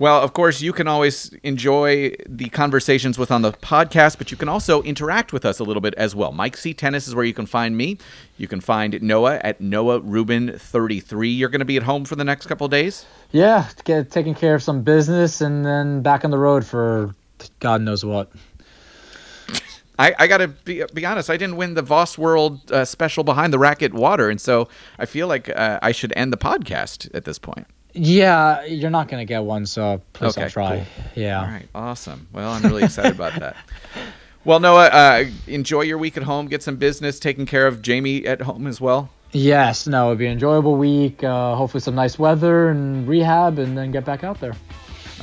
Well, 0.00 0.20
of 0.20 0.32
course, 0.32 0.60
you 0.60 0.72
can 0.72 0.88
always 0.88 1.32
enjoy 1.44 2.16
the 2.26 2.48
conversations 2.48 3.16
with 3.16 3.30
on 3.30 3.42
the 3.42 3.52
podcast, 3.52 4.18
but 4.18 4.32
you 4.32 4.36
can 4.36 4.48
also 4.48 4.82
interact 4.82 5.32
with 5.32 5.44
us 5.44 5.60
a 5.60 5.64
little 5.64 5.80
bit 5.80 5.94
as 5.94 6.16
well. 6.16 6.32
Mike 6.32 6.56
C 6.56 6.74
Tennis 6.74 7.06
is 7.06 7.14
where 7.14 7.24
you 7.24 7.32
can 7.32 7.46
find 7.46 7.76
me. 7.76 7.98
You 8.36 8.48
can 8.48 8.60
find 8.60 9.00
Noah 9.00 9.40
at 9.44 9.60
Noah 9.60 10.00
Rubin 10.00 10.58
33. 10.58 11.28
You're 11.28 11.48
going 11.48 11.60
to 11.60 11.64
be 11.64 11.76
at 11.76 11.84
home 11.84 12.04
for 12.04 12.16
the 12.16 12.24
next 12.24 12.46
couple 12.46 12.66
days? 12.66 13.06
Yeah, 13.30 13.68
get 13.84 14.10
taking 14.10 14.34
care 14.34 14.56
of 14.56 14.64
some 14.64 14.82
business 14.82 15.40
and 15.40 15.64
then 15.64 16.02
back 16.02 16.24
on 16.24 16.32
the 16.32 16.38
road 16.38 16.66
for 16.66 17.14
God 17.60 17.80
knows 17.80 18.04
what. 18.04 18.32
I, 19.96 20.12
I 20.18 20.26
got 20.26 20.38
to 20.38 20.48
be, 20.48 20.82
be 20.92 21.06
honest. 21.06 21.30
I 21.30 21.36
didn't 21.36 21.56
win 21.56 21.74
the 21.74 21.82
Voss 21.82 22.18
World 22.18 22.72
uh, 22.72 22.84
special 22.84 23.22
behind 23.22 23.52
the 23.52 23.60
racket 23.60 23.94
water, 23.94 24.28
and 24.28 24.40
so 24.40 24.68
I 24.98 25.06
feel 25.06 25.28
like 25.28 25.48
uh, 25.48 25.78
I 25.82 25.92
should 25.92 26.12
end 26.16 26.32
the 26.32 26.36
podcast 26.36 27.14
at 27.14 27.24
this 27.24 27.38
point. 27.38 27.68
Yeah, 27.94 28.64
you're 28.64 28.90
not 28.90 29.08
gonna 29.08 29.24
get 29.24 29.44
one, 29.44 29.66
so 29.66 30.02
please 30.12 30.32
okay, 30.32 30.42
don't 30.42 30.50
try. 30.50 30.76
Cool. 30.76 31.22
Yeah. 31.22 31.40
All 31.40 31.46
right. 31.46 31.68
Awesome. 31.74 32.26
Well, 32.32 32.50
I'm 32.50 32.62
really 32.62 32.84
excited 32.84 33.12
about 33.14 33.38
that. 33.40 33.56
Well, 34.46 34.60
Noah, 34.60 34.88
uh, 34.88 35.24
enjoy 35.46 35.82
your 35.82 35.96
week 35.96 36.18
at 36.18 36.22
home. 36.22 36.48
Get 36.48 36.62
some 36.62 36.76
business 36.76 37.18
taken 37.18 37.46
care 37.46 37.66
of. 37.66 37.80
Jamie 37.80 38.26
at 38.26 38.42
home 38.42 38.66
as 38.66 38.78
well. 38.78 39.08
Yes. 39.32 39.86
No, 39.86 40.10
it'll 40.10 40.16
be 40.16 40.26
an 40.26 40.32
enjoyable 40.32 40.76
week. 40.76 41.24
Uh, 41.24 41.54
hopefully, 41.54 41.80
some 41.80 41.94
nice 41.94 42.18
weather 42.18 42.68
and 42.68 43.08
rehab, 43.08 43.58
and 43.58 43.76
then 43.76 43.90
get 43.90 44.04
back 44.04 44.22
out 44.22 44.40
there. 44.40 44.54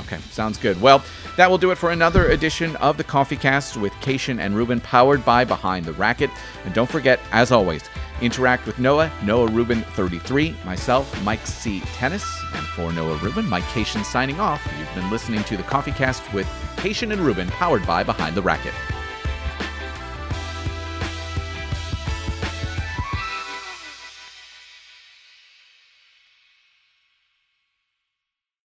Okay, 0.00 0.18
sounds 0.32 0.58
good. 0.58 0.80
Well, 0.80 1.04
that 1.36 1.48
will 1.48 1.58
do 1.58 1.70
it 1.70 1.78
for 1.78 1.92
another 1.92 2.30
edition 2.30 2.74
of 2.76 2.96
the 2.96 3.04
Coffee 3.04 3.36
Cast 3.36 3.76
with 3.76 3.92
Cation 4.00 4.40
and 4.40 4.56
Rubin, 4.56 4.80
powered 4.80 5.24
by 5.24 5.44
Behind 5.44 5.86
the 5.86 5.92
Racket. 5.92 6.30
And 6.64 6.74
don't 6.74 6.90
forget, 6.90 7.20
as 7.30 7.52
always, 7.52 7.82
interact 8.20 8.66
with 8.66 8.78
Noah, 8.78 9.10
Noah 9.24 9.48
Rubin 9.48 9.82
33, 9.82 10.56
myself, 10.64 11.22
Mike 11.24 11.46
C. 11.46 11.80
Tennis, 11.80 12.24
and 12.54 12.66
for 12.66 12.92
Noah 12.92 13.16
Rubin, 13.16 13.48
Mike 13.48 13.66
Cation 13.68 14.04
signing 14.04 14.40
off. 14.40 14.60
You've 14.78 14.94
been 14.94 15.10
listening 15.10 15.42
to 15.44 15.56
the 15.56 15.62
Coffee 15.62 15.92
Cast 15.92 16.32
with 16.32 16.48
Cation 16.76 17.12
and 17.12 17.20
Rubin, 17.20 17.48
powered 17.48 17.86
by 17.86 18.02
Behind 18.02 18.36
the 18.36 18.42
Racket. 18.42 18.74